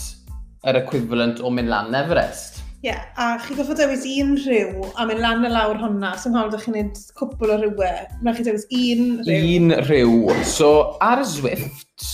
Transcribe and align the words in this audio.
yr 0.67 0.79
equivalent 0.81 1.39
o 1.39 1.53
mynd 1.55 1.71
lan 1.71 1.95
Everest. 1.95 2.59
Ie, 2.83 2.89
yeah, 2.89 3.05
a 3.15 3.37
chi 3.45 3.55
goffo 3.55 3.77
dewis 3.79 4.03
un 4.11 4.33
rhyw 4.41 4.89
a 4.99 5.07
mynd 5.07 5.23
lan 5.23 5.47
y 5.47 5.51
lawr 5.53 5.79
honna, 5.79 6.11
sy'n 6.19 6.35
hawl 6.35 6.51
ydych 6.51 6.65
chi'n 6.67 6.75
gwneud 6.75 6.99
cwpl 7.21 7.53
o 7.55 7.59
rhywau. 7.61 8.01
Mae 8.27 8.35
chi 8.35 8.47
dewis 8.49 8.67
un 8.67 9.05
rhyw. 9.29 9.47
Un 9.61 9.77
rhyw. 9.85 10.35
So, 10.57 10.71
ar 11.07 11.23
y 11.23 11.29
Zwift, 11.37 12.09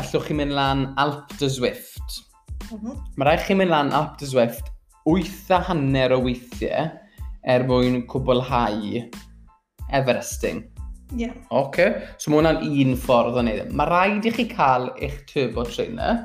allwch 0.00 0.30
chi 0.30 0.38
mynd 0.38 0.56
lan 0.56 0.86
Alp 1.02 1.34
de 1.42 1.50
Zwift. 1.52 2.22
Mm 2.70 2.78
-hmm. 2.78 3.02
Mae 3.18 3.28
rhaid 3.28 3.44
chi 3.44 3.58
mynd 3.60 3.74
lan 3.74 3.92
Alp 4.00 4.16
de 4.16 4.30
Zwift 4.32 4.72
wyth 5.04 5.52
a 5.52 5.60
hanner 5.68 6.16
o 6.16 6.22
weithiau 6.24 6.88
er 7.52 7.68
mwyn 7.68 8.00
cwblhau 8.08 9.04
Everesting. 9.92 10.62
Ie. 11.12 11.26
Yeah. 11.26 11.34
Oce. 11.50 11.66
Okay. 11.66 12.06
So 12.18 12.32
mae 12.32 12.40
hwnna'n 12.40 12.62
un 12.64 12.94
ffordd 13.00 13.36
o 13.36 13.42
wneud. 13.42 13.66
E. 13.66 13.76
Mae 13.76 13.90
rhaid 13.90 14.28
i 14.28 14.32
chi 14.34 14.46
cael 14.50 14.88
eich 14.96 15.18
turbo 15.28 15.64
trainer, 15.68 16.24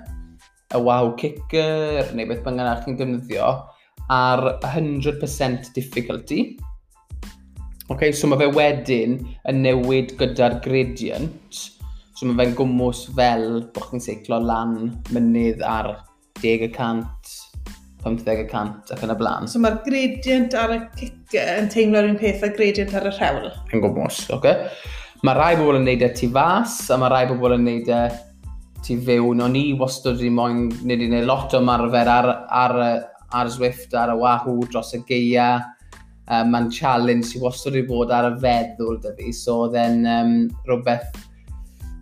y 0.72 0.80
wow 0.84 1.14
kicker 1.19 2.14
neu 2.16 2.28
beth 2.30 2.44
bynnag 2.46 2.86
chi'n 2.86 2.97
defnyddio, 3.00 3.52
ar 4.14 4.44
100% 4.64 5.74
difficulty. 5.75 6.58
Okay, 7.92 8.12
so 8.12 8.28
mae 8.28 8.40
fe 8.42 8.50
wedyn 8.52 9.19
yn 9.47 9.62
newid 9.64 10.16
gyda'r 10.19 10.59
gradient. 10.63 11.62
So 12.18 12.28
mae 12.28 12.40
fe'n 12.42 12.56
gwmwys 12.58 13.06
fel 13.16 13.47
bod 13.75 13.92
chi'n 13.92 14.03
seiclo 14.03 14.42
lan 14.44 14.78
mynydd 15.16 15.63
ar 15.68 15.94
10% 16.44 17.17
15% 18.06 18.94
ac 18.94 19.03
yn 19.03 19.13
y 19.13 19.18
blaen. 19.19 19.50
So 19.50 19.62
mae'r 19.63 19.81
gradient 19.85 20.56
ar 20.58 20.75
y 20.75 20.80
ciciau 21.00 21.63
yn 21.63 21.72
teimlo'r 21.74 22.12
un 22.12 22.19
peth 22.19 22.46
a 22.46 22.52
gradient 22.53 22.94
ar 22.97 23.09
y 23.09 23.13
rhewl. 23.16 23.52
Yn 23.74 23.84
gwmws, 23.84 24.22
oce. 24.30 24.38
Okay? 24.38 24.96
Mae 25.25 25.34
rai 25.34 25.53
bobl 25.58 25.80
yn 25.80 25.88
neud 25.88 26.03
e 26.06 26.12
tu 26.13 26.30
fas, 26.34 26.78
a 26.94 26.97
mae 27.02 27.09
rai 27.09 27.25
bobl 27.30 27.56
yn 27.56 27.66
neud 27.66 27.88
e 27.90 28.02
tu 28.86 29.00
fewn. 29.02 29.41
O'n 29.44 29.57
i 29.57 29.63
wastad 29.80 30.19
wedi 30.19 30.30
moyn, 30.34 30.68
nid 30.88 31.02
i'n 31.03 31.16
neud 31.16 31.25
lot 31.30 31.56
o 31.57 31.62
marfer 31.66 32.12
ar, 32.12 32.30
ar, 32.53 32.78
ar 33.34 33.50
Zwift, 33.52 33.96
ar 33.97 34.13
y 34.13 34.19
Wahoo, 34.22 34.68
dros 34.69 34.94
y 34.94 35.02
geia. 35.07 35.50
Um, 36.28 36.52
Mae'n 36.52 36.69
challenge 36.75 37.31
sy'n 37.31 37.41
wastad 37.46 37.74
wedi 37.74 37.88
bod 37.90 38.12
ar 38.13 38.30
y 38.30 38.36
feddwl 38.44 39.00
dy 39.03 39.13
fi, 39.18 39.34
so 39.34 39.63
oedd 39.66 39.78
e'n 39.80 40.02
um, 40.12 40.34
rhywbeth, 40.68 41.18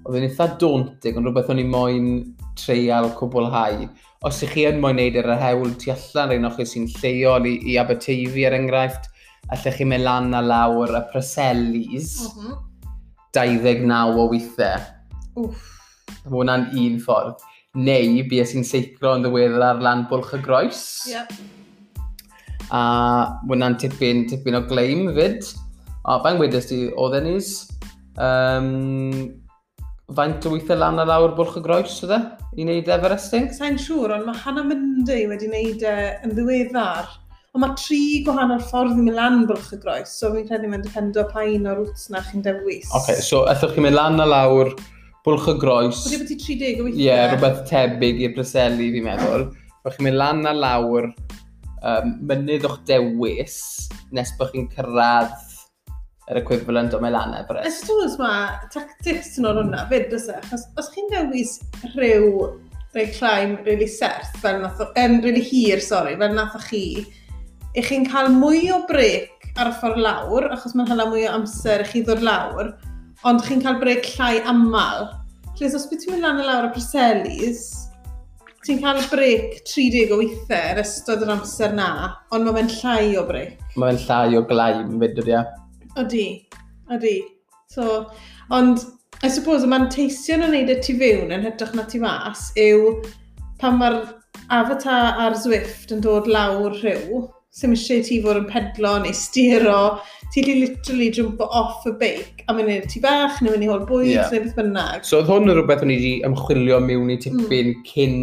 oedd 0.03 0.17
e'n 0.17 0.27
eitha 0.27 0.49
daunting, 0.59 1.19
ond 1.19 1.29
rhywbeth 1.29 1.51
o'n 1.53 1.61
i 1.61 1.67
moyn 1.69 2.09
treial 2.57 3.11
cwblhau 3.19 3.85
os 4.25 4.41
ych 4.41 4.55
chi 4.55 4.63
yn 4.65 4.79
moyn 4.81 4.97
neud 4.97 5.17
yr 5.21 5.27
hewl 5.37 5.75
tu 5.81 5.91
allan, 5.93 6.31
rhaid 6.33 6.55
chi 6.57 6.65
sy'n 6.69 6.87
lleol 6.97 7.45
i, 7.45 7.57
i 7.69 7.75
Aberteifi 7.77 8.45
er 8.47 8.55
enghraifft, 8.57 9.11
allech 9.53 9.77
chi 9.77 9.85
mynd 9.85 10.05
lan 10.07 10.33
a 10.33 10.41
lawr 10.41 10.95
y 10.97 11.01
preselis, 11.11 12.13
mm 12.25 12.39
-hmm. 12.39 12.55
29 13.37 14.21
o 14.21 14.29
weithiau. 14.31 14.87
Wff. 15.35 15.71
Mae 16.25 16.33
hwnna'n 16.39 16.65
un 16.81 16.97
ffordd. 17.03 17.43
Neu, 17.75 18.23
bia 18.31 18.45
sy'n 18.47 18.65
seiclo 18.65 19.13
yn 19.17 19.25
ddiweddar 19.25 19.67
ar 19.67 19.83
lan 19.83 20.05
bwlch 20.09 20.33
y 20.37 20.41
groes. 20.41 20.81
Yep. 21.11 21.33
A 22.73 22.81
hwnna'n 23.45 23.77
tipyn, 23.77 24.25
tipyn 24.31 24.57
o 24.57 24.63
gleim 24.65 25.09
fyd. 25.17 25.45
O, 26.05 26.17
fa'n 26.23 26.39
wedys 26.41 26.71
di, 26.71 26.85
oedd 26.97 27.19
enis. 27.19 27.51
Um, 28.17 29.44
faint 30.13 30.45
o 30.45 30.51
weithiau 30.53 30.77
lan 30.77 31.01
a 31.01 31.05
lawr 31.07 31.33
bwlch 31.37 31.57
y 31.57 31.61
groes 31.65 31.95
ydde 32.05 32.19
i 32.53 32.65
wneud 32.65 32.89
Everesting? 32.93 33.47
Sa'n 33.55 33.79
siŵr, 33.81 34.13
ond 34.19 34.27
mae 34.27 34.41
Hannah 34.43 34.65
Monday 34.67 35.25
wedi 35.31 35.49
wneud 35.49 35.85
e 35.85 35.93
yn 36.25 36.35
ddiweddar. 36.37 37.07
Ond 37.55 37.63
mae 37.63 37.73
tri 37.79 38.01
gwahanol 38.25 38.61
ffordd 38.61 38.93
i 38.93 38.99
mynd 38.99 39.17
lan 39.17 39.45
bwlch 39.49 39.71
y 39.73 39.79
groes, 39.81 40.13
so 40.13 40.29
fi'n 40.35 40.45
credu 40.49 40.69
mae'n 40.69 40.83
dependo 40.85 41.23
pa 41.31 41.45
un 41.49 41.65
o'r 41.71 41.81
rwts 41.81 42.09
na 42.13 42.21
chi'n 42.27 42.45
dewis. 42.45 42.91
Oce, 42.91 42.99
okay, 42.99 43.23
so 43.23 43.45
ethwch 43.49 43.73
chi'n 43.73 43.87
mynd 43.87 43.97
lan 43.97 44.21
a 44.21 44.27
lawr 44.29 44.73
bwlch 45.25 45.49
y 45.55 45.57
groes. 45.63 46.03
Wedi 46.05 46.21
bod 46.21 46.35
i 46.35 46.39
30 46.43 46.83
o 46.83 46.87
weithiau? 46.89 46.99
Ie, 46.99 47.07
yeah, 47.07 47.25
rhywbeth 47.31 47.63
tebyg 47.71 48.21
i'r 48.27 48.37
Bryseli 48.37 48.91
fi'n 48.93 49.07
meddwl. 49.09 49.47
Ydych 49.81 49.97
chi'n 49.97 50.09
mynd 50.09 50.21
lan 50.21 50.45
a 50.51 50.53
lawr 50.59 51.09
um, 51.81 52.15
mynydd 52.29 52.69
o'ch 52.69 52.83
dewis 52.85 53.57
nes 54.13 54.35
bod 54.37 54.53
chi'n 54.53 54.69
cyrraedd 54.75 55.54
yr 56.31 56.39
equivalent 56.41 56.95
o 56.97 57.01
Melan 57.03 57.35
Everest. 57.37 57.67
Ys 57.69 57.83
tŵls 57.85 58.15
mae 58.21 58.69
tactics 58.73 59.35
yn 59.39 59.49
o'r 59.49 59.61
hwnna, 59.61 59.83
fyd, 59.91 60.13
os 60.17 60.29
e? 60.31 60.37
achos 60.39 60.65
os 60.81 60.89
chi'n 60.93 61.11
dewis 61.11 61.59
rhyw 61.93 62.47
rhaid 62.95 63.13
climb 63.17 63.67
really 63.67 63.87
serth, 63.91 64.31
fel 64.41 64.61
nath, 64.63 64.81
yn 64.95 65.17
um, 65.17 65.21
really 65.25 65.43
hir, 65.43 65.83
sori, 65.83 66.15
fel 66.17 66.33
nath 66.33 66.55
o 66.57 66.61
chi, 66.63 66.83
i 67.75 67.83
chi'n 67.83 68.07
cael 68.09 68.31
mwy 68.33 68.69
o 68.73 68.81
brec 68.89 69.49
ar 69.59 69.69
y 69.69 69.75
ffordd 69.79 70.01
lawr, 70.01 70.49
achos 70.55 70.75
mae'n 70.75 70.89
hala 70.91 71.07
mwy 71.11 71.27
o 71.27 71.33
amser 71.35 71.83
i 71.83 71.89
chi 71.91 72.03
ddod 72.07 72.23
lawr, 72.25 72.71
ond 73.27 73.43
chi'n 73.45 73.61
cael 73.63 73.81
brec 73.81 74.07
llai 74.15 74.39
aml. 74.49 75.09
Lles, 75.59 75.75
os 75.77 75.85
byd 75.91 76.01
ti'n 76.01 76.15
mynd 76.15 76.25
lan 76.25 76.41
y 76.41 76.47
lawr 76.47 76.69
y 76.69 76.71
Preselis, 76.75 77.65
ti'n 78.65 78.81
cael 78.81 79.03
brec 79.11 79.59
30 79.67 80.15
o 80.15 80.21
weithiau 80.23 80.73
yr 80.73 80.81
ystod 80.81 81.23
yr 81.27 81.35
amser 81.35 81.75
na, 81.75 81.89
ond 82.33 82.47
mae'n 82.47 82.71
llai 82.79 83.13
o 83.19 83.27
brec. 83.27 83.59
Mae'n 83.79 83.99
llai 84.07 84.39
o 84.39 84.43
glaim, 84.49 84.97
fyd, 85.03 85.21
ie. 85.27 85.43
Ydy, 85.95 86.49
ydy. 86.91 87.23
So, 87.71 88.11
ond, 88.51 88.83
I 89.23 89.29
suppose, 89.29 89.63
y 89.63 89.69
manteision 89.71 90.43
o 90.43 90.49
wneud 90.51 90.73
y 90.73 90.75
tu 90.83 90.97
fewn 90.99 91.31
yn 91.31 91.45
hytrach 91.47 91.71
na 91.77 91.85
tu 91.87 92.01
mas 92.03 92.49
yw 92.59 92.97
pan 93.61 93.79
mae'r 93.79 94.01
avatar 94.51 95.21
a'r 95.23 95.37
Zwift 95.39 95.93
yn 95.95 96.03
dod 96.03 96.27
lawr 96.27 96.75
rhyw, 96.81 97.23
sy'n 97.55 97.77
eisiau 97.77 98.03
ti 98.03 98.19
fod 98.25 98.41
yn 98.41 98.49
pedlo 98.51 98.91
neu 99.05 99.15
stiro, 99.15 99.79
ti 100.35 100.43
di 100.43 100.57
literally 100.65 101.07
jumpo 101.15 101.47
off 101.47 101.87
y 101.87 101.95
beic 102.03 102.43
a 102.51 102.57
mynd 102.59 102.75
i'r 102.75 102.91
tu 102.91 102.99
bach 103.07 103.39
neu 103.39 103.55
mynd 103.55 103.63
i 103.63 103.71
hol 103.71 103.87
bwyd 103.87 104.11
yeah. 104.11 104.27
neu 104.35 104.43
beth 104.43 104.59
bynnag. 104.59 105.07
So 105.07 105.21
oedd 105.21 105.31
hwn 105.31 105.47
yn 105.47 105.55
rhywbeth 105.61 105.87
o'n 105.87 105.95
i 105.95 105.99
wedi 106.01 106.13
ymchwilio 106.27 106.83
mewn 106.83 107.15
i 107.15 107.21
tipyn 107.23 107.71
mm. 107.71 107.83
cyn, 107.87 108.17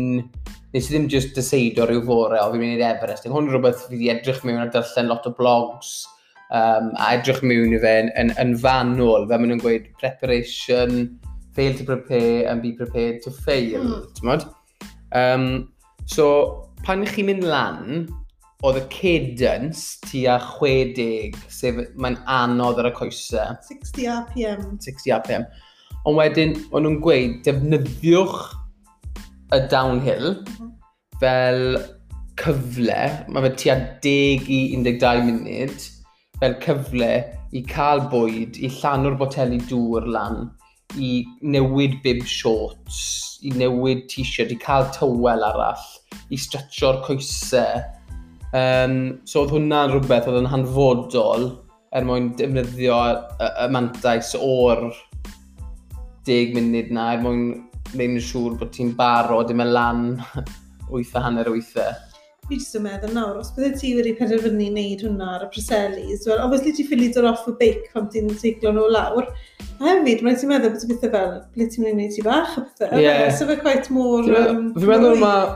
nes 0.76 0.92
i 0.92 0.92
ddim 0.92 1.08
just 1.16 1.32
dyseido 1.40 1.88
rhyw 1.88 2.04
fore 2.04 2.36
o 2.36 2.52
fi'n 2.52 2.66
mynd 2.66 2.76
i'r 2.76 2.90
Everest. 2.92 3.32
Hwn 3.32 3.48
yn 3.48 3.56
rhywbeth 3.56 3.86
fi 3.86 3.94
wedi 3.96 4.12
edrych 4.12 4.44
mewn 4.44 4.60
a 4.60 4.68
darllen 4.76 5.08
lot 5.08 5.32
o 5.32 5.32
blogs 5.40 6.02
um, 6.52 6.92
a 7.00 7.12
edrych 7.16 7.42
mewn 7.42 7.74
i 7.74 7.80
fe 7.82 7.92
yn, 8.04 8.10
yn, 8.20 8.32
yn 8.40 8.56
fanwl. 8.60 9.26
Fe 9.28 9.38
maen 9.38 9.54
nhw'n 9.54 9.62
gweud 9.62 9.88
preparation, 10.00 11.06
fail 11.56 11.76
to 11.78 11.86
prepare 11.88 12.48
and 12.50 12.64
be 12.64 12.72
prepared 12.76 13.22
to 13.24 13.32
fail. 13.32 14.10
Mm. 14.22 14.44
Um, 15.16 15.46
so, 16.06 16.26
pan 16.84 17.06
chi'n 17.08 17.28
mynd 17.28 17.46
lan, 17.48 18.04
oedd 18.62 18.78
y 18.78 18.84
cadence 18.92 19.98
tua 20.06 20.36
60, 20.38 21.38
sef 21.50 21.80
mae'n 21.98 22.20
anodd 22.30 22.80
ar 22.82 22.92
y 22.92 22.94
coesau. 23.00 23.56
60 23.68 24.10
RPM. 24.20 24.66
60 24.84 25.16
RPM. 25.18 25.48
Ond 26.08 26.18
wedyn, 26.18 26.54
o'n 26.74 26.86
nhw'n 26.86 27.00
gweud, 27.02 27.40
defnyddiwch 27.46 28.38
y 29.52 29.58
downhill 29.72 30.30
mm-hmm. 30.34 30.70
fel 31.22 31.64
cyfle, 32.40 33.00
mae 33.28 33.44
fe 33.48 33.52
tua 33.64 33.76
10 34.04 34.48
i 34.52 34.60
12 34.76 35.26
munud, 35.28 35.90
fel 36.42 36.56
cyfle 36.64 37.12
i 37.54 37.62
cael 37.68 38.02
bwyd, 38.10 38.58
i 38.58 38.70
llanw'r 38.80 39.14
boteli 39.20 39.60
dŵr 39.70 40.08
lan, 40.10 40.48
i 40.98 41.22
newid 41.54 42.00
bib 42.02 42.24
shorts, 42.26 42.98
i 43.46 43.52
newid 43.54 44.08
t-shirt, 44.10 44.50
i 44.50 44.58
cael 44.58 44.88
tywel 44.96 45.46
arall, 45.46 45.84
i 46.34 46.38
stretcho'r 46.40 46.98
coesau. 47.06 47.84
Um, 48.58 48.96
so 49.24 49.44
oedd 49.44 49.54
hwnna'n 49.54 49.94
rhywbeth 49.94 50.26
oedd 50.28 50.42
yn 50.42 50.50
hanfodol 50.50 51.46
er 51.94 52.04
mwyn 52.08 52.32
defnyddio 52.36 52.98
y, 52.98 53.46
y 53.46 53.68
mantais 53.72 54.34
o'r 54.36 54.88
10 56.28 56.56
munud 56.56 56.90
na, 56.92 57.06
er 57.14 57.22
mwyn 57.22 57.44
neud 57.92 58.16
yn 58.18 58.24
siŵr 58.24 58.58
bod 58.58 58.74
ti'n 58.74 58.92
barod 58.98 59.52
i 59.52 59.56
mewn 59.56 59.72
lan 59.76 60.08
8 60.92 61.16
a 61.16 61.24
hanner 61.28 61.52
8 61.54 62.11
fi 62.52 62.60
jyst 62.60 62.76
yn 62.78 62.84
meddwl 62.84 63.14
nawr, 63.16 63.40
os 63.40 63.50
bydde 63.56 63.80
ti 63.80 63.94
wedi 63.96 64.12
penderfynu 64.18 64.68
wneud 64.68 65.02
hwnna 65.06 65.32
ar 65.38 65.46
y 65.46 65.50
preselis, 65.54 66.26
wel, 66.28 66.44
obviously 66.44 66.74
ti 66.76 66.86
ffili 66.86 67.08
dod 67.14 67.28
off 67.32 67.48
y 67.48 67.56
beic 67.60 67.90
pan 67.94 68.08
ti'n 68.12 68.30
teiglo 68.40 68.74
nhw 68.76 68.86
lawr, 68.92 69.28
a 69.80 69.88
hefyd, 69.88 70.24
mae'n 70.26 70.40
ti'n 70.40 70.52
meddwl 70.52 70.74
bod 70.74 70.86
y 70.86 70.92
bethau 70.92 71.12
fel, 71.16 71.36
ble 71.56 71.68
ti'n 71.72 71.86
mynd 71.86 71.92
i 71.92 71.96
wneud 71.96 72.16
ti 72.16 72.24
bach, 72.26 72.56
a 72.58 72.64
bethau, 72.66 72.96
yeah. 73.00 73.28
so 73.32 73.48
fe 73.48 73.58
quite 73.62 73.92
mor... 73.94 74.28
Um, 74.28 74.72
Fi'n 74.76 74.90
meddwl 74.92 75.22
mae 75.22 75.52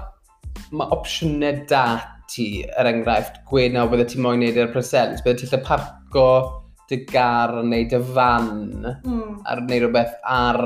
ma 0.76 0.86
opsiynau 0.96 1.64
da 1.70 1.86
ti, 2.30 2.64
er 2.78 2.88
enghraifft, 2.90 3.42
gweud 3.50 3.76
nawr 3.76 3.92
bydde 3.92 4.08
ti'n 4.12 4.24
moyn 4.24 4.40
wneud 4.40 4.56
e 4.56 4.64
ar 4.64 4.70
y 4.70 4.74
preselis, 4.74 5.22
bydde 5.26 5.44
ti'n 5.44 5.52
lle 5.52 5.60
parco 5.66 6.30
dy 6.90 7.02
gar 7.10 7.60
neu 7.66 7.86
dy 7.90 8.00
fan 8.14 8.48
mm. 8.86 9.36
ar 9.46 9.62
wneud 9.64 9.84
rhywbeth 9.84 10.16
ar 10.22 10.60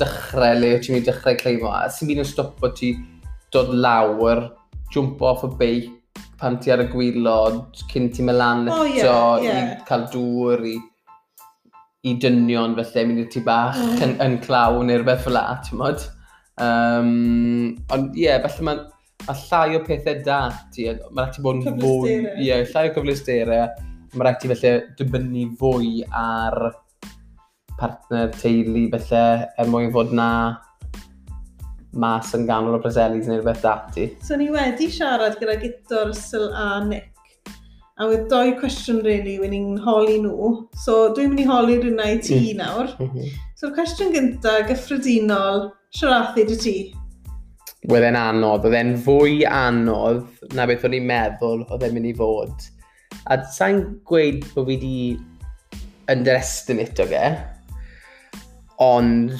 dechrau 0.00 0.58
le 0.58 0.74
o 0.76 0.80
ti'n 0.80 0.96
mynd 0.96 1.04
i 1.04 1.10
dechrau 1.10 1.38
cleimo 1.38 1.72
a 1.74 1.84
sy'n 1.92 2.10
byd 2.10 2.22
yn 2.22 2.28
stopo 2.28 2.70
ti 2.76 2.94
dod 3.54 3.72
lawr 3.74 4.46
jump 4.94 5.22
off 5.22 5.46
y 5.46 5.50
beic 5.60 5.96
pan 6.40 6.56
ti 6.60 6.72
ar 6.72 6.84
y 6.84 6.86
gwylod, 6.90 7.82
cyn 7.90 8.08
ti 8.14 8.24
melan 8.24 8.68
eto, 8.68 8.78
oh, 8.80 8.86
yeah, 8.88 9.42
yeah. 9.44 9.74
i 9.74 9.88
cael 9.88 10.06
dŵr, 10.12 10.64
i, 10.70 10.76
i 12.08 12.14
dynion 12.22 12.76
felly, 12.78 13.04
mynd 13.08 13.24
i 13.24 13.26
ti 13.32 13.42
bach 13.44 13.76
mm. 13.76 13.98
yn, 14.06 14.16
yn 14.24 14.38
claw 14.44 14.80
neu 14.80 15.00
rhywbeth 15.00 15.26
fel 15.26 15.36
la, 15.36 15.44
ti'n 15.66 15.80
modd. 15.82 16.06
Um, 16.60 17.12
ond 17.92 18.16
ie, 18.16 18.24
yeah, 18.26 18.40
felly 18.46 18.66
mae 18.68 18.80
ma 19.26 19.36
llai 19.36 19.76
o 19.76 19.82
pethau 19.84 20.22
da 20.24 20.40
ti, 20.72 20.88
mae'n 20.88 21.20
rhaid 21.20 21.36
ti 21.36 21.44
bod 21.44 21.60
yn 21.60 21.80
fwy, 21.82 22.16
ie, 22.16 22.46
yeah, 22.48 22.64
llai 22.72 22.88
o 22.88 22.94
cyfleusterau, 22.96 23.90
mae'n 24.14 24.26
rhaid 24.26 24.40
ti 24.40 24.52
felly 24.54 24.74
dibynnu 24.98 25.44
fwy 25.60 25.92
ar 26.08 26.58
partner 27.80 28.32
teulu 28.40 28.88
felly, 28.96 29.24
er 29.60 29.72
mwyn 29.72 29.92
fod 29.92 30.16
na 30.16 30.30
mas 31.92 32.34
yn 32.36 32.46
ganol 32.46 32.76
o 32.78 32.82
preselis 32.82 33.26
neu 33.28 33.40
rhywbeth 33.40 33.64
dati. 33.64 34.06
So 34.22 34.38
ni 34.38 34.50
wedi 34.52 34.90
siarad 34.92 35.38
gyda 35.40 35.56
Gitor, 35.62 36.12
Syl 36.14 36.50
a 36.54 36.84
Nick. 36.86 37.08
A 38.00 38.06
wedd 38.08 38.30
doi 38.30 38.54
cwestiwn 38.56 39.02
really 39.04 39.36
wedi'n 39.42 39.74
ni'n 39.74 39.82
holi 39.84 40.16
nhw. 40.22 40.52
So 40.84 41.10
dwi'n 41.16 41.34
mynd 41.34 41.42
i 41.42 41.48
holi 41.50 41.76
rhywna 41.80 42.06
i 42.14 42.20
ti 42.24 42.38
mm. 42.38 42.62
nawr. 42.62 42.94
Mhm. 43.02 43.34
So'r 43.60 43.74
cwestiwn 43.76 44.14
gyntaf, 44.14 44.62
gyffredinol, 44.70 45.66
siarathu 45.92 46.46
dy 46.48 46.56
ti? 46.62 46.76
Wedd 47.90 48.06
e'n 48.08 48.16
anodd. 48.16 48.64
Oedd 48.68 48.78
e'n 48.78 48.94
fwy 49.04 49.42
anodd 49.44 50.54
na 50.56 50.64
beth 50.70 50.86
o'n 50.88 50.96
i'n 50.96 51.10
meddwl 51.10 51.66
oedd 51.66 51.84
e'n 51.88 51.96
mynd 51.96 52.12
i 52.12 52.14
fod. 52.16 52.70
A 53.28 53.36
sa'n 53.52 53.82
gweud 54.08 54.46
bod 54.54 54.70
fi 54.70 54.78
wedi 54.78 54.94
underestimate 56.10 57.04
o 57.04 57.06
ge, 57.10 57.26
ond 58.80 59.36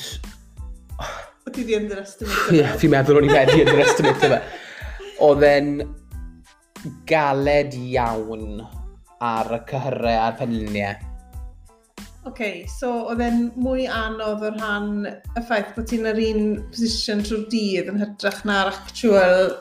Ti 1.51 1.65
di 1.67 1.75
underestimate 1.75 2.55
Ie, 2.59 2.67
fi'n 2.81 2.93
meddwl 2.93 3.21
o'n 3.21 3.29
i 3.29 3.33
wedi 3.33 3.63
underestimate 3.65 4.31
fe. 4.33 4.41
Oedd 5.27 5.47
e'n 5.47 5.71
galed 7.09 7.77
iawn 7.77 8.61
ar 9.21 9.55
y 9.59 9.61
cyhyrau 9.69 10.21
a'r 10.27 10.37
penluniau. 10.39 11.07
Oce, 12.21 12.29
okay, 12.29 12.57
so 12.69 12.91
oedd 13.09 13.23
e'n 13.25 13.47
mwy 13.61 13.87
anodd 13.89 14.43
o'r 14.45 14.57
rhan 14.59 14.91
y 15.09 15.41
ffaith 15.41 15.71
bod 15.77 15.87
ti'n 15.89 16.09
yr 16.11 16.21
un 16.21 16.43
position 16.73 17.23
trwy'r 17.25 17.47
dydd 17.53 17.89
yn 17.93 18.01
hytrach 18.03 18.43
na'r 18.49 18.69
actual 18.75 19.55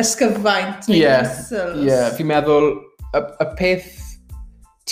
ysgyfaint 0.00 0.90
neu 0.92 0.98
yeah, 1.00 1.24
muscles. 1.24 1.80
Ie, 1.80 1.88
yeah, 1.88 2.10
fi'n 2.18 2.28
meddwl, 2.28 2.68
y, 3.08 3.22
y 3.22 3.48
peth 3.56 3.94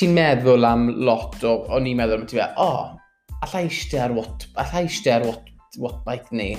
ti'n 0.01 0.17
meddwl 0.17 0.65
am 0.69 0.89
lot 1.05 1.37
o, 1.45 1.59
o'n 1.77 1.89
i'n 1.91 2.01
meddwl, 2.01 2.23
am 2.23 2.27
ti'n 2.31 2.41
meddwl, 2.41 2.65
o, 2.65 2.73
oh, 2.73 3.37
allai 3.45 3.67
eistedd 3.69 4.07
ar, 4.07 4.17
wat, 4.17 4.49
allai 4.65 4.87
eistedd 4.87 5.19
ar 5.19 5.29
wat, 5.29 5.50
watbike 5.79 6.33
ni, 6.35 6.51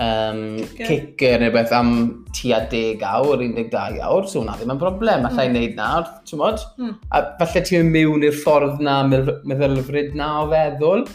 um, 0.00 0.42
kicker 0.78 1.40
neu 1.42 1.52
beth 1.54 1.72
am 1.76 1.92
tua 2.36 2.60
10 2.72 3.04
awr, 3.04 3.44
12 3.44 4.02
awr, 4.08 4.28
so 4.30 4.40
hwnna 4.40 4.56
ddim 4.58 4.74
yn 4.74 4.82
broblem, 4.82 5.26
allai 5.28 5.48
mm. 5.48 5.56
wneud 5.56 5.78
na, 5.78 5.88
ti'n 6.28 6.42
modd? 6.42 6.66
Mm. 6.80 6.94
A 7.12 7.22
falle 7.40 7.64
ti'n 7.68 7.92
mewn 7.94 8.26
i'r 8.28 8.36
ffordd 8.44 8.82
na, 8.84 9.00
meddylfryd 9.08 10.14
na 10.18 10.30
o 10.42 10.50
feddwl, 10.52 11.06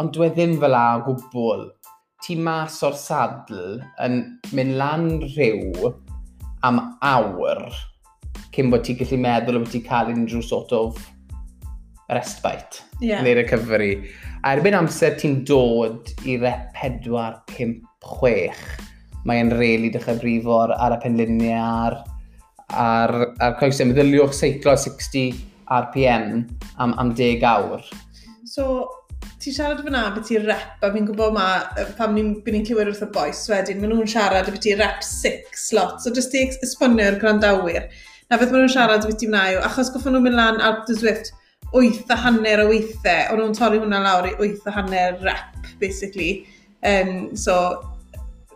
ond 0.00 0.14
dwi 0.14 0.30
ddim 0.34 0.58
fel 0.62 0.78
a 0.78 0.84
gwbl. 1.06 1.66
Ti 2.24 2.38
mas 2.40 2.78
o'r 2.86 2.94
sadl 2.96 3.82
yn 4.04 4.22
mynd 4.56 4.78
lan 4.80 5.10
rhyw 5.26 5.90
am 6.64 6.80
awr 7.04 7.66
cyn 8.54 8.70
bod 8.72 8.86
ti'n 8.86 8.96
gallu 9.00 9.18
meddwl 9.20 9.60
bod 9.60 9.72
ti'n 9.72 9.84
cael 9.84 10.12
unrhyw 10.14 10.44
sort 10.46 10.72
of 10.72 10.96
respite. 12.08 12.82
Yeah. 13.00 13.22
Neu'r 13.24 13.42
recovery. 13.42 14.08
A 14.44 14.50
erbyn 14.52 14.74
amser 14.76 15.14
ti'n 15.16 15.38
dod 15.48 16.10
i 16.28 16.34
rep 16.36 16.74
4, 16.76 17.28
5, 17.56 17.78
6, 18.04 18.64
mae'n 19.24 19.48
rili 19.56 19.88
dechrau 19.94 20.18
brifo 20.20 20.58
ar, 20.66 20.74
y 20.92 20.98
penluniau, 21.00 21.62
ar, 21.64 21.94
ar, 22.76 23.12
ar 23.40 23.54
coesau. 23.56 23.88
Meddyliwch 23.88 24.34
seiclo 24.36 24.74
60 24.76 25.38
RPM 25.72 26.42
am, 26.76 26.92
am 27.00 27.14
10 27.16 27.46
awr. 27.48 27.86
So, 28.44 28.66
ti 29.40 29.54
siarad 29.54 29.80
fyna 29.86 30.02
beth 30.12 30.28
ti 30.28 30.36
rep, 30.42 30.74
a 30.84 30.90
fi'n 30.92 31.08
gwybod 31.08 31.32
ma, 31.38 31.46
pam 31.96 32.12
ni'n 32.12 32.34
ni 32.44 32.60
clywed 32.68 32.90
wrth 32.90 33.06
y 33.06 33.08
boes 33.14 33.40
wedyn, 33.48 33.80
maen 33.80 33.94
nhw'n 33.94 34.12
siarad 34.12 34.50
beth 34.50 34.60
ti 34.66 34.74
rep 34.76 35.00
6 35.08 35.64
lot, 35.78 36.04
so 36.04 36.12
jyst 36.12 36.36
i 36.36 36.44
esbonio'r 36.68 37.16
grandawyr. 37.22 37.88
Na 38.28 38.36
beth 38.36 38.52
maen 38.52 38.66
nhw'n 38.66 38.76
siarad 38.76 39.08
beth 39.08 39.16
ti 39.24 39.30
fyna 39.30 39.46
yw, 39.54 39.64
achos 39.70 39.94
goffon 39.96 40.18
nhw'n 40.18 40.28
mynd 40.28 40.40
lan 40.42 40.60
Alp 40.68 40.84
the 40.84 40.98
Zwift, 41.00 41.32
8 41.74 42.10
a 42.10 42.16
hanner 42.26 42.62
o 42.62 42.68
weithiau. 42.70 43.34
O'n 43.34 43.40
nhw'n 43.42 43.56
torri 43.58 43.80
hwnna 43.82 44.02
lawr 44.04 44.30
i 44.30 44.36
8 44.38 44.70
a 44.70 44.76
hanner 44.76 45.18
rep, 45.26 45.66
basically. 45.80 46.46
Um, 46.86 47.34
so, 47.36 47.56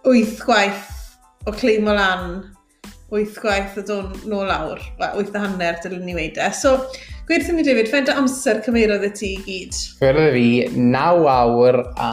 8 0.07 0.39
gwaith 0.45 0.87
o 1.49 1.55
cleim 1.57 1.91
o 1.91 1.97
lan, 1.99 2.39
8 3.11 3.39
gwaith 3.43 3.79
o 3.81 3.87
dod 3.89 4.25
nôl 4.29 4.47
lawr, 4.47 4.83
Wel, 5.01 5.23
8 5.25 5.35
a 5.35 5.47
hanner 5.47 5.81
dylwn 5.83 6.05
ni 6.07 6.15
weid 6.15 6.39
e. 6.39 6.51
So, 6.55 6.77
gweithio 7.27 7.57
ni 7.57 7.65
David, 7.67 7.91
faint 7.91 8.13
o 8.13 8.15
amser 8.21 8.63
cymerodd 8.65 9.09
y 9.09 9.11
ti 9.19 9.33
i 9.35 9.43
gyd? 9.49 9.81
Cymerodd 9.99 10.37
fi 10.37 10.47
9 10.79 11.27
awr 11.35 11.81
a 11.99 12.13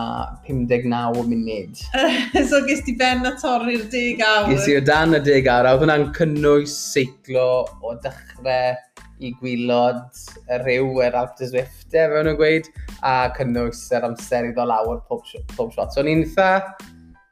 59 0.50 1.21
munud. 1.29 1.85
so, 2.50 2.63
ges 2.65 2.81
ti 2.88 2.97
ben 2.97 3.21
a 3.29 3.35
torri'r 3.38 3.85
10 3.93 4.25
awr? 4.25 4.50
Ges 4.55 4.71
i 4.74 4.79
o 4.79 4.83
dan 4.89 5.13
y 5.19 5.21
10 5.29 5.53
awr, 5.53 5.69
a 5.69 5.75
oedd 5.75 5.85
hwnna'n 5.85 6.09
cynnwys 6.17 6.74
seiclo 6.95 7.47
o 7.85 7.93
dechrau 8.01 8.74
i 9.24 9.31
gwylod 9.39 10.03
y 10.51 10.60
rhyw 10.62 11.01
yr 11.05 11.17
Alp 11.19 11.36
de 11.39 11.50
Zwift, 11.51 11.88
e, 11.91 12.05
fe 12.12 12.24
nhw'n 12.25 12.39
gweud, 12.39 12.69
a 13.05 13.15
cynnwys 13.38 13.86
yr 13.95 14.07
amser 14.10 14.50
iddo 14.50 14.65
lawr 14.67 15.03
pob, 15.10 15.24
pob 15.55 15.72
shot. 15.75 15.93
So, 15.95 16.03
ni'n 16.05 16.25
eitha, 16.25 16.50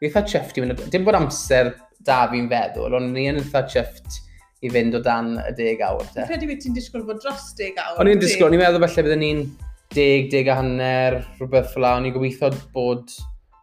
eitha 0.03 0.23
chyfft 0.29 0.59
i 0.59 0.63
fynd, 0.63 0.85
dim 0.93 1.07
bod 1.07 1.19
amser 1.19 1.73
da 2.07 2.23
fi'n 2.31 2.47
feddwl, 2.51 2.95
ond 2.99 3.11
ni'n 3.15 3.41
eitha 3.41 3.65
chyfft 3.71 4.21
i 4.63 4.71
fynd 4.71 4.95
o 4.95 5.03
dan 5.03 5.35
y 5.43 5.51
deg 5.57 5.83
awr. 5.83 6.07
Te. 6.13 6.23
Credu 6.29 6.47
beth 6.47 6.63
ti'n 6.63 6.77
disgwyl 6.77 7.03
bod 7.07 7.19
dros 7.23 7.51
deg 7.59 7.79
awr? 7.83 7.99
O'n 7.99 8.13
i'n 8.13 8.23
disgwyl, 8.23 8.51
ni'n 8.53 8.63
meddwl 8.63 8.83
falle 8.85 9.05
byddwn 9.07 9.23
ni'n 9.25 9.43
deg, 9.93 10.31
deg 10.31 10.49
a 10.49 10.57
hanner, 10.61 11.19
rhywbeth 11.39 11.73
fel 11.73 11.83
la, 11.83 11.97
o'n 11.97 12.07
i'n 12.07 12.15
gobeithio 12.15 12.51
bod 12.75 13.11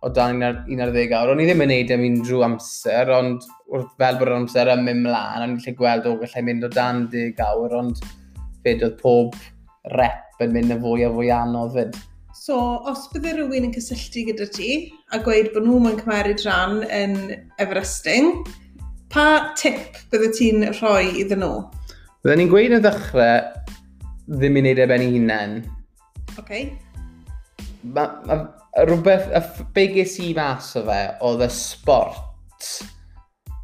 o 0.01 0.09
dan 0.13 0.37
un 0.37 0.47
ar, 0.47 0.61
un 0.69 0.85
ar 0.85 0.93
ddeg 0.93 1.13
awr. 1.17 1.33
O'n 1.33 1.43
i 1.43 1.49
ddim 1.49 1.65
yn 1.65 1.73
neud 1.73 1.91
e 1.93 1.97
am 1.97 2.05
unrhyw 2.07 2.45
amser, 2.47 3.13
ond 3.17 3.49
wrth 3.71 3.91
fel 4.01 4.19
bod 4.19 4.29
yr 4.29 4.37
amser 4.37 4.71
yn 4.73 4.85
mynd 4.87 5.05
mlaen, 5.07 5.45
o'n 5.45 5.55
i'n 5.55 5.63
lle 5.63 5.75
gweld 5.79 6.09
o 6.11 6.17
gallai 6.21 6.43
mynd 6.47 6.67
o 6.67 6.71
dan 6.75 7.05
10 7.13 7.43
awr, 7.47 7.77
ond 7.79 8.01
fyd 8.65 8.83
oedd 8.87 8.97
pob 9.01 9.37
rep 9.95 10.43
yn 10.45 10.55
mynd 10.57 10.75
yn 10.75 10.83
fwy 10.83 11.07
a 11.07 11.11
fwy 11.15 11.31
anodd 11.35 11.77
fyd. 11.77 11.99
So, 12.41 12.57
os 12.89 13.07
bydde 13.13 13.37
rhywun 13.37 13.69
yn 13.69 13.75
cysylltu 13.75 14.25
gyda 14.31 14.47
ti 14.51 14.71
a 15.15 15.21
gweud 15.23 15.53
bod 15.55 15.67
nhw'n 15.69 15.99
cymryd 16.01 16.43
rhan 16.47 16.81
yn 16.89 17.17
Everesting, 17.63 18.33
pa 19.13 19.53
tip 19.61 19.99
bydde 20.13 20.31
ti'n 20.39 20.71
rhoi 20.81 21.21
iddyn 21.23 21.45
nhw? 21.45 21.65
Byddai 22.25 22.41
ni'n 22.41 22.53
gweud 22.53 22.79
yn 22.79 22.85
ddechrau 22.85 23.45
ddim 24.31 24.59
i 24.59 24.65
wneud 24.65 24.83
eben 24.87 25.05
i 25.05 25.13
hunain. 25.15 25.61
Oce. 26.33 26.41
Okay. 26.43 26.65
Ma, 27.95 28.09
ma, 28.27 28.43
rhywbeth, 28.83 29.31
y 29.31 29.41
ff, 29.41 29.63
be 29.75 29.87
ges 29.95 30.19
i 30.23 30.33
mas 30.37 30.75
o 30.79 30.83
fe, 30.89 31.05
oedd 31.27 31.47
y 31.47 31.49
sport 31.55 32.27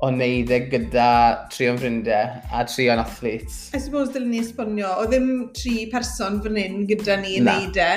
o 0.05 0.11
wneud 0.13 0.51
e 0.53 0.59
gyda 0.73 1.09
trio'n 1.53 1.79
ffrindiau 1.81 2.41
a 2.53 2.65
trio'n 2.69 3.01
athlet. 3.01 3.49
I 3.73 3.81
suppose 3.81 4.13
dylwn 4.13 4.35
ni 4.35 4.43
esbonio, 4.45 4.93
o 5.01 5.07
ddim 5.09 5.29
tri 5.57 5.87
person 5.93 6.41
fan 6.45 6.59
hyn 6.61 6.83
gyda 6.91 7.17
ni 7.23 7.39
yn 7.41 7.49
neud 7.49 7.81
e. 7.81 7.93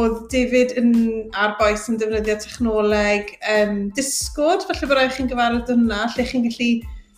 Oedd 0.00 0.24
David 0.30 0.74
yn 0.78 0.92
ar 1.38 1.56
boes 1.58 1.86
yn 1.90 1.98
defnyddio 2.00 2.36
technoleg 2.42 3.34
um, 3.54 3.82
Discord, 3.96 4.66
felly 4.68 4.90
bod 4.90 4.98
rhaid 4.98 5.14
chi'n 5.16 5.30
gyfarwydd 5.30 5.70
hwnna, 5.70 6.04
lle 6.14 6.26
chi'n 6.26 6.46
gallu 6.46 6.70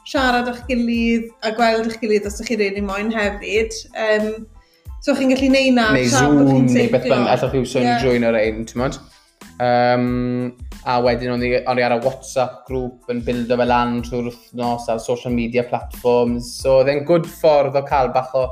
siarad 0.08 0.48
o'ch 0.50 0.64
gilydd 0.68 1.28
a 1.46 1.52
gweld 1.56 1.88
o'ch 1.88 2.00
gilydd 2.02 2.28
os 2.28 2.40
ydych 2.40 2.52
chi 2.52 2.60
rili 2.60 2.84
moyn 2.84 3.12
hefyd. 3.14 3.76
Um, 3.92 4.30
so 5.04 5.16
chi'n 5.16 5.32
gallu 5.32 5.52
neud 5.52 5.76
na. 5.78 5.88
Neu 5.96 6.12
Zoom, 6.12 6.68
neu 6.68 6.92
beth 6.92 7.08
bynnag, 7.08 7.32
allwch 7.36 7.56
chi 7.56 7.64
wsio 7.64 7.84
yeah. 7.84 8.00
drwy'n 8.04 8.28
o'r 8.28 8.40
ein, 8.40 8.64
ti'n 8.68 8.84
modd? 8.84 9.00
Um, 9.62 10.56
a 10.88 10.96
wedyn 11.04 11.36
o'n 11.36 11.42
i, 11.46 11.52
on 11.70 11.78
i 11.78 11.84
ar 11.86 11.94
y 11.94 12.00
WhatsApp 12.02 12.64
grŵp 12.66 13.10
yn 13.12 13.20
bildo 13.26 13.58
fel 13.60 13.70
lan 13.70 14.00
trwy'r 14.02 14.30
wythnos 14.30 14.88
ar 14.90 15.02
social 15.02 15.34
media 15.34 15.62
platforms. 15.68 16.48
So 16.62 16.80
oedd 16.80 16.90
e'n 16.90 17.04
good 17.06 17.28
ffordd 17.30 17.78
o 17.78 17.84
cael 17.86 18.10
bach 18.16 18.32
o, 18.38 18.48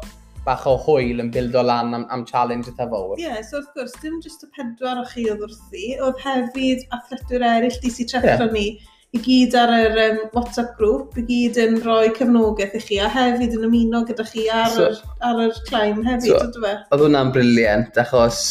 bach 0.46 0.68
o 0.70 0.76
hwyl 0.84 1.24
yn 1.24 1.32
bildo 1.34 1.64
lan 1.66 1.96
am, 1.96 2.06
am 2.14 2.22
challenge 2.28 2.70
eitha 2.70 2.86
fawr. 2.92 3.18
Ie, 3.18 3.26
yeah, 3.26 3.42
so 3.42 3.58
wrth 3.58 3.74
gwrs, 3.74 3.96
dim 4.04 4.20
jyst 4.22 4.46
y 4.46 4.52
pedwar 4.54 5.02
o 5.02 5.04
chi 5.10 5.26
oedd 5.32 5.42
wrthi, 5.48 5.90
oedd 5.98 6.22
hefyd 6.22 6.86
athletwyr 6.96 7.46
eraill 7.56 7.82
di 7.82 7.92
si 7.96 8.06
Treffro 8.06 8.46
yeah. 8.46 8.54
ni 8.54 8.66
i 9.10 9.18
gyd 9.24 9.56
ar 9.58 9.72
yr 9.74 9.96
um, 10.04 10.18
WhatsApp 10.36 10.76
grŵp, 10.78 11.16
i 11.18 11.24
gyd 11.26 11.56
yn 11.58 11.80
rhoi 11.82 12.12
cefnogaeth 12.14 12.76
i 12.78 12.82
chi, 12.84 13.00
a 13.02 13.08
hefyd 13.10 13.56
yn 13.58 13.66
ymuno 13.66 14.04
gyda 14.06 14.26
chi 14.28 14.46
ar, 14.54 14.70
so, 14.70 14.86
yr, 14.86 15.00
ar 15.26 15.40
yr 15.48 15.64
climb 15.66 16.04
hefyd, 16.06 16.36
so, 16.36 16.44
ydw 16.46 16.62
fe? 16.62 16.76
Oedd 16.94 17.02
hwnna'n 17.08 17.32
briliant, 17.34 17.98
achos 18.04 18.44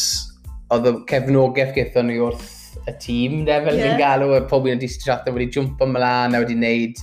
oedd 0.74 0.88
y 0.90 0.96
cefnogaeth 1.10 1.72
gyda 1.74 2.02
ni 2.06 2.18
wrth 2.22 2.48
y 2.88 2.94
tîm, 3.02 3.44
de, 3.46 3.56
fel 3.64 3.78
yeah. 3.78 3.86
fi'n 3.90 4.00
galw, 4.00 4.34
y 4.36 4.42
pob 4.50 4.68
un 4.68 4.76
o 4.78 4.80
distrata 4.80 5.32
wedi 5.34 5.50
jwmp 5.56 5.80
ymlaen 5.86 6.36
a 6.36 6.42
wedi 6.44 6.56
wneud, 6.58 7.00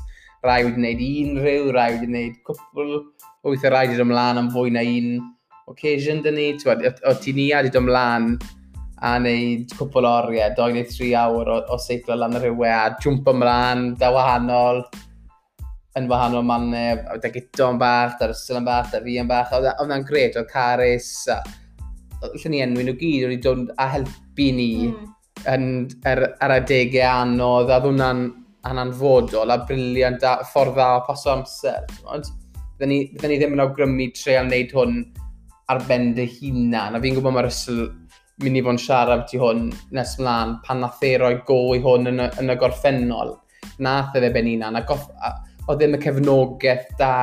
rai 0.47 0.61
wedi 0.65 0.79
wneud 0.81 1.01
un 1.07 1.41
rhyw, 1.43 1.71
rai 1.75 1.89
wedi 1.95 2.11
wneud 2.11 2.37
cwpl, 2.47 2.93
wyth 3.47 3.65
y 3.67 3.73
rai 3.73 3.87
wedi 3.87 3.99
dod 3.99 4.07
ymlaen 4.07 4.41
am 4.43 4.51
fwy 4.53 4.71
na 4.75 4.85
un 4.87 5.17
occasion 5.67 6.23
dyn 6.23 6.39
ni, 6.39 6.47
o 6.55 7.17
ti 7.19 7.35
ni 7.35 7.49
a 7.51 7.59
wedi 7.59 7.73
dod 7.73 7.83
ymlaen 7.83 8.31
a 9.03 9.17
wneud 9.19 9.75
cwpl 9.77 10.07
oriau, 10.09 10.55
doi 10.57 10.71
neu 10.77 10.87
tri 10.93 11.11
awr 11.19 11.51
o, 11.57 11.59
o 11.75 11.81
seiclo 11.81 12.15
lan 12.17 12.39
y 12.39 12.43
rhywle 12.45 12.71
a 12.71 12.87
jwmp 13.03 13.27
ymlaen, 13.35 13.91
da 13.99 14.13
wahanol, 14.15 14.83
yn 15.97 16.07
wahanol 16.09 16.45
mannau, 16.47 17.03
a 17.11 17.19
da 17.21 17.31
gyto'n 17.33 17.77
bach, 17.81 18.15
da'r 18.21 18.33
ysgol 18.33 18.61
yn 18.61 18.67
bach, 18.67 18.91
da 18.93 19.03
fi 19.03 19.19
yn 19.21 19.29
bach, 19.29 19.51
oedd 19.57 19.67
e, 19.67 19.77
hwnna'n 19.81 20.05
gred, 20.07 20.39
oedd 20.39 20.51
Caris, 20.51 21.11
a, 21.33 21.41
allan 22.25 22.53
ni 22.53 22.63
enwi 22.65 22.87
nhw 22.87 22.97
gyd 23.01 23.27
wedi 23.27 23.39
dod 23.43 23.71
a 23.77 23.87
helpu 23.93 24.49
ni 24.57 24.71
mm. 24.89 25.13
yn, 25.53 25.65
er, 26.09 26.23
ar 26.43 26.55
adegau 26.57 27.07
anodd 27.11 27.71
a 27.73 27.79
ddwnna'n 27.83 28.25
yn 28.71 28.81
anfodol 28.83 29.53
a 29.53 29.59
briliant 29.67 30.23
a 30.27 30.37
ffordd 30.51 30.75
dda 30.75 30.89
o 30.97 31.05
paso 31.07 31.31
amser. 31.33 31.85
Byddwn 32.03 32.91
ni, 32.91 32.99
ni 33.21 33.39
ddim 33.39 33.55
yn 33.55 33.63
awgrymu 33.63 34.09
treol 34.17 34.49
wneud 34.49 34.73
hwn 34.75 34.99
ar 35.71 35.81
ben 35.87 36.13
dy 36.17 36.27
hunan. 36.37 36.95
A 36.97 37.01
fi'n 37.03 37.17
gwybod 37.17 37.35
mae 37.35 37.47
Russell 37.47 37.85
mynd 38.43 38.59
i 38.59 38.63
fod 38.63 38.75
yn 38.75 38.81
siarad 38.81 39.25
ti 39.29 39.39
hwn 39.41 39.67
nes 39.97 40.15
mlaen 40.21 40.57
pan 40.65 40.83
nath 40.83 41.03
e 41.05 41.15
roi 41.21 41.35
go 41.47 41.59
i 41.75 41.81
hwn 41.83 42.11
yn 42.13 42.23
y, 42.25 42.31
yn 42.41 42.53
y 42.53 42.57
gorffennol. 42.59 43.35
Nath 43.83 44.17
e 44.17 44.23
fe 44.23 44.31
ben 44.33 44.49
hunan. 44.51 44.79
A, 44.79 44.83
goff, 44.87 45.07
a 45.21 45.33
oedd 45.67 45.81
ddim 45.81 45.97
y 45.97 46.01
cefnogaeth 46.03 46.91
da 46.99 47.13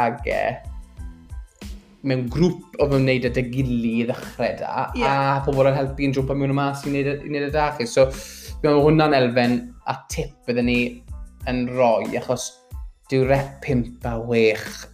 mewn 2.08 2.26
grŵp 2.32 2.78
o 2.78 2.88
fewn 2.90 3.06
wneud 3.06 3.28
y 3.28 3.32
dy 3.34 3.44
gili 3.52 3.92
i 4.02 4.08
ddechrau 4.08 4.56
da, 4.60 4.72
yeah. 4.98 5.36
a 5.36 5.44
pobl 5.46 5.70
yn 5.70 5.76
helpu 5.78 6.06
yn 6.06 6.16
jwpa 6.16 6.36
mewn 6.36 6.52
y 6.52 6.56
mas 6.58 6.84
i 6.84 6.92
wneud 6.92 7.48
y 7.48 7.52
da 7.54 7.70
chi. 7.78 7.86
So, 7.88 8.06
mae 8.64 8.80
hwnna'n 8.80 9.16
elfen 9.16 9.56
a 9.90 9.96
tip 10.12 10.34
byddwn 10.48 10.68
ni 10.70 10.78
yn 11.50 11.64
roi, 11.72 12.10
achos 12.20 12.50
dyw 13.12 13.24
rep 13.28 13.64
5 13.64 14.04
a 14.08 14.14
6, 14.20 14.84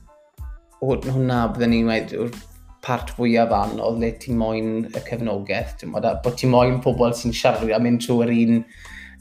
hwnna 0.82 1.42
byddwn 1.54 1.74
ni'n 1.74 1.90
dweud 1.90 2.16
yw'r 2.18 2.38
part 2.84 3.12
fwyaf 3.16 3.52
anodd 3.54 4.00
le 4.02 4.10
ti 4.22 4.34
moyn 4.36 4.86
y 4.88 5.02
cefnogaeth, 5.06 5.76
ti'n 5.80 5.92
bod, 5.94 6.08
bod 6.24 6.38
ti 6.40 6.48
moyn 6.50 6.80
pobl 6.84 7.14
sy'n 7.16 7.34
siarad 7.36 7.70
a 7.76 7.80
mynd 7.82 8.02
trwy'r 8.06 8.32
un, 8.34 8.62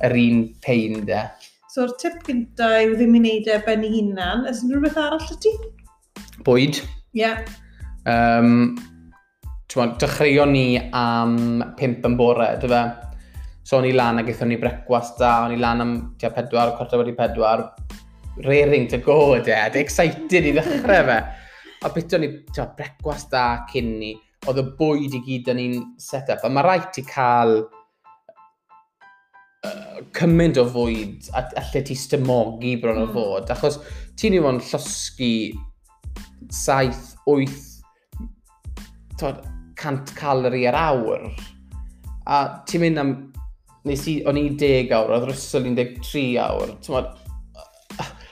yr 0.07 0.15
un 0.23 0.43
pein 0.65 1.01
de. 1.09 1.23
So'r 1.69 1.91
tip 2.01 2.21
gyntaf 2.25 2.77
yw 2.85 2.95
ddim 2.97 3.17
i 3.17 3.23
wneud 3.23 3.49
e 3.51 3.57
ben 3.65 3.85
i 3.85 3.91
hunan, 3.97 4.45
ys 4.49 4.63
unrhyw 4.65 4.85
beth 4.87 5.01
arall 5.03 5.33
y 5.35 5.39
ti? 5.43 5.55
Bwyd. 6.47 6.79
Ie. 6.81 7.25
Yeah. 7.25 7.43
Um, 8.05 8.77
Tewa, 9.69 9.85
dechreuon 10.01 10.49
ni 10.49 10.79
am 10.97 11.35
5 11.77 12.07
yn 12.07 12.15
bore, 12.17 12.47
dy 12.57 12.69
fe? 12.71 12.81
So, 13.61 13.77
o'n 13.77 13.85
i 13.85 13.91
lan 13.93 14.17
a 14.17 14.23
gaethon 14.25 14.49
ni 14.49 14.57
brecwast 14.57 15.19
da, 15.21 15.43
o'n 15.45 15.53
i 15.53 15.59
lan 15.61 15.83
am 15.83 15.91
tia 16.17 16.31
pedwar, 16.33 16.71
cwarta 16.77 16.97
wedi 16.97 17.13
pedwar. 17.13 17.67
Raring 18.41 18.87
to 18.89 18.97
go, 19.05 19.37
de, 19.37 19.53
a 19.53 19.67
e 19.69 19.83
excited 19.83 20.47
i 20.49 20.55
ddechrau 20.55 21.05
fe. 21.11 21.19
A 21.85 21.93
bit 21.93 22.17
o'n 22.17 22.25
i 22.25 22.31
tia 22.49 22.65
brecwast 22.79 23.29
da 23.29 23.43
cyn 23.69 23.93
ni, 24.01 24.15
oedd 24.49 24.63
y 24.63 24.65
bwyd 24.81 25.19
i 25.19 25.21
gyd 25.27 25.53
yn 25.53 25.61
un 25.67 25.77
set-up, 26.01 26.41
a 26.41 26.49
mae 26.49 26.65
rhaid 26.65 26.97
i 26.97 27.05
cael 27.05 27.55
uh, 29.69 30.01
cymaint 30.17 30.57
o 30.57 30.65
fwyd 30.73 31.29
a 31.35 31.45
allai 31.61 31.85
ti 31.85 31.93
stymogi 32.07 32.73
bron 32.81 33.03
o 33.03 33.05
hmm. 33.05 33.13
fod, 33.13 33.53
achos 33.53 33.83
ti'n 34.17 34.39
i 34.39 34.41
fo'n 34.41 34.63
llosgu 34.65 35.33
7, 36.49 36.97
8 37.29 37.68
tod, 39.19 39.41
100 39.79 40.15
calori 40.17 40.65
ar 40.69 40.77
awr. 40.79 41.25
A 42.27 42.43
ti'n 42.67 42.85
mynd 42.85 43.01
am... 43.01 43.17
Nes 43.87 44.03
i, 44.11 44.19
o'n 44.27 44.37
i 44.37 44.49
10 44.59 44.91
awr, 44.93 45.15
oedd 45.15 45.29
rysol 45.29 45.67
13 45.75 46.37
awr. 46.43 46.73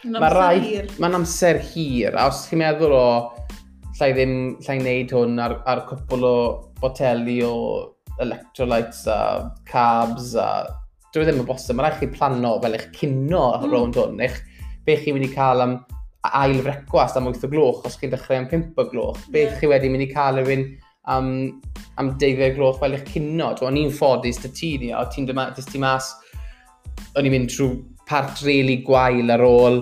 Mae 0.07 0.31
rai... 0.33 0.87
Mae'n 1.01 1.19
amser 1.21 1.59
hir. 1.71 2.15
A 2.15 2.27
os 2.31 2.45
chi'n 2.49 2.61
meddwl 2.63 2.95
o... 2.95 3.05
Llai 3.97 4.11
ddim... 4.15 4.35
Llai 4.65 4.79
wneud 4.81 5.13
hwn 5.15 5.39
ar, 5.43 5.59
ar 5.69 5.85
cwpl 5.89 6.27
o 6.27 6.35
boteli 6.81 7.39
o 7.45 7.53
electrolytes 8.23 9.05
a 9.11 9.19
carbs 9.69 10.35
a... 10.39 10.49
Dwi 11.13 11.23
e 11.23 11.29
ddim 11.29 11.41
yn 11.41 11.49
bosib. 11.49 11.77
Mae 11.77 11.87
rhaid 11.87 12.01
chi 12.01 12.11
plano 12.13 12.57
fel 12.63 12.77
eich 12.77 12.89
cynno 12.99 13.45
mm. 13.57 13.69
rownd 13.71 13.99
hwn. 13.99 14.19
Eich, 14.27 14.41
be 14.85 14.99
chi'n 15.01 15.17
mynd 15.17 15.29
i 15.29 15.33
cael 15.33 15.63
am 15.63 15.79
ail 16.41 16.61
frecwast 16.65 17.17
am 17.19 17.29
8 17.29 17.47
o 17.47 17.51
gloch 17.51 17.87
os 17.87 17.97
chi'n 17.99 18.13
dechrau 18.13 18.41
am 18.41 18.49
5 18.51 18.81
o 18.81 18.85
gloch. 18.91 19.19
Beth 19.31 19.51
yeah. 19.51 19.59
chi 19.59 19.71
wedi 19.71 19.91
mynd 19.93 20.07
i 20.07 20.09
cael 20.11 20.41
yw'n 20.43 20.65
am, 21.13 21.29
am 21.97 22.13
12 22.19 22.55
gloch 22.57 22.79
fel 22.81 22.97
eich 22.97 23.05
cynno. 23.13 23.53
O'n 23.67 23.79
i'n 23.79 23.93
ffodus 23.93 24.41
dy 24.43 24.53
ti 24.55 24.73
ni, 24.81 24.91
o 24.95 25.03
ti'n 25.11 25.29
dys 25.29 25.69
ti 25.71 25.81
mas, 25.81 26.11
o'n 27.15 27.27
i'n 27.27 27.35
mynd 27.35 27.53
trwy 27.53 27.71
part 28.07 28.43
really 28.47 28.81
gwael 28.87 29.33
ar 29.35 29.43
ôl 29.43 29.81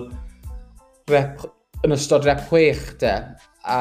rep, 1.10 1.44
yn 1.86 1.94
ystod 1.94 2.26
rep 2.26 2.42
6 2.50 2.96
de. 3.02 3.14
A 3.66 3.80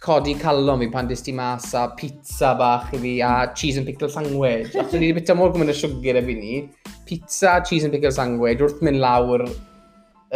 codi 0.00 0.32
calon 0.40 0.80
fi 0.80 0.88
pan 0.92 1.08
dys 1.08 1.22
ti 1.24 1.32
mas 1.36 1.74
a 1.76 1.88
pizza 1.96 2.54
bach 2.56 2.88
i 2.96 3.00
fi 3.00 3.18
a 3.20 3.32
cheese 3.54 3.80
and 3.80 3.86
pickle 3.86 4.08
sandwich. 4.08 4.72
Achos 4.72 4.96
ni 4.96 5.10
wedi 5.10 5.20
bita 5.20 5.36
mor 5.36 5.52
gwmwn 5.52 5.72
y 5.72 5.76
siwgr 5.76 6.20
efo 6.22 6.36
ni. 6.36 6.62
Pizza, 7.08 7.58
cheese 7.66 7.84
and 7.84 7.92
pickle 7.92 8.14
sandwich 8.14 8.62
wrth 8.64 8.80
mynd 8.86 9.02
lawr 9.02 9.44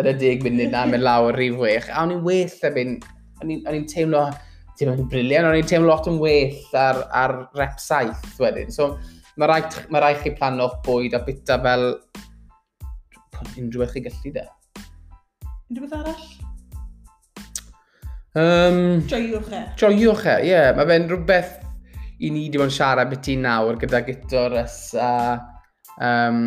yn 0.00 0.10
y 0.10 0.14
deg 0.18 0.44
munud 0.44 0.72
na, 0.74 0.84
mynd 0.90 1.06
lawr 1.06 1.36
rhif 1.38 1.58
wech. 1.60 1.90
A 1.92 2.02
o'n 2.02 2.14
i'n 2.16 2.24
well 2.26 2.66
a 2.66 2.72
mynd, 2.74 3.06
o'n 3.44 3.76
i'n 3.78 3.88
teimlo, 3.90 4.24
teimlo 4.78 4.96
yn 4.98 5.10
briliant, 5.10 5.48
o'n 5.48 5.58
i'n 5.58 5.68
teimlo 5.70 5.92
lot 5.92 6.08
yn 6.10 6.18
well 6.22 6.78
ar, 6.78 7.04
ar 7.14 7.36
rep 7.58 7.78
saith 7.82 8.40
wedyn. 8.42 8.72
So, 8.74 8.94
mae 9.38 9.50
rhaid, 9.50 9.78
mae 9.94 10.02
rhaid 10.02 10.22
chi 10.24 10.34
plano'ch 10.38 10.80
bwyd 10.86 11.14
a 11.18 11.22
bita 11.26 11.60
fel 11.62 11.92
unrhyw 13.58 13.84
beth 13.84 13.94
chi 13.94 14.04
gallu 14.08 14.34
de. 14.34 14.44
Unrhyw 15.70 15.86
beth 15.86 16.00
arall? 16.00 16.26
Um, 18.34 19.04
joiwch 19.06 19.50
e. 19.54 19.62
Joiwch 19.78 20.26
e, 20.26 20.38
ie. 20.42 20.50
Yeah. 20.50 20.72
Mae 20.74 20.90
fe'n 20.90 21.08
rhywbeth 21.10 21.60
i 22.18 22.30
ni 22.34 22.46
wedi 22.48 22.58
bod 22.58 22.70
yn 22.70 22.74
siarad 22.74 23.10
beth 23.12 23.30
i 23.30 23.36
nawr 23.38 23.78
gyda 23.78 24.02
gytor 24.06 24.56
a 24.58 24.64
um, 26.02 26.40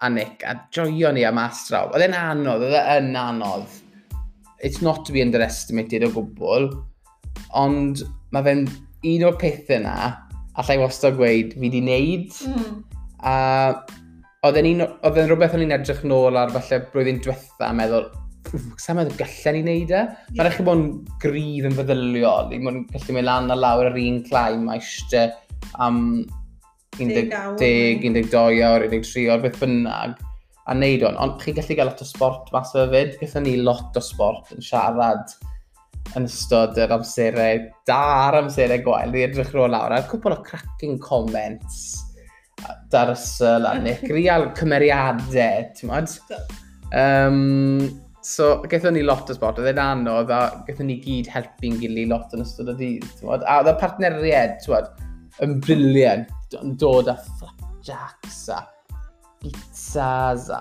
a 0.00 0.08
Nick 0.08 0.44
a 0.46 0.54
joio 0.74 1.12
ni 1.12 1.24
am 1.26 1.40
astraw. 1.42 1.90
Oedd 1.92 2.06
e'n 2.06 2.16
anodd, 2.16 2.64
oedd 2.68 2.78
e'n 2.78 3.14
anodd. 3.18 3.66
It's 4.64 4.82
not 4.82 5.04
to 5.06 5.14
be 5.14 5.22
underestimated 5.22 6.06
o 6.06 6.12
gwbl, 6.14 6.70
ond 7.58 8.02
mae 8.34 8.46
fe'n 8.46 8.64
un 9.08 9.26
o'r 9.28 9.38
pethau 9.38 9.78
yna 9.78 9.96
allai 10.58 10.78
wastad 10.82 11.18
gweud 11.18 11.54
fi 11.54 11.62
wedi 11.62 11.82
wneud. 11.84 12.38
Mm. 12.50 12.78
A 13.26 13.34
oedd 14.46 14.58
e'n 14.60 14.82
rhywbeth 14.82 15.54
o'n 15.56 15.66
i'n 15.66 15.76
edrych 15.78 16.04
nôl 16.06 16.38
ar 16.38 16.54
falle 16.54 16.80
blwyddyn 16.92 17.20
diwetha 17.22 17.70
a 17.70 17.74
meddwl, 17.74 18.08
sa'n 18.80 18.98
meddwl 18.98 19.18
gallen 19.18 19.58
ni 19.58 19.62
wneud 19.64 19.92
e? 19.92 20.02
Yeah. 20.02 20.32
Mae'n 20.38 20.50
eich 20.50 20.60
bod 20.66 20.82
yn 20.82 20.88
gryf 21.22 21.68
yn 21.68 21.78
feddyliol, 21.78 22.52
i 22.54 22.62
bod 22.62 22.82
gallu 22.94 23.16
mynd 23.16 23.30
lan 23.30 23.54
a 23.54 23.58
lawr 23.58 23.90
yr 23.90 24.02
un 24.02 24.20
claim 24.26 24.68
a 24.70 24.78
eisiau 24.78 25.34
am 25.82 25.96
um, 25.98 26.37
10, 26.98 28.30
12 28.32 28.64
awr, 28.66 28.88
13 28.90 29.28
awr, 29.32 29.44
beth 29.44 29.60
bynnag, 29.62 30.16
a 30.68 30.74
wneud 30.76 31.04
hwn. 31.06 31.20
Ond 31.22 31.38
chi 31.42 31.54
gallu 31.56 31.76
gael 31.78 31.90
lot 31.90 32.02
o 32.04 32.08
sport 32.08 32.50
mas 32.54 32.74
o 32.76 32.88
fyd. 32.92 33.14
Gathen 33.20 33.46
ni 33.48 33.56
lot 33.62 33.96
o 33.96 34.02
sport 34.04 34.52
yn 34.54 34.64
siarad 34.64 35.32
yn 36.16 36.26
ystod 36.28 36.78
yr 36.80 36.92
amserau 36.96 37.64
da 37.88 38.00
a'r 38.26 38.40
amserau 38.42 38.82
gwael. 38.84 39.12
Ni 39.12 39.24
edrych 39.26 39.54
rôl 39.56 39.72
lawr 39.72 39.96
a'r 39.96 40.06
cwpl 40.10 40.36
o 40.36 40.42
cracking 40.44 40.98
comments 41.04 42.04
dar 42.92 43.12
ysl 43.14 43.66
a 43.68 43.74
Nick. 43.84 44.04
Real 44.12 44.50
cymeriadau, 44.58 45.68
ti'n 45.76 45.90
modd? 45.90 46.14
Um, 46.96 47.84
so, 48.24 48.56
gaethon 48.70 48.96
ni 48.96 49.04
lot 49.06 49.28
o 49.30 49.36
sport, 49.36 49.60
oedd 49.60 49.70
e'n 49.72 49.82
anodd, 49.82 50.32
a 50.32 50.64
gaethon 50.66 50.90
ni 50.90 50.98
gyd 51.04 51.28
helpu'n 51.32 51.78
gilydd 51.82 52.12
lot 52.12 52.34
yn 52.36 52.44
ystod 52.44 52.72
y 52.74 52.78
dydd. 52.80 53.22
A 53.28 53.60
oedd 53.60 53.72
y 53.72 53.76
partneriaid, 53.82 54.58
ti'n 54.64 54.74
modd, 54.74 54.90
yn 55.44 55.60
briliant 55.64 56.34
yn 56.56 56.76
dod 56.80 57.10
â 57.12 57.16
flapjacks 57.38 58.46
a 58.54 58.62
pizzas 59.42 60.48
a 60.48 60.60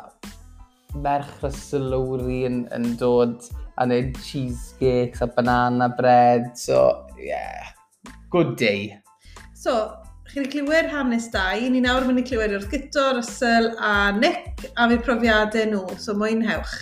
merch 0.99 1.29
ryslwri 1.43 2.41
yn, 2.47 2.65
yn 2.75 2.95
dod 2.99 3.45
a 3.77 3.85
wneud 3.85 4.17
cheesecakes 4.25 5.21
a 5.23 5.27
banana 5.31 5.87
bread. 5.89 6.57
So, 6.57 7.07
yeah, 7.19 7.71
good 8.29 8.55
day. 8.57 8.99
So, 9.53 9.95
chi 10.27 10.41
wedi 10.41 10.51
clywed 10.57 10.91
hanes 10.91 11.29
da, 11.31 11.49
i 11.55 11.69
ni 11.71 11.81
nawr 11.83 12.05
mynd 12.07 12.21
i 12.21 12.25
clywed 12.27 12.55
wrth 12.57 12.69
gyto, 12.73 13.07
Russell 13.17 13.71
a 13.79 14.11
Nick 14.17 14.67
a 14.75 14.89
fydd 14.91 15.05
profiadau 15.07 15.69
nhw, 15.71 15.85
so 16.01 16.17
mwynhewch. 16.17 16.75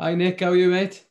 Hi 0.00 0.14
Nick, 0.14 0.40
how 0.40 0.54
are 0.54 0.56
you 0.56 0.70
mate? 0.70 1.04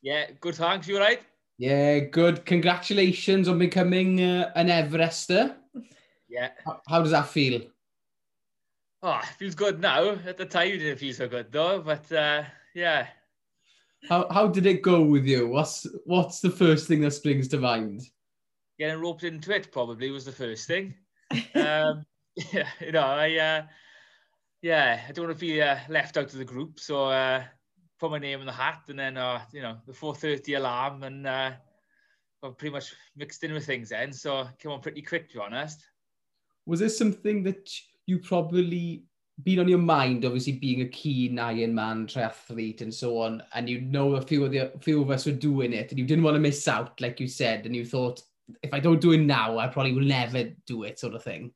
Yeah, 0.00 0.30
good 0.40 0.54
thanks, 0.54 0.88
you 0.88 0.96
alright? 0.96 1.26
Yeah, 1.60 1.98
good. 1.98 2.46
Congratulations 2.46 3.46
on 3.46 3.58
becoming 3.58 4.18
uh, 4.22 4.50
an 4.56 4.68
Everester. 4.68 5.56
Yeah. 6.26 6.52
How, 6.64 6.80
how 6.88 7.02
does 7.02 7.10
that 7.10 7.28
feel? 7.28 7.60
Oh, 9.02 9.20
it 9.22 9.36
feels 9.38 9.54
good 9.54 9.78
now. 9.78 10.12
At 10.26 10.38
the 10.38 10.46
time, 10.46 10.68
it 10.68 10.78
didn't 10.78 10.96
feel 10.96 11.12
so 11.12 11.28
good 11.28 11.52
though, 11.52 11.82
but 11.82 12.10
uh, 12.12 12.44
yeah. 12.74 13.08
How, 14.08 14.26
how 14.30 14.46
did 14.46 14.64
it 14.64 14.80
go 14.80 15.02
with 15.02 15.26
you? 15.26 15.48
What's, 15.48 15.86
what's 16.06 16.40
the 16.40 16.48
first 16.48 16.88
thing 16.88 17.02
that 17.02 17.10
springs 17.10 17.46
to 17.48 17.58
mind? 17.58 18.08
Getting 18.78 18.98
roped 18.98 19.24
into 19.24 19.54
it 19.54 19.70
probably 19.70 20.10
was 20.10 20.24
the 20.24 20.32
first 20.32 20.66
thing. 20.66 20.94
um, 21.56 22.06
yeah, 22.54 22.68
you 22.80 22.92
know, 22.92 23.02
I, 23.02 23.36
uh, 23.36 23.62
yeah, 24.62 25.02
I 25.06 25.12
don't 25.12 25.26
want 25.26 25.38
to 25.38 25.44
be 25.44 25.60
uh, 25.60 25.76
left 25.90 26.16
out 26.16 26.32
of 26.32 26.38
the 26.38 26.44
group, 26.46 26.80
so 26.80 27.04
uh, 27.04 27.44
put 28.00 28.10
my 28.10 28.18
name 28.18 28.40
in 28.40 28.46
the 28.46 28.52
hat, 28.52 28.82
and 28.88 28.98
then 28.98 29.16
uh, 29.16 29.42
you 29.52 29.62
know 29.62 29.76
the 29.86 29.92
4:30 29.92 30.56
alarm, 30.56 31.02
and 31.02 31.26
uh, 31.26 31.52
got 32.42 32.58
pretty 32.58 32.72
much 32.72 32.94
mixed 33.14 33.44
in 33.44 33.52
with 33.52 33.66
things 33.66 33.90
then. 33.90 34.12
So 34.12 34.48
came 34.58 34.72
on 34.72 34.80
pretty 34.80 35.02
quick, 35.02 35.28
to 35.28 35.34
be 35.34 35.40
honest. 35.40 35.84
Was 36.66 36.80
there 36.80 36.88
something 36.88 37.42
that 37.44 37.70
you 38.06 38.18
probably 38.18 39.04
been 39.42 39.58
on 39.58 39.68
your 39.68 39.78
mind, 39.78 40.24
obviously 40.24 40.52
being 40.52 40.82
a 40.82 40.88
keen 40.88 41.38
Iron 41.38 41.74
Man 41.74 42.06
triathlete 42.06 42.80
and 42.80 42.92
so 42.92 43.18
on, 43.18 43.42
and 43.54 43.68
you 43.68 43.82
know 43.82 44.16
a 44.16 44.22
few 44.22 44.44
of 44.44 44.50
the 44.50 44.72
few 44.80 45.02
of 45.02 45.10
us 45.10 45.26
were 45.26 45.32
doing 45.32 45.72
it, 45.72 45.90
and 45.90 45.98
you 45.98 46.06
didn't 46.06 46.24
want 46.24 46.34
to 46.34 46.40
miss 46.40 46.66
out, 46.66 47.00
like 47.00 47.20
you 47.20 47.28
said, 47.28 47.66
and 47.66 47.76
you 47.76 47.84
thought, 47.84 48.22
if 48.62 48.72
I 48.72 48.80
don't 48.80 49.00
do 49.00 49.12
it 49.12 49.18
now, 49.18 49.58
I 49.58 49.68
probably 49.68 49.92
will 49.92 50.02
never 50.02 50.44
do 50.66 50.84
it, 50.84 50.98
sort 50.98 51.14
of 51.14 51.22
thing. 51.22 51.52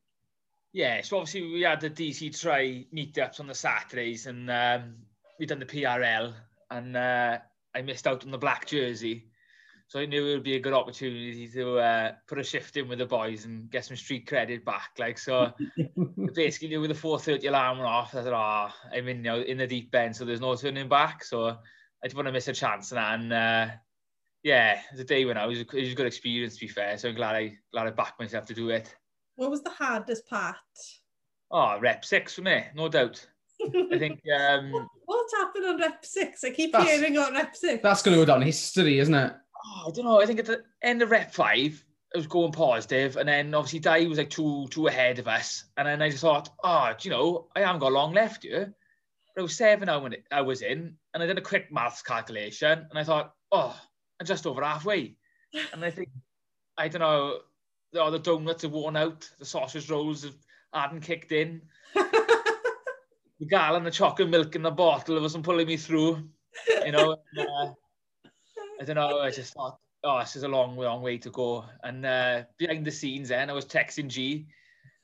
Yeah, 0.73 1.03
so 1.03 1.19
obviously 1.19 1.53
we 1.53 1.63
had 1.63 1.81
the 1.81 1.91
DC 1.91 2.39
try 2.41 2.85
meetups 2.93 3.41
on 3.41 3.47
the 3.47 3.55
Saturdays, 3.55 4.27
and 4.27 4.51
um, 4.51 4.97
we 5.39 5.47
done 5.47 5.59
the 5.59 5.67
PRL 5.67 6.33
and 6.71 6.97
uh, 6.97 7.39
I 7.75 7.83
missed 7.83 8.07
out 8.07 8.25
on 8.25 8.31
the 8.31 8.39
black 8.39 8.67
jersey. 8.67 9.27
So 9.89 10.01
I 10.01 10.07
knew 10.07 10.27
it 10.27 10.33
would 10.33 10.43
be 10.43 10.57
a 10.57 10.61
good 10.61 10.73
opportunity 10.73 11.47
to 11.49 11.79
uh, 11.79 12.13
put 12.27 12.39
a 12.39 12.43
shift 12.43 12.77
in 12.77 12.89
with 12.89 12.99
the 12.99 13.07
boys 13.07 13.45
and 13.45 13.71
get 13.71 13.85
some 13.85 13.97
street 13.97 14.27
credit 14.27 14.65
back. 14.65 14.91
Like 14.99 15.19
so, 15.19 15.53
basically 16.35 16.69
knew 16.69 16.81
with 16.81 16.91
the 16.91 16.97
4:30 16.97 17.49
alarm 17.49 17.79
went 17.79 17.91
off, 17.91 18.15
I 18.15 18.23
thought, 18.23 18.73
oh, 18.73 18.97
I'm 18.97 19.09
in 19.09 19.23
now 19.23 19.37
in 19.37 19.59
the 19.59 19.67
deep 19.67 19.95
end, 19.95 20.17
so 20.17 20.25
there's 20.25 20.41
no 20.41 20.57
turning 20.57 20.89
back. 20.89 21.23
So 21.23 21.49
I 21.49 21.57
didn't 22.03 22.17
want 22.17 22.29
to 22.29 22.33
miss 22.33 22.49
a 22.49 22.55
chance 22.55 22.93
and 22.93 22.99
that. 22.99 23.21
And 23.21 23.33
uh, 23.33 23.75
yeah, 24.43 24.81
the 24.97 25.05
day 25.05 25.27
when 25.27 25.37
I 25.37 25.47
was, 25.47 25.61
it 25.61 25.73
was 25.73 25.93
a 25.93 25.95
good 25.95 26.07
experience 26.07 26.55
to 26.55 26.67
be 26.67 26.69
fair. 26.69 26.97
So 26.97 27.11
I'm 27.11 27.15
glad 27.15 27.37
I 27.37 27.57
glad 27.73 27.87
I 27.87 27.91
backed 27.91 28.19
myself 28.19 28.47
to 28.47 28.55
do 28.55 28.71
it. 28.71 28.95
What 29.37 29.51
was 29.51 29.63
the 29.63 29.71
hardest 29.71 30.27
part? 30.29 30.57
Oh, 31.51 31.79
rep 31.79 32.05
six 32.05 32.35
for 32.35 32.43
me, 32.43 32.65
no 32.75 32.89
doubt. 32.89 33.25
I 33.93 33.99
think. 33.99 34.21
Um, 34.37 34.89
What's 35.07 35.35
happened 35.35 35.67
on 35.67 35.81
rep 35.81 36.05
six? 36.05 36.45
I 36.45 36.51
keep 36.51 36.77
hearing 36.77 37.19
on 37.19 37.33
rep 37.35 37.55
six. 37.55 37.83
That's 37.83 38.03
going 38.03 38.17
to 38.17 38.23
go 38.23 38.27
down 38.27 38.43
history, 38.43 38.99
isn't 38.99 39.15
it? 39.15 39.35
Oh, 39.67 39.89
I 39.89 39.91
don't 39.91 40.05
know. 40.05 40.21
I 40.21 40.27
think 40.27 40.41
at 40.41 40.47
the 40.47 40.63
end 40.83 41.03
of 41.03 41.11
rep 41.11 41.33
five, 41.33 41.85
it 42.15 42.19
was 42.19 42.27
going 42.27 42.53
positive, 42.53 43.17
and 43.17 43.29
then 43.29 43.55
obviously 43.55 43.81
Dai 43.81 44.07
was 44.07 44.19
like 44.19 44.31
two 44.31 44.67
two 44.71 44.87
ahead 44.87 45.19
of 45.19 45.29
us, 45.29 45.65
and 45.77 45.87
then 45.87 46.01
I 46.01 46.11
just 46.11 46.23
thought, 46.23 46.51
oh, 46.63 46.93
do 46.99 47.09
you 47.09 47.15
know, 47.15 47.49
I 47.57 47.61
haven't 47.61 47.81
got 47.81 47.93
long 47.93 48.13
left 48.13 48.45
here. 48.45 48.75
But 49.35 49.41
it 49.41 49.43
was 49.43 49.57
seven 49.57 49.89
hours 49.89 50.03
when 50.03 50.15
I 50.31 50.43
was 50.43 50.63
in, 50.63 50.97
and 51.13 51.23
I 51.23 51.27
did 51.27 51.39
a 51.39 51.43
quick 51.43 51.73
maths 51.73 52.03
calculation, 52.03 52.87
and 52.89 52.99
I 52.99 53.03
thought, 53.03 53.35
oh, 53.51 53.77
I'm 54.21 54.27
just 54.27 54.47
over 54.47 54.63
halfway. 54.63 55.17
And 55.73 55.85
I 55.85 55.91
think, 55.91 56.09
I 56.79 56.89
don't 56.89 57.01
know, 57.01 57.39
oh, 57.95 58.11
the 58.11 58.19
donuts 58.19 58.63
have 58.63 58.73
worn 58.73 58.97
out, 58.97 59.29
the 59.39 59.45
sausage 59.45 59.91
rolls 59.91 60.23
have, 60.23 60.37
hadn't 60.73 61.01
kicked 61.01 61.33
in. 61.33 61.63
the 63.41 63.47
gal 63.47 63.77
and 63.77 63.87
the 63.87 63.91
chocolate 63.91 64.29
milk 64.29 64.55
in 64.55 64.63
the 64.63 64.71
bottle 64.71 65.21
wasn't 65.21 65.45
pulling 65.45 65.67
me 65.67 65.77
through. 65.77 66.29
You 66.85 66.93
know, 66.93 67.17
and, 67.37 67.49
uh, 67.49 67.73
I 68.81 68.85
don't 68.85 68.97
know, 68.97 69.21
I 69.21 69.31
just 69.31 69.55
thought, 69.55 69.79
oh, 70.05 70.21
this 70.21 70.37
is 70.37 70.45
a 70.45 70.49
long, 70.49 70.77
long 70.77 71.03
way 71.03 71.19
to 71.19 71.31
go. 71.31 71.65
And 71.83 72.07
uh, 72.07 72.43
behind 72.59 72.85
the 72.85 72.91
scenes 72.91 73.29
then, 73.31 73.51
I 73.51 73.53
was 73.53 73.65
texting 73.65 74.09
G. 74.09 74.47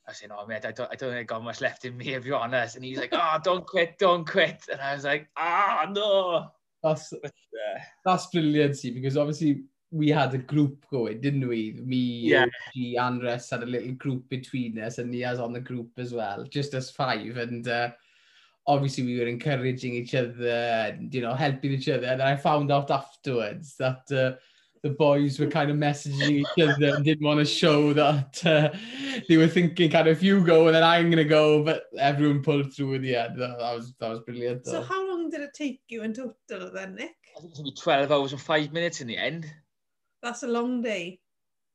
I 0.09 0.13
said, 0.13 0.31
oh, 0.37 0.47
mate, 0.47 0.65
I 0.65 0.73
don't, 0.73 0.91
I 0.91 0.97
don't 0.97 1.11
think 1.11 1.21
I 1.21 1.23
got 1.23 1.45
much 1.45 1.61
left 1.61 1.85
in 1.85 1.97
me, 1.97 2.15
if 2.15 2.25
you're 2.25 2.37
honest. 2.37 2.77
And 2.77 2.85
he's 2.85 2.99
like, 2.99 3.11
oh, 3.13 3.39
don't 3.43 3.67
quit, 3.67 3.99
don't 3.99 4.29
quit. 4.29 4.65
And 4.71 4.81
I 4.81 4.95
was 4.95 5.05
like, 5.05 5.29
ah, 5.37 5.87
oh, 5.87 5.93
no. 5.93 6.47
That's, 6.83 7.13
but, 7.23 7.31
uh, 7.31 7.79
that's 8.05 8.27
brilliant, 8.27 8.77
see, 8.77 8.91
because 8.91 9.17
obviously 9.17 9.65
we 9.91 10.09
had 10.09 10.35
a 10.35 10.39
group 10.39 10.85
going, 10.91 11.21
didn't 11.21 11.47
we? 11.47 11.81
Me, 11.85 11.97
yeah. 11.97 12.47
G, 12.75 12.97
Andres 12.97 13.51
had 13.51 13.63
a 13.63 13.67
little 13.67 13.93
group 13.93 14.29
between 14.29 14.79
us, 14.79 14.99
and 14.99 15.11
Nia's 15.11 15.41
on 15.41 15.53
the 15.53 15.61
group 15.61 15.91
as 15.99 16.13
well, 16.13 16.45
just 16.45 16.75
us 16.75 16.91
five. 16.91 17.37
And 17.37 17.67
uh, 17.69 17.91
obviously 18.67 19.05
we 19.05 19.19
were 19.19 19.27
encouraging 19.27 19.95
each 19.95 20.15
other 20.15 20.49
and, 20.49 21.13
you 21.13 21.21
know, 21.21 21.35
helping 21.35 21.73
each 21.73 21.89
other. 21.89 22.07
And 22.07 22.23
I 22.23 22.37
found 22.37 22.71
out 22.71 22.91
afterwards 22.91 23.77
that 23.79 24.11
uh, 24.13 24.39
the 24.83 24.91
boys 24.91 25.39
were 25.39 25.47
kind 25.47 25.71
of 25.71 25.77
messaging 25.77 26.31
each 26.31 26.63
other 26.63 26.95
and 26.95 27.05
didn't 27.05 27.25
want 27.25 27.39
to 27.39 27.45
show 27.45 27.93
that 27.93 28.47
uh, 28.47 28.71
they 29.29 29.37
were 29.37 29.49
thinking 29.49 29.91
kind 29.91 30.09
of 30.09 30.17
if 30.17 30.23
you 30.23 30.43
go 30.43 30.67
and 30.67 30.75
then 30.75 30.83
I'm 30.83 31.11
going 31.11 31.17
to 31.19 31.25
go. 31.25 31.63
But 31.63 31.85
everyone 31.99 32.43
pulled 32.43 32.73
through 32.73 32.95
in 32.95 33.03
the 33.03 33.17
end. 33.17 33.39
That, 33.39 33.59
that 33.59 33.75
was 33.75 33.95
that 34.01 34.09
was 34.09 34.21
brilliant 34.21 34.65
though. 34.65 34.73
so 34.73 34.83
how 34.83 35.07
long 35.07 35.31
did 35.31 35.41
it 35.41 35.55
take 35.55 35.81
you 35.89 36.03
in 36.03 36.15
total 36.15 36.71
then 36.73 36.95
Nick? 36.95 37.17
I 37.37 37.41
think 37.41 37.59
it 37.59 37.63
was 37.63 37.81
12 37.81 38.11
hours 38.11 38.33
and 38.33 38.41
5 38.41 38.73
minutes 38.73 39.01
in 39.01 39.07
the 39.07 39.17
end. 39.17 39.53
That's 40.23 40.43
a 40.43 40.49
long 40.49 40.83
day. 40.83 41.21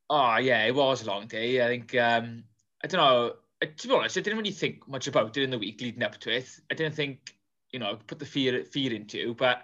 Oh 0.09 0.37
yeah 0.37 0.65
it 0.65 0.75
was 0.75 1.03
a 1.03 1.07
long 1.07 1.27
day. 1.27 1.63
I 1.63 1.67
think 1.67 1.95
um 1.95 2.43
I 2.83 2.87
don't 2.87 2.99
know 3.01 3.33
to 3.65 3.88
be 3.88 3.93
honest, 3.93 4.17
I 4.17 4.21
didn't 4.21 4.39
really 4.39 4.51
think 4.51 4.88
much 4.88 5.08
about 5.08 5.36
it 5.38 5.43
in 5.43 5.51
the 5.51 5.60
week 5.60 5.82
leading 5.82 6.04
up 6.04 6.17
to 6.19 6.36
it. 6.36 6.49
I 6.71 6.75
didn't 6.75 6.95
think, 6.95 7.36
you 7.71 7.80
know, 7.80 7.97
put 8.08 8.19
the 8.19 8.25
fear 8.25 8.63
fear 8.65 8.93
into 8.93 9.17
you, 9.17 9.34
but 9.34 9.63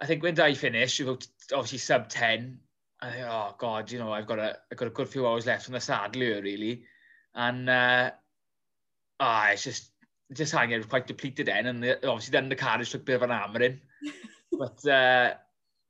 I 0.00 0.06
think 0.06 0.22
when 0.22 0.38
I 0.38 0.54
finished, 0.54 1.00
about 1.00 1.26
obviously 1.52 1.78
sub 1.78 2.08
10, 2.08 2.58
I 3.00 3.10
think, 3.10 3.24
oh 3.26 3.54
God, 3.58 3.90
you 3.90 3.98
know, 3.98 4.12
I've 4.12 4.26
got 4.26 4.38
a, 4.38 4.58
I've 4.70 4.78
got 4.78 4.88
a 4.88 4.90
good 4.90 5.08
few 5.08 5.26
hours 5.26 5.46
left 5.46 5.68
on 5.68 5.72
the 5.72 5.80
saddle 5.80 6.22
here, 6.22 6.42
really. 6.42 6.84
And, 7.34 7.68
uh, 7.68 8.10
ah, 9.20 9.46
oh, 9.48 9.52
it's 9.52 9.64
just, 9.64 9.90
just 10.32 10.52
hanging, 10.52 10.74
it 10.74 10.78
was 10.78 10.86
quite 10.86 11.06
depleted 11.06 11.46
then, 11.46 11.66
and 11.66 11.82
the, 11.82 12.08
obviously 12.08 12.32
then 12.32 12.48
the 12.48 12.56
carriage 12.56 12.90
took 12.90 13.02
a 13.02 13.04
bit 13.04 13.16
of 13.16 13.22
an 13.22 13.30
hammering. 13.30 13.80
but, 14.52 14.86
uh, 14.86 15.34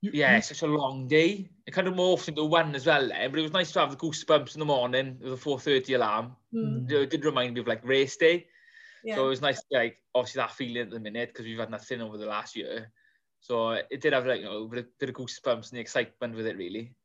you, 0.01 0.11
yeah, 0.13 0.31
you, 0.31 0.37
it's 0.37 0.49
such 0.49 0.61
a 0.61 0.67
long 0.67 1.07
day 1.07 1.49
it 1.67 1.73
kind 1.73 1.87
of 1.87 1.95
morphed 1.95 2.29
into 2.29 2.45
one 2.45 2.73
as 2.75 2.85
well 2.85 3.09
then, 3.09 3.29
but 3.29 3.39
it 3.39 3.43
was 3.43 3.51
nice 3.51 3.73
to 3.73 3.81
have 3.81 3.91
the 3.91 3.97
goosebumps 3.97 4.55
in 4.55 4.59
the 4.59 4.65
morning 4.65 5.17
with 5.21 5.33
a 5.33 5.35
4.30 5.35 5.95
alarm. 5.95 6.35
Mm. 6.53 6.89
It 6.89 7.09
did 7.09 7.25
remind 7.25 7.53
me 7.53 7.59
of 7.59 7.67
like 7.67 7.85
race 7.85 8.15
day. 8.15 8.47
Yeah. 9.03 9.15
So 9.15 9.25
it 9.25 9.29
was 9.29 9.41
nice, 9.41 9.57
to, 9.59 9.77
like, 9.77 9.97
obviously 10.15 10.39
that 10.39 10.53
feeling 10.53 10.83
at 10.83 10.91
the 10.91 10.99
minute 10.99 11.29
because 11.29 11.45
we've 11.45 11.59
had 11.59 11.69
nothing 11.69 12.01
over 12.01 12.17
the 12.17 12.25
last 12.25 12.55
year. 12.55 12.89
So 13.41 13.71
it 13.71 13.99
did 13.99 14.13
have 14.13 14.25
like, 14.25 14.39
you 14.39 14.45
know, 14.45 14.63
a 14.63 14.67
bit, 14.67 15.09
of 15.09 15.15
goosebumps 15.15 15.69
and 15.69 15.77
the 15.77 15.81
excitement 15.81 16.35
with 16.35 16.47
it 16.47 16.57
really. 16.57 16.95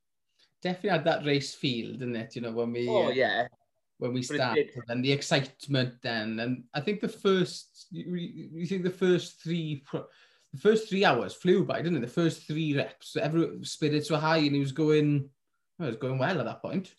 Definitely 0.62 0.90
had 0.90 1.04
that 1.06 1.26
race 1.26 1.54
feel, 1.56 1.94
didn't 1.94 2.14
it? 2.14 2.36
You 2.36 2.42
know, 2.42 2.52
when 2.52 2.70
we... 2.70 2.88
Oh, 2.88 3.06
uh, 3.06 3.10
yeah. 3.10 3.48
When 3.98 4.12
we 4.12 4.20
but 4.20 4.36
started 4.36 4.70
and 4.88 5.04
the 5.04 5.10
excitement 5.10 5.94
then. 6.02 6.38
And 6.38 6.64
I 6.72 6.80
think 6.80 7.00
the 7.00 7.08
first, 7.08 7.88
you, 7.90 8.14
you 8.14 8.66
think 8.66 8.84
the 8.84 8.90
first 8.90 9.42
three, 9.42 9.82
Pro- 10.52 10.58
the 10.58 10.60
first 10.60 10.88
three 10.88 11.04
hours 11.04 11.34
flew 11.34 11.64
by, 11.64 11.82
didn't 11.82 11.98
it? 11.98 12.00
The 12.00 12.06
first 12.08 12.46
three 12.46 12.76
reps, 12.76 13.16
every 13.16 13.64
spirits 13.64 14.10
were 14.10 14.18
high, 14.18 14.38
and 14.38 14.54
he 14.54 14.60
was 14.60 14.72
going, 14.72 15.28
well, 15.78 15.88
it 15.88 15.92
was 15.92 16.00
going 16.00 16.18
well 16.18 16.38
at 16.38 16.44
that 16.44 16.62
point. 16.62 16.94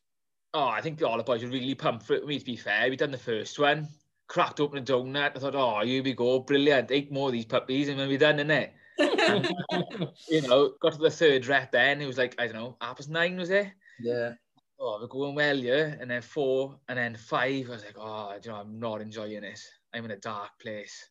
Oh, 0.53 0.67
I 0.67 0.81
think 0.81 1.01
all 1.01 1.17
the 1.17 1.23
boys 1.23 1.43
were 1.43 1.49
really 1.49 1.75
pumped 1.75 2.05
for 2.05 2.13
it. 2.13 2.25
Me, 2.25 2.39
to 2.39 2.45
be 2.45 2.55
fair, 2.55 2.89
we 2.89 2.95
done 2.95 3.11
the 3.11 3.17
first 3.17 3.57
one, 3.59 3.87
cracked 4.27 4.59
open 4.59 4.79
a 4.79 4.81
donut. 4.81 5.35
I 5.35 5.39
thought, 5.39 5.55
oh, 5.55 5.81
here 5.85 6.03
we 6.03 6.13
go, 6.13 6.39
brilliant. 6.39 6.91
Eight 6.91 7.11
more 7.11 7.29
of 7.29 7.33
these 7.33 7.45
puppies, 7.45 7.89
and 7.89 7.99
then 7.99 8.09
we 8.09 8.17
done, 8.17 8.37
innit? 8.37 8.71
you 10.29 10.41
know, 10.41 10.73
got 10.81 10.93
to 10.93 10.99
the 10.99 11.09
third 11.09 11.47
rep 11.47 11.71
then. 11.71 12.01
It 12.01 12.07
was 12.07 12.17
like, 12.17 12.35
I 12.39 12.45
don't 12.47 12.55
know, 12.55 12.77
half 12.81 12.97
past 12.97 13.09
nine, 13.09 13.37
was 13.37 13.49
it? 13.49 13.67
Yeah. 13.99 14.33
Oh, 14.79 14.99
we're 14.99 15.07
going 15.07 15.35
well, 15.35 15.57
yeah. 15.57 15.95
And 15.99 16.09
then 16.09 16.21
four, 16.21 16.79
and 16.89 16.97
then 16.97 17.15
five. 17.15 17.67
I 17.67 17.71
was 17.71 17.85
like, 17.85 17.97
oh, 17.97 18.35
you 18.43 18.51
know, 18.51 18.57
I'm 18.57 18.79
not 18.79 19.01
enjoying 19.01 19.41
this. 19.41 19.67
I'm 19.93 20.05
in 20.05 20.11
a 20.11 20.17
dark 20.17 20.51
place. 20.59 21.09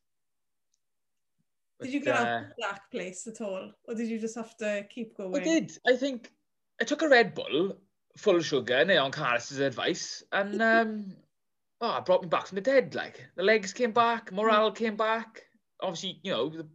Did 1.83 1.93
you 1.93 2.01
get 2.01 2.17
uh, 2.17 2.21
out 2.21 2.43
of 2.43 2.53
that 2.61 2.81
place 2.91 3.27
at 3.27 3.41
all? 3.41 3.73
Or 3.87 3.95
did 3.95 4.09
you 4.09 4.19
just 4.19 4.37
have 4.37 4.57
to 4.59 4.87
keep 4.89 5.17
going? 5.17 5.41
I 5.41 5.45
did. 5.45 5.73
I 5.87 5.97
think 5.97 6.31
I 6.81 6.85
took 6.85 7.03
a 7.03 7.09
Red 7.09 7.35
Bull, 7.35 7.77
full 8.17 8.41
sugar, 8.41 8.85
now 8.85 9.05
on 9.05 9.11
Carlos's 9.13 9.59
advice, 9.59 10.23
and 10.33 10.61
mm-hmm. 10.61 10.91
um, 10.91 11.17
oh, 11.81 11.99
it 11.99 12.05
brought 12.05 12.23
me 12.23 12.29
back 12.29 12.47
from 12.47 12.57
the 12.57 12.63
dead. 12.63 12.95
Like 12.95 13.25
the 13.37 13.43
legs 13.43 13.73
came 13.73 13.93
back, 13.93 14.33
morale 14.33 14.71
mm-hmm. 14.71 14.85
came 14.85 14.97
back. 14.97 15.43
Obviously, 15.81 16.21
you 16.23 16.33
know, 16.33 16.49
the, 16.49 16.67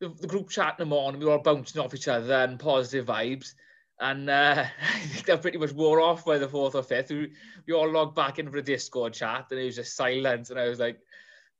the, 0.00 0.08
the 0.08 0.26
group 0.26 0.48
chat 0.48 0.76
in 0.78 0.82
the 0.82 0.94
morning, 0.94 1.20
we 1.20 1.26
were 1.26 1.32
all 1.32 1.38
bouncing 1.38 1.80
off 1.80 1.94
each 1.94 2.08
other 2.08 2.34
and 2.34 2.58
positive 2.58 3.06
vibes. 3.06 3.54
And 4.00 4.28
uh, 4.28 4.64
I 4.94 4.98
think 5.06 5.26
that 5.26 5.42
pretty 5.42 5.58
much 5.58 5.72
wore 5.72 6.00
off 6.00 6.24
by 6.24 6.38
the 6.38 6.48
fourth 6.48 6.74
or 6.74 6.82
fifth. 6.82 7.10
We, 7.10 7.32
we 7.66 7.74
all 7.74 7.90
logged 7.90 8.16
back 8.16 8.38
in 8.38 8.50
for 8.50 8.56
a 8.56 8.62
Discord 8.62 9.12
chat 9.12 9.46
and 9.50 9.60
it 9.60 9.64
was 9.64 9.76
just 9.76 9.96
silence. 9.96 10.50
And 10.50 10.58
I 10.58 10.68
was 10.68 10.80
like, 10.80 10.98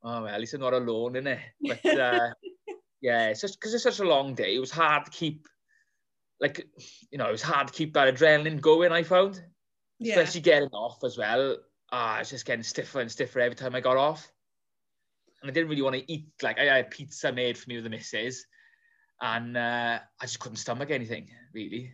oh, 0.03 0.23
well, 0.23 0.35
at 0.35 0.41
least 0.41 0.55
I'm 0.55 0.61
not 0.61 0.73
alone 0.73 1.17
in 1.17 1.27
it. 1.27 1.41
But 1.61 1.99
uh, 1.99 2.31
yeah, 3.03 3.29
because 3.29 3.45
it's, 3.45 3.75
it's, 3.75 3.83
such 3.83 3.99
a 3.99 4.09
long 4.09 4.35
day, 4.35 4.55
it 4.55 4.61
was 4.61 4.71
hard 4.71 5.05
to 5.05 5.11
keep, 5.11 5.49
like, 6.41 6.67
you 7.11 7.19
know, 7.19 7.29
it 7.29 7.33
was 7.33 7.43
hard 7.43 7.67
to 7.67 7.73
keep 7.73 7.93
that 7.95 8.15
adrenaline 8.15 8.61
going, 8.61 8.93
I 8.93 9.03
found. 9.03 9.43
Yeah. 9.99 10.19
Especially 10.19 10.41
getting 10.41 10.69
off 10.71 11.05
as 11.05 11.19
well. 11.19 11.59
Ah, 11.91 12.21
it's 12.21 12.31
just 12.31 12.47
getting 12.47 12.63
stiffer 12.63 13.01
and 13.01 13.11
stiffer 13.11 13.41
every 13.41 13.57
time 13.57 13.75
I 13.75 13.81
got 13.81 13.97
off. 13.97 14.31
And 15.43 15.51
I 15.51 15.53
didn't 15.53 15.69
really 15.69 15.83
want 15.83 15.97
to 15.97 16.13
eat, 16.13 16.27
like, 16.43 16.59
I 16.59 16.77
had 16.77 16.91
pizza 16.91 17.33
made 17.33 17.59
for 17.59 17.69
me 17.69 17.75
with 17.75 17.85
the 17.85 17.91
missus, 17.91 18.47
and 19.21 19.57
uh, 19.57 19.99
I 20.21 20.25
just 20.25 20.39
couldn't 20.39 20.57
stomach 20.57 20.91
anything, 20.91 21.29
really. 21.53 21.93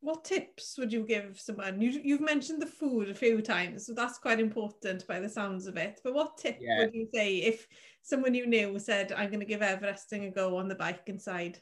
What 0.00 0.24
tips 0.24 0.76
would 0.78 0.92
you 0.92 1.06
give 1.06 1.40
someone? 1.40 1.80
You, 1.80 2.00
you've 2.02 2.20
mentioned 2.20 2.60
the 2.60 2.66
food 2.66 3.08
a 3.08 3.14
few 3.14 3.40
times, 3.40 3.86
so 3.86 3.94
that's 3.94 4.18
quite 4.18 4.38
important 4.38 5.06
by 5.06 5.18
the 5.20 5.28
sounds 5.30 5.66
of 5.66 5.78
it. 5.78 6.00
But 6.04 6.12
what 6.12 6.36
tip 6.36 6.58
yeah. 6.60 6.80
would 6.80 6.94
you 6.94 7.08
say 7.14 7.36
if 7.36 7.66
someone 8.04 8.34
you 8.34 8.46
knew 8.46 8.78
said, 8.78 9.12
I'm 9.12 9.28
going 9.28 9.40
to 9.40 9.46
give 9.46 9.62
Everesting 9.62 10.28
a 10.28 10.30
go 10.30 10.58
on 10.58 10.68
the 10.68 10.74
bike 10.74 11.02
inside? 11.06 11.58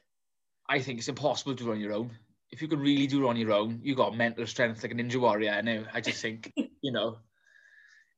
I 0.68 0.81
think 0.81 0.98
it's 0.98 1.09
impossible 1.09 1.55
to 1.55 1.64
do 1.64 1.70
on 1.70 1.81
your 1.81 1.92
own. 1.92 2.11
If 2.50 2.61
you 2.61 2.68
can 2.68 2.81
really 2.81 3.07
do 3.07 3.24
it 3.24 3.28
on 3.28 3.37
your 3.37 3.52
own, 3.52 3.81
you 3.83 3.94
got 3.94 4.16
mental 4.16 4.46
strength 4.46 4.83
like 4.83 4.92
a 4.92 4.94
ninja 4.94 5.16
warrior. 5.16 5.52
I 5.52 5.62
know. 5.62 5.85
I 5.94 6.00
just 6.00 6.20
think, 6.20 6.52
you 6.83 6.92
know, 6.92 7.16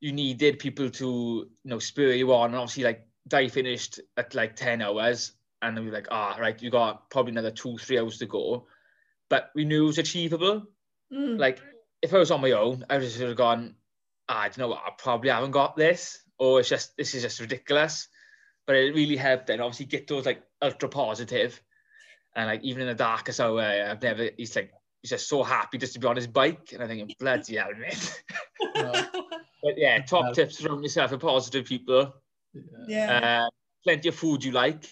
you 0.01 0.13
needed 0.13 0.59
people 0.59 0.91
to, 0.91 1.07
you 1.07 1.71
know, 1.71 1.79
spur 1.79 2.13
you 2.13 2.33
on. 2.33 2.51
And 2.51 2.57
obviously, 2.57 2.85
like, 2.85 3.07
Di 3.29 3.49
finished 3.49 4.01
at 4.17 4.35
like 4.35 4.57
10 4.57 4.83
hours, 4.83 5.33
and 5.63 5.77
then 5.77 5.85
we 5.85 5.91
were 5.91 5.97
like, 5.97 6.09
ah, 6.11 6.37
right, 6.39 6.61
you 6.61 6.71
got 6.71 7.09
probably 7.11 7.33
another 7.33 7.51
two, 7.51 7.79
three 7.79 7.99
hours 7.99 8.19
to 8.19 8.27
go. 8.27 8.67
But 9.31 9.51
we 9.55 9.65
knew 9.65 9.85
it 9.85 9.87
was 9.87 9.99
achievable. 9.99 10.65
Mm. 11.13 11.39
Like, 11.39 11.61
if 12.03 12.13
I 12.13 12.19
was 12.19 12.31
on 12.31 12.41
my 12.43 12.53
own, 12.53 12.85
I 12.91 12.97
would 12.97 13.05
just 13.05 13.19
have 13.21 13.37
gone, 13.37 13.77
ah, 14.29 14.49
do 14.49 14.61
you 14.61 14.63
know 14.63 14.69
what, 14.69 14.83
I 14.85 14.91
probably 14.99 15.31
haven't 15.31 15.53
got 15.53 15.77
this, 15.77 16.23
or 16.39 16.61
it's 16.61 16.69
just, 16.69 16.97
this 16.97 17.15
is 17.15 17.23
just 17.23 17.41
ridiculous. 17.41 18.09
But 18.67 18.77
it 18.77 18.95
really 18.95 19.17
helped 19.17 19.51
And 19.51 19.61
obviously, 19.61 19.87
get 19.87 20.09
those 20.09 20.27
like 20.27 20.43
ultra 20.63 20.89
positive 20.89 21.61
and 22.37 22.47
like 22.47 22.63
even 22.63 22.83
in 22.83 22.89
the 22.89 22.95
darkest 22.95 23.41
hour, 23.41 23.61
I've 23.61 24.03
never. 24.03 24.31
He's 24.37 24.57
like 24.57 24.73
he's 25.03 25.11
just 25.11 25.29
so 25.29 25.43
happy 25.43 25.79
just 25.79 25.93
to 25.95 26.01
be 26.01 26.07
on 26.07 26.17
his 26.17 26.27
bike, 26.27 26.73
and 26.73 26.83
I 26.83 26.87
think 26.87 27.17
bloody 27.19 27.57
hell, 27.57 27.69
mate. 27.79 28.23
but 28.75 29.75
yeah, 29.77 30.03
top 30.03 30.25
Well- 30.25 30.35
tips 30.35 30.61
from 30.61 30.83
yourself 30.83 31.13
and 31.13 31.21
positive 31.21 31.67
people. 31.67 32.15
yeah. 32.89 33.47
Uh, 33.47 33.51
plenty 33.85 34.09
of 34.09 34.15
food 34.15 34.43
you 34.43 34.53
like, 34.53 34.85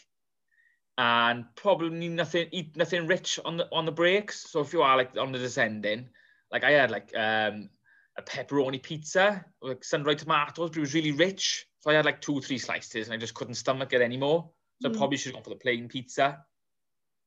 and 0.99 1.45
probably 1.57 2.09
nothing. 2.09 2.49
Eat 2.53 2.77
nothing 2.77 3.07
rich 3.07 3.41
on 3.45 3.57
the 3.57 3.69
on 3.73 3.87
the 3.87 3.93
breaks. 3.93 4.51
So 4.51 4.61
if 4.61 4.73
you 4.73 4.83
are 4.83 4.97
like 4.97 5.17
on 5.17 5.33
the 5.33 5.39
descending, 5.39 6.11
like 6.53 6.65
I 6.65 6.73
had 6.73 6.91
like 6.91 7.11
um 7.17 7.71
a 8.19 8.23
pepperoni 8.23 8.83
pizza, 8.83 9.45
like 9.63 9.85
sun-dried 9.85 10.19
tomatoes, 10.19 10.71
but 10.71 10.77
it 10.77 10.81
was 10.81 10.95
really 10.95 11.13
rich. 11.13 11.67
So 11.81 11.91
I 11.91 11.95
had 11.95 12.05
like 12.05 12.21
two, 12.21 12.41
three 12.41 12.59
slices 12.59 13.07
and 13.07 13.15
I 13.15 13.17
just 13.17 13.35
couldn't 13.35 13.55
stomach 13.55 13.93
it 13.93 14.03
anymore. 14.03 14.51
So 14.81 14.89
mm. 14.89 14.95
I 14.95 14.99
probably 14.99 15.17
should 15.17 15.35
have 15.35 15.37
gone 15.37 15.45
for 15.45 15.51
the 15.51 15.57
plain 15.57 15.89
pizza. 15.89 16.45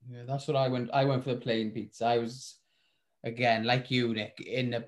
Yeah, 0.09 0.23
that's 0.27 0.47
what 0.47 0.57
I 0.57 0.67
went. 0.67 0.89
I 0.93 1.05
went 1.05 1.23
for 1.23 1.33
the 1.33 1.41
plain 1.41 1.71
pizza. 1.71 2.05
I 2.05 2.19
was, 2.19 2.55
again, 3.23 3.63
like 3.63 3.89
you, 3.89 4.13
Nick, 4.13 4.39
in 4.39 4.75
a 4.75 4.85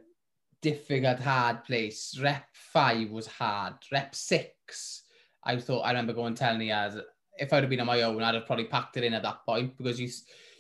difficult, 0.62 1.20
hard 1.20 1.64
place. 1.64 2.18
Rep 2.22 2.46
five 2.54 3.10
was 3.10 3.26
hard. 3.26 3.74
Rep 3.92 4.14
six, 4.14 5.04
I 5.44 5.58
thought. 5.58 5.82
I 5.82 5.90
remember 5.90 6.14
going 6.14 6.36
telling 6.36 6.60
the 6.60 6.72
as 6.72 7.00
if 7.40 7.52
I'd 7.52 7.64
have 7.64 7.70
been 7.70 7.80
on 7.80 7.88
my 7.88 8.02
own, 8.04 8.22
I'd 8.22 8.36
have 8.36 8.46
probably 8.46 8.66
packed 8.66 8.98
it 8.98 9.04
in 9.04 9.14
at 9.14 9.24
that 9.24 9.46
point 9.46 9.78
because 9.78 10.00
you 10.00 10.10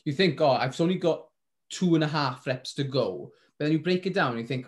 you 0.06 0.14
think, 0.14 0.40
oh, 0.42 0.52
I've 0.52 0.80
only 0.82 0.96
got 0.96 1.28
two 1.70 1.96
and 1.96 2.04
a 2.04 2.08
half 2.08 2.48
reps 2.48 2.74
to 2.76 2.84
go. 2.84 3.32
But 3.58 3.66
then 3.66 3.74
you 3.74 3.80
break 3.80 4.06
it 4.06 4.14
down 4.14 4.32
and 4.32 4.40
you 4.40 4.48
think, 4.48 4.68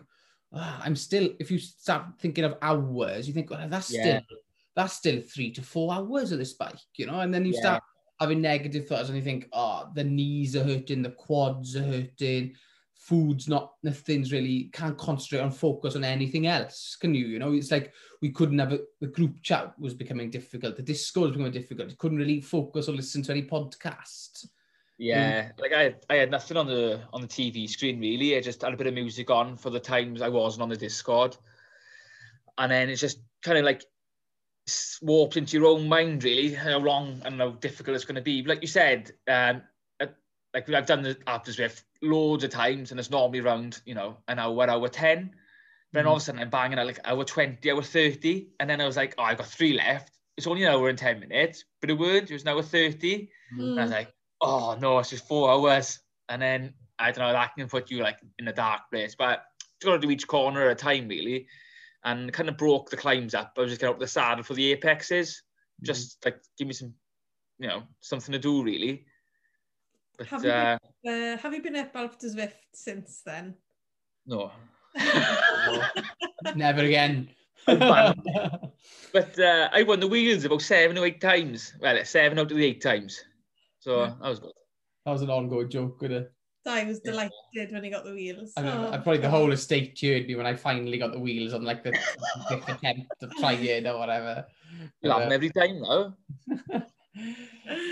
Ah, 0.54 0.82
I'm 0.84 0.96
still, 0.96 1.30
if 1.40 1.52
you 1.52 1.60
start 1.60 2.06
thinking 2.20 2.44
of 2.44 2.58
hours, 2.62 3.28
you 3.28 3.34
think, 3.34 3.50
well, 3.52 3.68
that's 3.70 3.92
yeah. 3.92 4.02
still, 4.02 4.38
that's 4.76 4.94
still 4.94 5.22
three 5.22 5.52
to 5.52 5.62
four 5.62 5.94
hours 5.94 6.32
of 6.32 6.40
this 6.40 6.54
bike, 6.54 6.80
you 6.96 7.06
know? 7.06 7.20
And 7.20 7.34
then 7.34 7.46
you 7.46 7.54
yeah. 7.54 7.60
start 7.60 7.84
having 8.20 8.42
negative 8.42 8.88
thoughts 8.88 9.10
and 9.10 9.18
you 9.18 9.24
think, 9.24 9.48
oh, 9.54 9.90
the 9.94 10.04
knees 10.04 10.56
are 10.56 10.64
hurting, 10.64 11.04
the 11.04 11.12
quads 11.12 11.76
are 11.76 11.84
hurting, 11.84 12.56
food's 12.96 13.48
not, 13.48 13.74
nothing's 13.84 14.32
really, 14.32 14.70
can't 14.74 14.98
concentrate 14.98 15.42
on 15.42 15.52
focus 15.52 15.96
on 15.96 16.04
anything 16.04 16.48
else, 16.48 16.98
can 17.00 17.14
you? 17.14 17.28
You 17.28 17.40
know, 17.40 17.54
it's 17.54 17.72
like 17.72 17.94
we 18.22 18.30
couldn't 18.30 18.60
have, 18.60 18.74
a, 18.74 18.80
the 19.02 19.08
group 19.08 19.42
chat 19.44 19.74
was 19.80 19.94
becoming 19.94 20.32
difficult, 20.32 20.78
the 20.78 20.82
Discord 20.82 21.30
was 21.30 21.38
becoming 21.38 21.52
difficult, 21.52 21.92
you 21.92 21.96
couldn't 21.98 22.18
really 22.18 22.42
focus 22.42 22.90
or 22.90 22.94
listen 22.94 23.22
to 23.24 23.32
any 23.32 23.44
podcast. 23.44 24.48
Yeah, 25.00 25.54
like 25.58 25.72
I, 25.72 25.96
I 26.10 26.18
had 26.18 26.30
nothing 26.30 26.58
on 26.58 26.68
the 26.68 27.02
on 27.14 27.22
the 27.22 27.28
TV 27.28 27.70
screen 27.70 28.02
really. 28.02 28.36
I 28.36 28.42
just 28.42 28.62
had 28.62 28.74
a 28.74 28.78
bit 28.78 28.86
of 28.86 28.94
music 28.94 29.30
on 29.30 29.56
for 29.56 29.70
the 29.70 29.80
times 29.80 30.22
I 30.22 30.28
wasn't 30.28 30.64
on 30.64 30.70
the 30.70 30.76
Discord, 30.76 31.38
and 32.58 32.70
then 32.70 32.90
it's 32.90 33.00
just 33.00 33.20
kind 33.42 33.58
of 33.58 33.64
like 33.64 33.84
warped 35.02 35.38
into 35.38 35.58
your 35.58 35.68
own 35.68 35.88
mind 35.88 36.24
really 36.26 36.54
how 36.54 36.78
long 36.78 37.22
and 37.24 37.40
how 37.40 37.52
difficult 37.52 37.96
it's 37.96 38.04
going 38.06 38.16
to 38.16 38.22
be. 38.22 38.44
Like 38.44 38.62
you 38.62 38.68
said, 38.68 39.14
um, 39.28 39.62
uh, 40.02 40.08
like 40.54 40.70
I've 40.70 40.86
done 40.86 41.02
the 41.02 41.18
after 41.28 41.52
Zwift 41.54 41.84
loads 42.02 42.44
of 42.44 42.50
times, 42.50 42.92
and 42.92 43.00
it's 43.00 43.10
normally 43.10 43.40
around 43.40 43.82
you 43.86 43.96
know 43.96 44.18
an 44.28 44.38
hour, 44.38 44.70
hour 44.70 44.90
ten. 44.90 45.34
But 45.94 46.00
then 46.00 46.08
all 46.08 46.16
of 46.18 46.22
a 46.22 46.26
sudden 46.26 46.42
I'm 46.42 46.50
banging 46.50 46.78
at 46.78 46.86
like 46.86 47.00
hour 47.06 47.24
twenty, 47.24 47.72
hour 47.72 47.82
thirty, 47.82 48.50
and 48.60 48.70
then 48.70 48.82
I 48.82 48.86
was 48.86 48.98
like, 48.98 49.16
oh, 49.18 49.24
I've 49.24 49.38
got 49.38 49.48
three 49.48 49.74
left. 49.74 50.18
It's 50.36 50.46
only 50.46 50.64
an 50.64 50.74
hour 50.74 50.90
and 50.90 50.98
ten 50.98 51.22
minutes, 51.22 51.64
but 51.80 51.90
it 51.90 51.98
weren't. 51.98 52.30
It 52.30 52.34
was 52.34 52.42
an 52.44 52.50
hour 52.50 52.64
thirty. 52.64 53.32
And 53.58 53.80
I 53.80 53.84
was 53.84 53.92
Mm. 53.92 53.94
like, 53.94 54.14
oh 54.42 54.78
no, 54.80 55.00
it's 55.00 55.10
just 55.10 55.28
four 55.28 55.52
hours. 55.52 56.00
And 56.30 56.42
then, 56.42 56.74
I 57.00 57.12
don't 57.12 57.26
know, 57.26 57.34
that 57.34 57.56
can 57.58 57.68
put 57.68 57.90
you 57.90 58.04
like 58.04 58.20
in 58.38 58.48
a 58.48 58.54
dark 58.54 58.82
place. 58.92 59.16
But 59.18 59.44
you've 59.82 59.90
got 59.90 60.02
to 60.02 60.08
do 60.08 60.12
each 60.12 60.28
corner 60.28 60.66
at 60.66 60.72
a 60.72 60.76
time, 60.76 61.08
really. 61.08 61.48
And 62.04 62.32
kind 62.32 62.50
of 62.50 62.58
broke 62.58 62.90
the 62.90 62.98
climbs 62.98 63.34
up. 63.34 63.54
I 63.58 63.62
was 63.62 63.72
just 63.72 63.82
getting 63.82 63.94
up 63.94 64.00
the 64.00 64.08
saddle 64.08 64.44
for 64.44 64.54
the 64.54 64.72
apexes. 64.74 65.44
Mm. 65.82 65.86
Just 65.86 66.24
like, 66.24 66.40
give 66.58 66.68
me 66.68 66.74
some, 66.74 66.94
you 67.58 67.68
know, 67.68 67.84
something 68.02 68.32
to 68.32 68.40
do, 68.40 68.64
really. 68.64 69.06
But, 70.18 70.28
have, 70.28 70.44
you 70.44 70.52
uh, 70.52 70.78
been, 71.04 71.34
uh, 71.34 71.38
have 71.38 71.54
you 71.54 71.62
been 71.62 71.76
at 71.76 71.94
Balp 71.94 72.18
to 72.20 72.28
Zwift 72.28 72.54
since 72.74 73.22
then? 73.26 73.56
No. 74.26 74.52
no. 74.98 75.82
Never 76.56 76.84
again. 76.84 77.30
but 77.66 79.40
uh, 79.40 79.70
I 79.72 79.84
won 79.86 80.00
the 80.00 80.08
wheels 80.08 80.46
about 80.46 80.62
seven 80.62 80.98
or 80.98 81.06
eight 81.06 81.22
times. 81.22 81.74
Well, 81.80 82.04
seven 82.06 82.40
out 82.40 82.52
of 82.52 82.58
the 82.58 82.66
eight 82.66 82.82
times. 82.82 83.24
So 83.80 84.04
Yeah. 84.04 84.14
that 84.22 84.30
was 84.30 84.40
good. 84.40 84.54
That 85.06 85.12
was 85.12 85.22
an 85.22 85.30
ongoing 85.30 85.70
joke, 85.70 86.02
would 86.02 86.12
it? 86.12 86.32
I 86.66 86.84
was 86.84 87.00
delighted 87.00 87.32
when 87.72 87.84
he 87.84 87.90
got 87.90 88.04
the 88.04 88.14
wheels. 88.14 88.54
I, 88.56 88.62
mean, 88.62 88.72
Oh. 88.72 88.92
I 88.92 88.98
probably 88.98 89.18
the 89.22 89.30
whole 89.30 89.52
estate 89.52 89.96
cheered 89.96 90.28
me 90.28 90.36
when 90.36 90.46
I 90.46 90.54
finally 90.56 90.98
got 91.00 91.12
the 91.14 91.20
wheels 91.20 91.54
on 91.54 91.64
like 91.64 91.84
the 91.84 91.98
fifth 92.48 92.70
attempt 92.70 93.08
to 93.22 93.28
try 93.40 93.54
it 93.54 93.88
or 93.88 93.98
whatever. 93.98 94.46
You're 94.80 94.90
But, 95.02 95.10
laughing 95.10 95.32
uh, 95.32 95.36
every 95.36 95.50
time 95.50 95.82
now. 95.82 96.18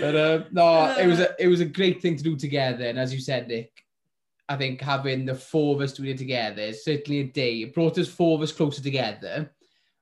but 0.00 0.14
uh, 0.14 0.44
no, 0.52 0.94
it 0.96 1.06
was 1.06 1.18
a 1.18 1.34
it 1.40 1.48
was 1.48 1.60
a 1.60 1.64
great 1.64 2.00
thing 2.00 2.16
to 2.16 2.22
do 2.22 2.36
together. 2.36 2.84
And 2.84 2.98
as 2.98 3.12
you 3.12 3.20
said, 3.20 3.48
Nick, 3.48 3.72
I 4.48 4.56
think 4.56 4.80
having 4.80 5.26
the 5.26 5.34
four 5.34 5.74
of 5.74 5.80
us 5.80 5.92
doing 5.94 6.10
it 6.10 6.18
together 6.18 6.62
is 6.62 6.84
certainly 6.84 7.20
a 7.20 7.24
day. 7.24 7.62
It 7.62 7.74
brought 7.74 7.98
us 7.98 8.08
four 8.08 8.36
of 8.36 8.42
us 8.42 8.52
closer 8.52 8.82
together. 8.82 9.50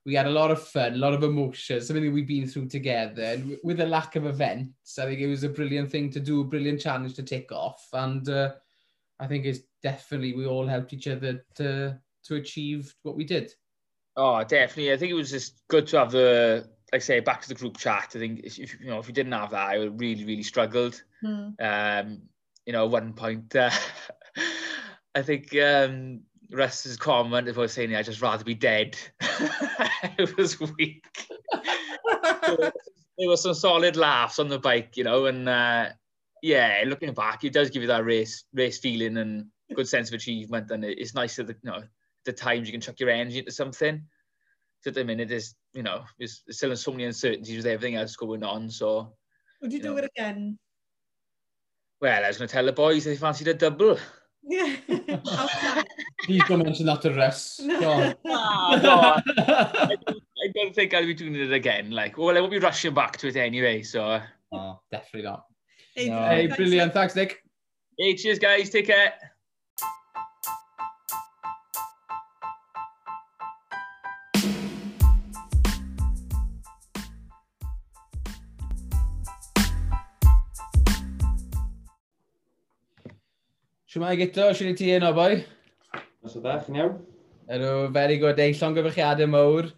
we 0.07 0.15
had 0.15 0.25
a 0.25 0.31
lot 0.31 0.51
of 0.51 0.63
fun, 0.63 0.93
a 0.93 0.97
lot 0.97 1.13
of 1.13 1.21
emotions, 1.21 1.85
something 1.85 2.05
that 2.05 2.13
we've 2.13 2.25
been 2.25 2.47
through 2.47 2.69
together. 2.69 3.23
And 3.23 3.57
with 3.61 3.81
a 3.81 3.85
lack 3.85 4.15
of 4.15 4.25
events, 4.25 4.97
I 4.97 5.03
think 5.03 5.19
it 5.19 5.27
was 5.27 5.43
a 5.43 5.49
brilliant 5.49 5.91
thing 5.91 6.09
to 6.11 6.21
do, 6.21 6.39
a 6.39 6.45
brilliant 6.45 6.79
challenge 6.79 7.15
to 7.15 7.23
take 7.23 7.51
off. 7.51 7.85
And 7.91 8.27
uh, 8.29 8.53
I 9.19 9.27
think 9.27 9.45
it's 9.45 9.59
definitely, 9.83 10.33
we 10.33 10.45
all 10.45 10.65
helped 10.65 10.93
each 10.93 11.09
other 11.09 11.43
to, 11.55 11.99
to 12.23 12.35
achieve 12.35 12.95
what 13.03 13.17
we 13.17 13.25
did. 13.25 13.53
Oh, 14.15 14.41
definitely. 14.45 14.93
I 14.93 14.97
think 14.97 15.11
it 15.11 15.15
was 15.15 15.29
just 15.29 15.61
good 15.67 15.87
to 15.87 15.99
have 15.99 16.11
the, 16.11 16.65
like 16.93 17.01
I 17.01 17.03
say, 17.03 17.19
back 17.19 17.41
to 17.41 17.49
the 17.49 17.55
group 17.55 17.75
chat. 17.75 18.13
I 18.15 18.19
think, 18.19 18.39
if, 18.45 18.57
you 18.57 18.87
know, 18.87 18.99
if 18.99 19.09
you 19.09 19.13
didn't 19.13 19.33
have 19.33 19.51
that, 19.51 19.71
I 19.71 19.77
would 19.77 19.99
really, 19.99 20.23
really 20.23 20.41
struggled. 20.43 21.03
Mm. 21.21 21.53
Um, 21.59 22.21
you 22.65 22.71
know, 22.71 22.87
one 22.87 23.11
point, 23.11 23.53
uh, 23.57 23.71
I 25.15 25.21
think, 25.21 25.53
um, 25.57 26.21
Russ's 26.51 26.97
comment 26.97 27.47
if 27.47 27.57
I 27.57 27.61
was 27.61 27.73
saying, 27.73 27.95
"I'd 27.95 28.05
just 28.05 28.21
rather 28.21 28.43
be 28.43 28.55
dead." 28.55 28.97
it 30.17 30.35
was 30.37 30.59
weak. 30.59 31.03
there 33.17 33.27
were 33.27 33.37
some 33.37 33.53
solid 33.53 33.95
laughs 33.95 34.39
on 34.39 34.47
the 34.47 34.59
bike, 34.59 34.95
you 34.95 35.03
know, 35.03 35.25
and 35.25 35.47
uh, 35.49 35.89
yeah, 36.41 36.83
looking 36.85 37.13
back, 37.13 37.43
it 37.43 37.53
does 37.53 37.69
give 37.69 37.81
you 37.81 37.87
that 37.87 38.05
race 38.05 38.45
race 38.53 38.79
feeling 38.79 39.17
and 39.17 39.47
good 39.75 39.87
sense 39.87 40.09
of 40.09 40.13
achievement, 40.15 40.71
and 40.71 40.85
it's 40.85 41.13
nice 41.15 41.35
that 41.35 41.47
the, 41.47 41.55
you 41.63 41.71
know 41.71 41.83
the 42.25 42.33
times 42.33 42.67
you 42.67 42.71
can 42.71 42.81
chuck 42.81 42.99
your 42.99 43.09
energy 43.09 43.39
into 43.39 43.51
something. 43.51 44.03
So 44.81 44.89
at 44.89 44.95
the 44.95 45.03
minute, 45.03 45.29
there's 45.29 45.55
you 45.73 45.83
know 45.83 46.03
there's, 46.17 46.43
there's 46.45 46.57
still 46.57 46.75
so 46.75 46.91
many 46.91 47.05
uncertainties 47.05 47.57
with 47.57 47.65
everything 47.65 47.95
else 47.95 48.15
going 48.15 48.43
on. 48.43 48.69
So 48.69 49.13
Would 49.61 49.71
you 49.73 49.77
You 49.79 49.83
do 49.83 49.89
know. 49.91 49.97
it 49.97 50.05
again? 50.15 50.59
well, 51.99 52.23
I 52.23 52.27
was 52.27 52.37
going 52.37 52.47
to 52.47 52.53
tell 52.53 52.65
the 52.65 52.71
boys 52.73 53.05
they 53.05 53.15
fancied 53.15 53.47
a 53.47 53.53
double. 53.55 53.97
Please 56.23 56.43
don't 56.47 56.63
mention 56.63 56.85
that 56.85 57.01
to 57.01 57.13
Russ. 57.13 57.59
No. 57.63 58.13
Ah, 58.25 58.79
no, 58.81 59.33
no. 59.35 59.53
I, 59.79 59.95
don't, 60.05 60.23
I 60.43 60.51
don't 60.55 60.75
think 60.75 60.93
I'll 60.93 61.05
be 61.05 61.13
doing 61.13 61.35
it 61.35 61.51
again. 61.51 61.91
Like, 61.91 62.17
well, 62.17 62.37
I 62.37 62.39
won't 62.39 62.51
be 62.51 62.59
rushing 62.59 62.93
back 62.93 63.17
to 63.17 63.27
it 63.27 63.35
anyway, 63.35 63.81
so... 63.83 64.21
Oh, 64.51 64.79
definitely 64.91 65.23
not. 65.29 65.45
Hey, 65.95 66.09
no. 66.09 66.27
hey 66.27 66.47
brilliant. 66.47 66.93
Thanks, 66.93 67.15
Nick. 67.15 67.43
Hey, 67.97 68.15
cheers, 68.15 68.39
guys. 68.39 68.69
Take 68.69 68.87
care. 68.87 69.13
Siwmai 83.97 84.13
gyto, 84.19 84.43
siwr 84.53 84.67
i 84.69 84.71
ti 84.77 84.91
yno, 84.93 85.07
boi? 85.17 85.39
Os 86.21 86.35
o 86.37 86.39
dda, 86.43 86.59
chi'n 86.61 86.75
iawn? 86.77 86.97
Ydw, 87.49 87.69
very 87.95 88.19
good. 88.21 88.37
Ei, 88.37 88.53
llon 88.53 88.75
gyfrichiadau 88.75 89.25
mawr. 89.33 89.71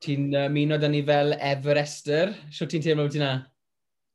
Ti'n 0.00 0.30
uh, 0.32 0.46
muno 0.48 0.78
dyn 0.80 0.94
ni 0.96 1.02
fel 1.04 1.34
Everester. 1.36 2.32
Siw 2.56 2.70
ti'n 2.72 2.86
teimlo 2.86 3.04
beth 3.04 3.18
yna? 3.18 3.34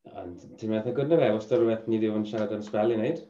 na? 0.08 0.26
Ti'n 0.58 0.74
meddwl 0.74 0.98
gwrdd 0.98 1.14
na 1.14 1.22
fe, 1.22 1.30
os 1.38 1.46
da 1.52 1.60
rhywbeth 1.60 1.86
ni 1.86 2.02
ddim 2.02 2.18
yn 2.24 2.26
siarad 2.26 2.58
yn 2.58 2.66
sbel 2.66 2.96
i 2.96 2.98
wneud? 2.98 3.22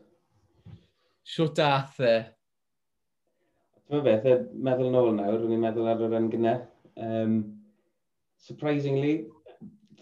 Siw 1.33 1.51
dath 1.59 1.99
e? 1.99 2.15
Ti'n 3.83 4.07
meddwl 4.07 4.37
e, 4.37 4.39
meddwl 4.71 4.91
yn 4.93 4.97
ôl 5.01 5.13
nawr, 5.19 5.37
rwy'n 5.43 5.67
meddwl 5.67 5.91
ar 5.97 6.07
yr 6.07 6.31
gynnau. 6.31 6.63
Um, 6.95 7.39
surprisingly, 8.39 9.17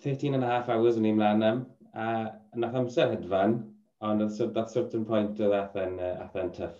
13 0.05 0.37
and 0.37 0.45
a 0.45 0.53
half 0.59 0.69
hours 0.69 1.01
yn 1.01 1.09
ei 1.09 1.17
mlaen 1.17 1.49
am, 1.49 1.67
a 1.97 2.11
nath 2.53 2.83
amser 2.85 3.17
hedfan, 3.17 3.63
Ond 4.03 4.21
at 4.21 4.53
that 4.53 4.69
certain 4.69 5.05
point 5.05 5.39
oedd 5.39 5.53
athen, 5.55 5.99
uh, 5.99 6.25
athen 6.25 6.51
tuff. 6.51 6.79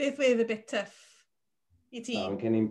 Beth 0.00 0.18
wedd 0.20 0.40
y 0.40 0.46
bit 0.48 0.64
tough 0.70 0.96
i 1.92 2.00
ti? 2.04 2.16
Um, 2.20 2.38
cyn 2.40 2.56
i, 2.56 2.62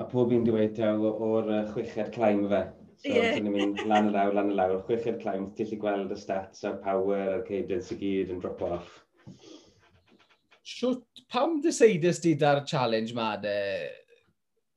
a 0.00 0.06
pob 0.08 0.32
un 0.32 0.46
dweud 0.46 0.80
o'r 0.86 1.50
uh, 1.52 1.62
chweched 1.74 2.14
claim 2.16 2.46
fe. 2.48 2.62
So, 3.00 3.12
yeah. 3.12 3.36
cyn 3.36 3.52
mynd 3.52 3.84
lan 3.88 4.08
y 4.08 4.14
lawr, 4.16 4.34
lan 4.36 4.52
y 4.54 4.56
lawr. 4.56 4.80
Chweched 4.88 5.20
claim, 5.20 5.50
ti'n 5.56 5.68
lli 5.68 5.80
gweld 5.84 6.16
y 6.16 6.20
stats 6.20 6.64
a'r 6.68 6.80
power 6.84 7.36
a'r 7.36 7.46
cadence 7.48 7.92
i 7.92 8.00
gyd 8.00 8.32
yn 8.32 8.40
drop 8.40 8.64
off. 8.70 8.98
Siwt, 10.70 11.24
pam 11.32 11.58
deseidus 11.64 12.20
di 12.24 12.36
da'r 12.40 12.64
challenge 12.68 13.16
ma 13.16 13.34
de? 13.40 13.56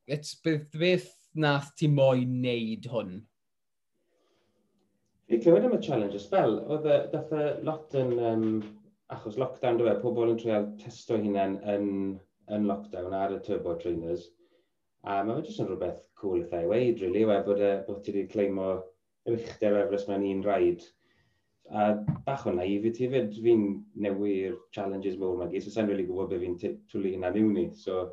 It's 0.07 0.35
beth, 0.35 0.67
beth 0.75 1.11
nath 1.35 1.71
ti 1.79 1.87
moyn 1.87 2.41
neud 2.43 2.91
hwn? 2.91 3.21
Fi 5.31 5.37
clywed 5.39 5.63
am 5.63 5.75
y 5.77 5.79
challenge 5.83 6.17
ysbel. 6.19 6.57
Oedd 6.73 6.87
y 6.89 6.95
deffau 7.13 7.51
lot 7.67 7.93
yn, 7.95 8.09
um, 8.29 8.47
achos 9.13 9.37
lockdown 9.39 9.77
dywe, 9.79 9.93
pobl 10.01 10.33
yn 10.33 10.39
treial 10.41 10.65
testo 10.81 11.15
hunain 11.19 11.55
yn, 11.73 11.85
yn 12.51 12.65
lockdown 12.67 13.15
ar 13.15 13.35
y 13.37 13.37
turbo 13.45 13.77
trainers. 13.79 14.25
A 15.07 15.21
mae 15.23 15.37
fe 15.37 15.45
jyst 15.47 15.61
yn 15.63 15.69
rhywbeth 15.69 16.01
cool 16.19 16.41
eitha 16.41 16.63
i 16.65 16.67
weid, 16.67 16.99
really, 17.03 17.23
we, 17.29 17.37
bod, 17.47 17.63
e, 17.63 17.71
bod 17.87 18.03
ti 18.03 18.11
wedi 18.11 18.25
cleimo 18.33 18.67
uchder 19.31 19.79
Everest 19.79 20.11
mewn 20.11 20.27
un 20.27 20.43
rhaid. 20.43 20.83
A 21.71 21.89
bach 22.27 22.43
o 22.47 22.51
naif 22.55 22.89
i 22.89 22.91
ti 22.95 23.07
fyd, 23.11 23.39
fi'n 23.45 23.63
newi'r 24.03 24.59
challenges 24.75 25.15
mowr 25.19 25.39
mae 25.39 25.53
gyd, 25.53 25.63
so 25.63 25.71
sa'n 25.71 25.87
really 25.87 26.07
gwybod 26.09 26.33
beth 26.33 26.43
fi'n 26.43 26.59
twlu 26.91 27.13
hynna 27.13 27.31
miwn 27.35 27.61
i. 27.63 27.69
So, 27.79 28.09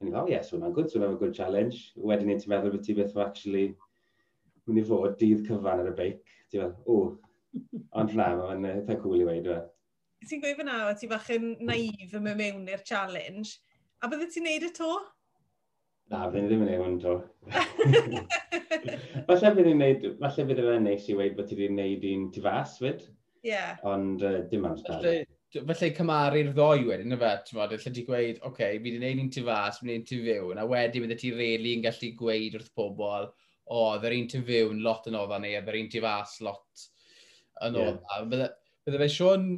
yn 0.00 0.08
i 0.08 0.16
fel, 0.16 0.32
yes, 0.32 0.54
hwnna'n 0.54 0.72
good, 0.76 0.88
so 0.88 0.98
hwnna'n 1.02 1.20
good 1.20 1.36
challenge. 1.36 1.90
Wedyn 2.00 2.32
ni 2.32 2.40
ti'n 2.40 2.52
meddwl 2.54 2.78
beth 2.78 2.88
ti 2.88 2.96
beth 2.96 3.16
o 3.16 3.24
actually 3.28 3.74
mynd 4.66 4.82
i 4.82 4.86
fod 4.86 5.16
dydd 5.20 5.46
cyfan 5.46 5.82
ar 5.82 5.90
y 5.90 5.96
beic. 5.98 6.36
Ti'n 6.50 6.62
fel, 6.62 6.76
o, 6.86 6.98
ond 8.00 8.14
na, 8.18 8.30
mae'n 8.38 8.70
eitha 8.72 8.98
cool 9.02 9.22
i 9.22 9.26
weid. 9.28 9.50
Ti'n 10.26 10.42
gweud 10.42 10.60
fyna, 10.60 10.78
o 10.88 10.94
ti 10.98 11.10
bach 11.10 11.28
yn 11.34 11.52
naif 11.66 12.14
yn 12.16 12.24
mynd 12.26 12.40
mewn 12.40 12.72
i'r 12.72 12.84
challenge. 12.86 13.58
A 14.02 14.10
bydde 14.10 14.30
ti'n 14.32 14.46
neud 14.48 14.66
y 14.68 14.72
to? 14.76 14.90
Na, 16.12 16.26
fydde 16.30 16.50
ddim 16.50 16.62
yn 16.62 16.68
neud 16.70 16.82
hwn 16.84 16.98
to. 17.02 17.14
falle 19.28 19.52
bydd 19.56 19.70
i'n 19.72 19.80
neud, 19.82 20.04
falle 20.20 20.44
bydd 20.50 20.60
e'n 20.62 20.84
neis 20.86 21.08
i 21.10 21.16
weid 21.18 21.38
bod 21.38 21.48
ti 21.50 21.56
wedi'n 21.58 21.80
neud 21.80 22.04
un 22.12 22.28
tu 22.34 22.42
fas 22.44 22.76
fyd. 22.82 23.06
Ie. 23.42 23.50
Yeah. 23.50 23.80
Ond 23.86 24.22
uh, 24.26 24.36
dim 24.50 24.68
amser. 24.68 25.00
Felly, 25.02 25.24
felly 25.56 25.90
cymaru'r 25.96 26.52
ddoi 26.54 26.84
wedyn, 26.86 27.16
y 27.16 27.18
fe, 27.22 27.32
ti'n 27.48 27.58
modd, 27.58 27.74
lle 27.74 27.92
ti 27.96 28.04
gweud, 28.06 28.38
oce, 28.38 28.52
okay, 28.52 28.78
fi 28.78 28.84
wedi'n 28.84 29.02
neud 29.06 29.24
un 29.24 29.32
tu 29.34 29.42
fas, 29.48 29.80
fi 29.80 29.86
wedi'n 29.86 29.96
neud 29.96 30.04
un 30.04 30.08
tu 30.12 30.20
fyw, 30.28 30.54
a 30.54 30.68
wedyn 30.74 31.06
bydde 31.06 31.18
ti 31.22 31.32
rili 31.32 31.42
really 31.42 31.74
yn 31.78 31.84
gallu 31.88 32.12
gweud 32.22 32.60
wrth 32.60 32.72
pobl, 32.78 33.28
o, 33.66 33.78
oh, 33.78 33.94
dde'r 34.00 34.16
un 34.16 34.28
ti 34.30 34.42
fyw 34.46 34.74
yn 34.74 34.82
lot 34.84 35.08
yn 35.10 35.18
oedda 35.18 35.40
ni, 35.42 35.54
a 35.58 35.62
dde'r 35.64 35.80
un 35.80 35.88
ti 35.92 36.02
fas 36.04 36.36
lot 36.46 36.84
yn 37.66 37.80
oedda. 37.82 38.20
Yeah. 38.22 38.52
Bydde 38.86 39.00
fe 39.02 39.08
Sion, 39.10 39.48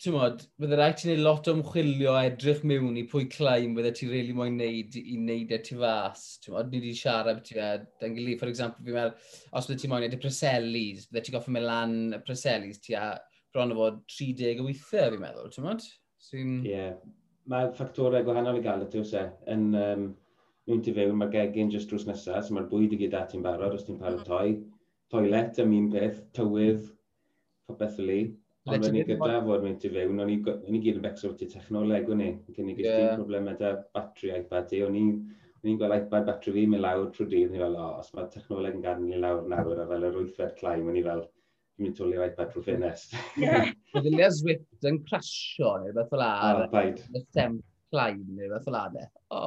ti'n 0.00 0.14
modd, 0.16 0.42
bydde 0.60 0.78
rhaid 0.78 0.98
ti'n 1.00 1.10
neud 1.12 1.22
lot 1.24 1.48
o 1.48 1.54
ymchwilio 1.56 2.14
a 2.16 2.24
edrych 2.30 2.62
mewn 2.68 2.96
i 3.00 3.04
pwy 3.08 3.26
claim 3.32 3.76
bydde 3.76 3.92
ti'n 3.96 4.12
really 4.12 4.36
moyn 4.36 4.56
neud 4.60 4.96
i 5.00 5.16
neud 5.20 5.52
e 5.52 5.60
ti 5.64 5.76
fas. 5.80 6.24
Ti'n 6.44 6.56
modd, 6.56 6.72
ni 6.72 6.80
wedi 6.80 6.96
siarad 6.96 7.40
beth 7.40 7.50
ti'n 7.50 7.86
dan 8.00 8.16
gilydd. 8.16 8.40
For 8.40 8.52
example, 8.52 8.84
fi'n 8.84 8.96
meddwl, 8.96 9.30
os 9.52 9.68
bydde 9.68 9.82
ti'n 9.82 9.92
moyn 9.92 10.04
neud 10.06 10.16
y 10.16 10.20
preselis, 10.24 11.06
bydde 11.10 11.24
ti'n 11.26 11.36
goffi 11.38 11.56
mewn 11.56 11.68
lan 11.68 11.96
y 12.16 12.20
preselis, 12.24 12.80
ti 12.84 12.96
a 12.96 13.10
bron 13.54 13.72
o 13.72 13.78
fod 13.78 14.02
30 14.16 14.60
o 14.60 14.68
weithiau, 14.68 15.14
fi'n 15.14 15.24
meddwl, 15.24 15.52
ti'n 15.52 15.68
modd? 15.68 15.88
Ie, 16.32 16.44
yeah. 16.68 16.94
mae 17.52 17.72
ffactorau 17.76 18.24
gwahanol 18.26 18.60
i 18.60 18.64
gael, 18.64 18.84
ydw 18.88 19.04
se, 19.06 19.22
yn 19.52 19.68
um, 19.80 20.08
mynd 20.70 20.88
i 20.90 20.94
fewn, 20.96 21.14
mae 21.20 21.30
gegin 21.32 21.70
jyst 21.72 21.90
drws 21.90 22.06
nesaf, 22.08 22.46
so 22.46 22.56
mae'r 22.56 22.66
bwyd 22.70 22.96
i 22.96 22.98
gyd 23.04 23.14
ati'n 23.14 23.44
barod 23.44 23.76
os 23.76 23.86
ti'n 23.86 24.00
paratoi. 24.00 24.56
Mm. 24.56 24.82
Toilet 25.14 25.60
am 25.62 25.74
un 25.76 25.88
beth, 25.92 26.18
tywydd, 26.34 26.88
popeth 27.70 28.00
li. 28.02 28.20
Ond 28.66 28.82
ro'n 28.82 28.98
i 28.98 29.04
gyda 29.06 29.40
fod 29.46 29.62
mynd 29.62 29.84
i 29.86 29.90
fewn, 29.94 30.22
o'n 30.24 30.32
i 30.34 30.80
gyd 30.82 30.98
yn 30.98 31.04
becso 31.04 31.30
fod 31.30 31.44
i 31.46 31.50
technoleg, 31.52 32.08
o'n 32.10 32.24
i. 32.24 32.32
Cyn 32.56 32.72
i 32.72 32.74
gyd 32.78 32.88
yeah. 32.88 33.12
problemau 33.14 33.58
da 33.60 33.76
batri 33.94 34.32
iPad 34.34 34.74
i. 34.74 34.82
O'n 34.88 34.98
i'n 34.98 35.78
gweld 35.78 35.94
iPad 36.00 36.26
batri 36.26 36.54
fi 36.56 36.66
mynd 36.70 36.82
lawr 36.82 37.06
trwy 37.14 37.28
dydd, 37.30 37.54
o'n 37.54 37.60
i 37.60 37.62
fel, 37.62 37.78
o, 37.78 37.86
os 38.02 38.10
mae 38.16 38.26
technoleg 38.34 38.74
yn 38.78 38.84
gadw 38.84 39.06
ni 39.06 39.22
lawr 39.22 39.46
nawr, 39.46 39.70
mm. 39.76 39.84
a 39.84 39.88
fel 39.92 40.10
yr 40.10 40.18
wythfed 40.18 40.58
claim, 40.58 40.90
o'n 40.90 40.98
i 40.98 41.06
fel, 41.06 41.22
dwi'n 41.76 41.86
mynd 41.86 41.98
twli'r 42.00 42.26
iPad 42.26 42.52
trwy 42.52 42.66
ffenest. 42.66 43.16
Oedd 43.94 44.10
Ilia 44.10 44.28
Zwift 44.34 44.90
yn 44.90 44.98
crasio 45.06 45.76
neu 45.84 45.94
beth 45.94 46.10
fel 46.10 46.26
ar. 46.26 46.64
O, 46.66 46.70
baid. 46.74 47.02
Y 47.14 47.22
stem 47.28 47.60
claim 47.94 48.22
neu 48.34 48.50
beth 48.50 48.66
fel 48.66 48.78
ar. 48.82 48.98
O. 49.30 49.42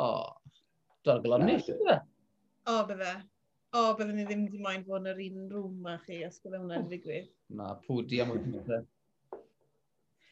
Darglan 1.08 1.46
nes, 1.48 1.68
bydde? 1.68 1.98
E? 1.98 2.72
O, 2.72 2.80
bydde. 2.90 3.16
O, 3.72 3.84
bydde 3.98 4.16
ni 4.16 4.26
ddim 4.28 4.46
wedi 4.48 4.62
moyn 4.64 4.86
fod 4.88 5.04
yn 5.04 5.12
yr 5.14 5.20
un 5.26 5.52
rŵm 5.54 5.76
ma 5.86 5.98
chi, 6.06 6.24
os 6.28 6.40
bydde 6.44 6.64
hwnna'n 6.64 6.88
oh. 6.88 6.90
digwydd. 6.92 7.30
Na, 7.60 7.74
pwdi 7.86 8.24
am 8.24 8.34
wyth 8.34 8.50
meter. 8.52 8.88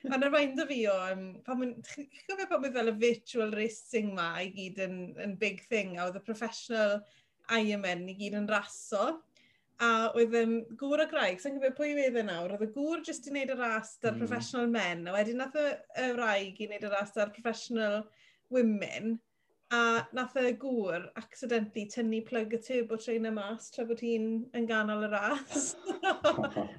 Ond 0.07 0.23
yr 0.23 0.33
fain 0.33 0.59
fi 0.69 0.79
o, 0.91 0.95
um, 1.11 1.23
pan 1.45 1.59
mwyn, 1.59 1.71
chi'n 1.87 2.09
gofio 2.29 2.49
pan 2.49 2.61
mwyn 2.63 2.75
fel 2.75 2.91
y 2.91 2.95
virtual 3.01 3.53
racing 3.57 4.11
ma 4.17 4.27
i 4.43 4.51
gyd 4.55 4.81
yn, 4.85 4.97
yn 5.23 5.37
big 5.39 5.63
thing, 5.71 5.95
a 5.97 6.07
oedd 6.07 6.19
y 6.19 6.23
professional 6.27 6.99
Ironman 7.57 8.05
i 8.11 8.15
gyd 8.19 8.37
yn 8.41 8.49
raso. 8.51 9.17
A 9.83 9.89
oedd 10.17 10.35
um, 10.39 10.57
gŵr 10.79 11.05
o 11.05 11.07
graig, 11.11 11.41
sy'n 11.41 11.57
gofio 11.57 11.73
pwy 11.77 11.93
wedd 11.97 12.19
e 12.19 12.25
nawr, 12.27 12.55
oedd 12.55 12.67
y 12.67 12.71
gŵr 12.75 13.03
jyst 13.07 13.29
i 13.29 13.33
wneud 13.33 13.53
y 13.53 13.57
ras 13.59 13.95
da'r 14.01 14.15
mm. 14.15 14.23
professional 14.23 14.69
men, 14.73 15.05
a 15.07 15.15
wedyn 15.15 15.41
nath 15.41 15.57
y, 15.61 15.67
y 16.01 16.11
raig 16.17 16.61
i 16.61 16.69
wneud 16.69 16.87
y 16.87 16.93
ras 16.93 17.13
da'r 17.15 17.33
professional 17.35 18.01
women, 18.53 19.17
A 19.67 19.79
nath 20.15 20.37
y 20.39 20.53
gŵr 20.55 21.09
accidentally 21.19 21.83
tynnu 21.91 22.21
plug 22.27 22.53
y 22.55 22.59
turbo 22.63 22.95
train 23.03 23.25
y 23.27 23.31
mas 23.35 23.65
tra 23.73 23.83
bod 23.89 23.99
hi'n 23.99 24.27
yn 24.55 24.67
ganol 24.69 25.03
y 25.03 25.09
ras. 25.11 25.65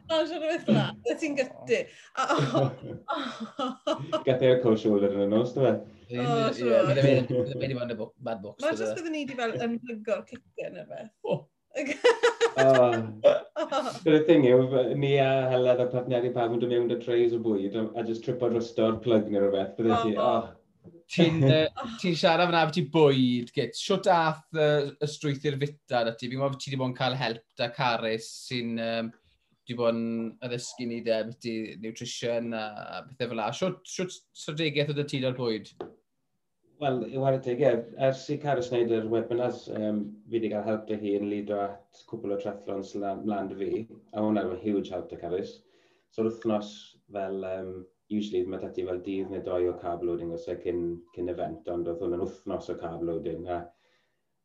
Na, 0.09 0.21
siarad 0.25 0.65
beth 0.65 0.71
e? 0.73 0.77
na, 0.77 0.87
y 1.13 1.17
ti'n 1.21 1.37
gyty. 1.37 1.83
Gath 4.25 4.47
e'r 4.49 4.63
cold 4.63 4.81
shoulder 4.81 5.13
yn 5.13 5.27
y 5.27 5.29
nos, 5.35 5.53
dy 5.53 5.67
fe? 5.67 5.75
O, 6.17 6.49
siwr. 6.57 6.89
Mae'n 6.89 7.29
mynd 7.29 7.75
i 7.75 7.77
fod 7.77 7.93
yn 7.93 7.93
y 7.93 7.99
bad 8.25 8.41
box. 8.47 8.65
Mae'n 8.65 8.81
jyst 8.81 8.97
byddwn 8.97 9.13
ni 9.19 9.25
wedi 9.27 9.37
fel 9.43 9.53
ymlygo'r 9.69 10.25
cicio 10.33 10.71
yn 10.71 10.81
y 10.81 10.89
beth. 10.89 11.13
But 12.57 14.15
y 14.15 14.23
thing 14.27 14.49
yw, 14.49 14.65
ni 14.97 15.13
a 15.21 15.29
Heledd 15.53 15.85
a 15.85 15.91
partneri 15.93 16.33
pawb 16.33 16.57
yn 16.57 16.65
dod 16.65 16.73
mewn 16.73 16.89
dy 16.89 16.97
trays 17.05 17.37
o 17.37 17.43
bwyd 17.45 17.77
a 17.77 18.07
just 18.09 18.25
tripo 18.25 18.49
drosto'r 18.49 18.97
plug 19.05 19.29
neu 19.29 19.45
rhywbeth. 19.45 19.77
Bydde 19.77 20.01
ti, 20.07 20.17
oh, 20.17 20.49
ti'n 21.15 21.45
uh, 21.51 21.87
ti 22.01 22.15
siarad 22.17 22.51
fyna, 22.51 22.65
ti 22.75 22.85
bwyd, 22.95 23.53
gyd. 23.55 23.77
Siwt 23.77 24.09
dath 24.09 24.45
uh, 24.57 24.91
y 24.99 25.11
strwythu'r 25.11 25.59
fita 25.61 26.05
da 26.07 26.15
ti? 26.15 26.29
Fi'n 26.29 26.41
gwybod 26.41 26.61
ti 26.61 26.71
wedi 26.71 26.81
bod 26.83 26.93
yn 26.93 26.99
cael 26.99 27.19
help 27.19 27.45
da 27.61 27.71
Caris 27.75 28.29
sy'n 28.49 28.75
um, 28.85 29.13
wedi 29.69 29.79
bod 29.79 29.95
yn 29.95 30.09
addysgu 30.47 30.89
ni 30.89 31.03
de, 31.05 31.21
beth 31.29 31.81
nutrition 31.85 32.55
a, 32.57 32.65
a 32.99 33.05
pethau 33.07 33.33
fel 33.33 33.41
la. 33.43 33.53
Siwt 33.53 34.19
strategaeth 34.43 34.95
oedd 34.95 35.05
y 35.05 35.09
ti 35.13 35.25
o'r 35.29 35.37
bwyd? 35.39 35.73
Wel, 36.79 37.01
i 37.11 37.19
wario 37.19 37.41
teg, 37.43 37.61
ie. 37.61 37.71
Ers 38.07 38.21
i 38.31 38.37
Caris 38.39 38.69
wneud 38.71 38.93
yr 38.95 39.09
webinars, 39.11 39.65
um, 39.75 40.05
fi 40.29 40.37
wedi 40.37 40.51
cael 40.53 40.67
help 40.67 40.85
dy 40.87 40.99
hi 41.01 41.17
yn 41.19 41.27
lido 41.27 41.57
at 41.65 42.03
cwbl 42.07 42.37
o 42.37 42.39
trethlons 42.39 42.93
mlaen 43.01 43.51
dy 43.51 43.57
fi. 43.59 43.71
A 44.15 44.23
hwnna 44.23 44.45
yw 44.47 44.61
huge 44.63 44.93
help 44.95 45.09
dy 45.11 45.19
Caris. 45.19 45.57
So'r 46.15 46.29
wythnos 46.31 46.71
fel 47.13 47.43
um, 47.49 47.73
usually 48.09 48.45
mae 48.49 48.61
dati 48.63 48.85
fel 48.89 49.01
dydd 49.05 49.33
neu 49.33 49.43
doi 49.45 49.67
o 49.69 49.75
carb 49.83 50.05
loading 50.09 50.33
os 50.37 50.47
e 50.49 50.57
cyn, 50.63 50.85
cyn 51.15 51.33
event, 51.33 51.69
ond 51.75 51.91
oedd 51.91 52.01
hwn 52.05 52.17
yn 52.17 52.25
wythnos 52.25 52.71
o 52.73 52.77
carb 52.81 53.05
loading. 53.05 53.45
A 53.53 53.59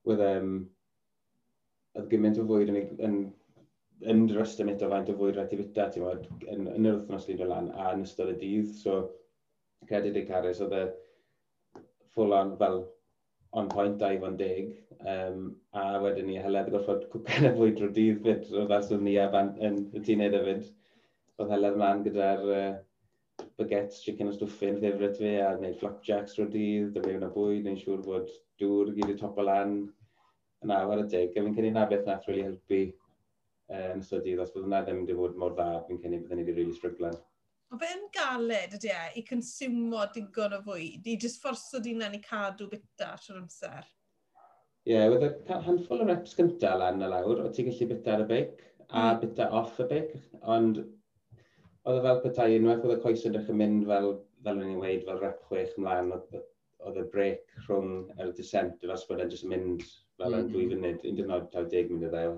with, 0.10 0.24
um, 0.26 0.58
oedd 1.98 2.10
gymaint 2.12 2.42
o 2.42 2.46
fwyd 2.50 2.74
yn, 2.74 2.82
yn, 3.08 3.18
yn 4.14 4.26
restymit 4.36 4.84
o 4.84 4.90
faint 4.92 5.12
o 5.14 5.18
fwyd 5.20 5.40
rhaid 5.40 5.56
i 5.56 5.62
fyta, 5.62 5.88
ti'n 5.94 6.08
bod, 6.08 6.28
yn, 6.44 6.68
yn 6.76 6.90
yr 6.90 7.00
wythnos 7.00 7.30
lyd 7.30 7.46
o 7.46 7.50
lan, 7.54 7.72
a 7.80 7.94
yn 7.96 8.04
ystod 8.08 8.34
y 8.34 8.38
dydd. 8.44 8.76
So, 8.82 9.00
credit 9.88 10.20
i 10.20 10.28
Caris, 10.28 10.62
oedd 10.64 10.78
e 10.82 10.84
full 12.16 12.36
on 12.36 12.58
fel 12.60 12.84
on 13.54 13.68
point 13.70 14.00
da 14.02 14.10
i 14.12 14.20
fo'n 14.22 14.38
deg, 14.38 14.72
um, 15.14 15.52
a 15.78 16.00
wedyn 16.02 16.26
ni 16.28 16.40
heledd 16.42 16.72
gorfod 16.74 17.04
cwcan 17.12 17.52
y 17.52 17.52
fwyd 17.58 17.76
drwy 17.78 17.92
dydd 17.96 18.24
fyd, 18.26 18.48
o 18.58 18.64
fel 18.72 18.88
swn 18.88 19.06
ni 19.08 19.20
a 19.22 19.28
fan, 19.34 19.54
yn 19.68 19.84
y 19.94 20.02
tîn 20.08 20.24
edrych 20.26 20.48
fyd. 20.50 20.72
Oedd 21.40 21.54
heledd 21.54 21.78
mlaen 21.78 22.02
gyda'r 22.06 22.44
uh, 22.50 22.72
baguettes, 23.60 24.04
chicken 24.06 24.30
a 24.32 24.36
stwffin, 24.36 24.80
ffefryd 24.82 25.20
fi, 25.20 25.36
a 25.44 25.52
wneud 25.58 25.80
flapjacks 25.82 26.38
drwy'r 26.38 26.54
dydd, 26.54 26.94
dy 26.96 27.04
fewn 27.08 27.28
a 27.28 27.34
bwyd, 27.34 27.66
neu'n 27.66 27.82
siŵr 27.82 28.06
bod 28.06 28.32
dŵr 28.62 28.94
gyd 28.98 29.14
i 29.14 29.20
top 29.20 29.40
o 29.42 29.46
lan 29.48 29.78
Yna, 30.64 30.80
awr 30.86 31.02
y 31.04 31.08
deg. 31.12 31.34
Fi'n 31.36 31.56
cynnig 31.58 31.76
na 31.76 31.86
beth 31.90 32.06
nath 32.08 32.28
really 32.30 32.46
helpu 32.46 32.82
yn 33.74 34.04
ystod 34.04 34.24
dydd, 34.24 34.40
os 34.44 34.54
bydd 34.54 34.66
hwnna 34.66 34.82
ddim 34.86 35.02
wedi 35.02 35.16
bod 35.18 35.36
mor 35.40 35.56
dda, 35.58 35.82
fi'n 35.88 36.00
cynnig 36.04 36.24
byddwn 36.24 36.40
ni 36.40 36.46
wedi 36.46 36.56
really 36.60 36.76
stryglan. 36.78 37.18
O 37.74 37.80
be 37.82 37.90
yn 37.90 38.06
galed 38.16 38.76
ydy 38.78 38.92
e, 38.94 39.02
i 39.20 39.24
consumo 39.28 40.06
digon 40.16 40.56
o 40.56 40.62
fwyd, 40.64 41.10
i 41.10 41.18
just 41.20 41.42
fforso 41.44 41.82
di 41.84 41.96
na'n 41.98 42.16
i 42.16 42.22
cadw 42.24 42.70
bita 42.72 43.12
trwy'r 43.20 43.42
amser? 43.42 43.90
Ie, 44.88 44.94
yeah, 44.94 45.08
wedd 45.12 45.26
y 45.28 45.60
handful 45.68 46.04
o 46.04 46.08
reps 46.08 46.36
gyntaf 46.38 46.80
lan 46.80 47.04
y 47.04 47.12
lawr, 47.12 47.44
o 47.44 47.52
ti'n 47.52 47.70
gallu 47.72 47.90
bita 47.92 48.16
ar 48.16 48.24
y 48.24 48.30
beic, 48.32 48.64
a 48.88 49.04
mm. 49.04 49.22
bita 49.24 49.50
off 49.60 49.80
y 49.84 49.90
beic, 49.92 50.16
ond 50.56 50.84
Oedd 51.84 52.00
e 52.00 52.04
fel 52.06 52.20
petai 52.24 52.54
unwaith 52.56 52.86
oedd 52.88 52.96
y 52.96 53.02
coes 53.04 53.26
yn 53.28 53.34
dechrau 53.36 53.58
mynd 53.60 53.88
fel, 53.90 54.10
fel 54.46 54.60
o'n 54.62 54.70
i'n 54.72 54.82
weid, 54.84 55.02
fel 55.08 55.18
rep 55.20 55.42
chwech 55.50 55.74
ymlaen, 55.80 56.12
oedd 56.88 57.00
y 57.02 57.04
brec 57.16 57.58
rhwng 57.66 57.94
yr 58.24 58.32
descent, 58.38 58.84
yr 58.86 58.94
asbod 58.96 59.24
yn 59.24 59.32
just 59.34 59.48
mynd 59.52 59.84
fel 59.84 60.32
mm. 60.32 60.38
yn 60.38 60.52
dwy 60.54 60.66
mm-hmm. 60.66 60.86
funud, 60.86 61.08
un 61.10 61.18
dyn 61.18 61.28
nhw'n 61.32 61.50
taw 61.52 61.66
deg 61.74 61.92
mynd 61.92 62.08
o 62.08 62.12
ddeo. 62.14 62.38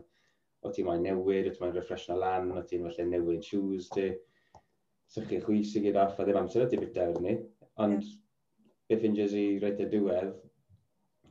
O 0.66 0.72
ti'n 0.74 0.88
mae'n 0.88 1.06
newid, 1.06 1.50
o 1.50 1.54
ti'n 1.54 1.66
mae'n 1.66 1.76
refresh 1.78 2.08
na 2.10 2.18
lan, 2.24 2.50
o 2.58 2.64
ti'n 2.66 2.88
falle 2.88 3.06
newid 3.12 3.46
shoes 3.46 3.92
ti. 3.94 4.08
Sychu 5.14 5.42
chwys 5.44 5.76
i 5.78 5.84
gyd 5.86 6.00
off, 6.02 6.18
a 6.18 6.26
ddim 6.26 6.42
amser 6.42 6.66
o 6.66 6.70
ti 6.72 6.82
bit 6.82 6.98
ni. 7.22 7.36
Ond 7.86 8.00
yeah. 8.00 8.18
beth 8.90 9.04
fi'n 9.06 9.18
jyst 9.20 9.38
i 9.38 9.46
reit 9.62 9.84
y 9.84 9.90
diwedd, 9.92 10.34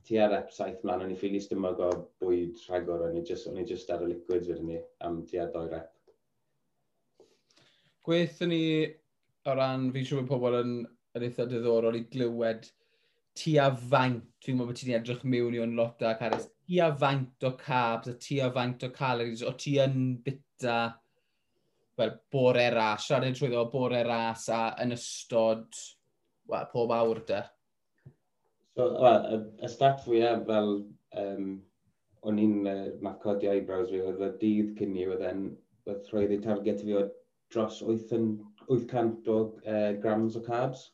ti 0.07 0.21
ar 0.21 0.37
ep 0.39 0.55
saith 0.55 0.85
mlaen, 0.85 1.03
o'n 1.09 1.17
i 1.17 1.19
ffili 1.19 1.43
stymog 1.43 1.83
o 1.83 1.91
bwyd 2.23 2.63
rhagor, 2.69 3.09
o'n 3.09 3.19
i 3.19 3.25
just, 3.27 3.51
just 3.67 3.91
ar 3.91 4.07
y 4.07 4.13
liquids 4.13 4.53
wedyn 4.53 4.71
ni, 4.71 4.81
am 5.03 5.25
ti 5.27 5.43
ar 5.43 5.51
doi 5.55 5.67
rep. 5.73 5.94
Gweithio 8.05 8.49
ni 8.51 8.63
o 9.49 9.55
ran, 9.57 9.91
fi'n 9.93 10.09
siŵr 10.09 10.25
bod 10.25 10.33
pobl 10.33 10.59
yn, 10.61 10.75
yn 11.17 11.27
eitha 11.29 11.47
diddorol 11.49 11.99
i 11.99 12.05
glywed 12.13 12.67
tu 13.35 13.57
a 13.59 13.71
faint, 13.75 14.27
fi'n 14.45 14.57
meddwl 14.57 14.71
bod 14.71 14.79
ti'n 14.79 14.99
edrych 14.99 15.25
mewn 15.27 15.57
i 15.57 15.63
o'n 15.63 15.75
lot 15.79 16.03
a 16.07 16.15
caris, 16.19 16.47
tu 16.67 16.79
a 16.83 16.91
faint 17.01 17.47
o 17.49 17.55
carbs, 17.59 18.11
a 18.13 18.15
tu 18.27 18.39
a 18.45 18.51
faint 18.55 18.87
o 18.87 18.91
calories, 18.95 19.43
o 19.43 19.55
ti 19.59 19.77
yn 19.83 20.15
bita 20.25 20.79
fel 21.99 22.15
bore 22.33 22.69
ras, 22.75 23.09
siarad 23.09 23.37
trwy 23.39 23.55
o 23.59 23.67
bore 23.73 24.03
ras 24.07 24.49
a 24.53 24.63
yn 24.83 24.95
ystod 24.95 25.83
well, 26.51 26.67
pob 26.73 26.95
awr 26.95 27.23
da. 27.27 27.43
So, 28.75 28.89
well, 29.01 29.27
y, 29.31 29.41
y 29.63 29.71
stat 29.71 30.01
fwyaf 30.03 30.47
fel 30.49 30.73
um, 31.21 31.51
o'n 32.27 32.41
i'n 32.43 32.57
uh, 32.67 32.89
map 33.05 33.21
codio 33.23 33.53
eyebrows 33.55 33.93
fi, 33.93 34.01
oedd 34.03 34.23
y 34.27 34.31
dydd 34.41 34.73
cyn 34.79 34.97
i, 34.99 35.07
oedd 35.11 35.27
e'n 35.29 35.45
roedd 35.87 36.33
ei 36.35 36.43
target 36.43 36.83
fi 36.83 36.97
o 36.99 37.05
dros 37.55 37.81
800 37.87 39.29
o 39.33 39.39
uh, 39.45 39.93
grams 40.03 40.37
o 40.37 40.43
carbs, 40.45 40.91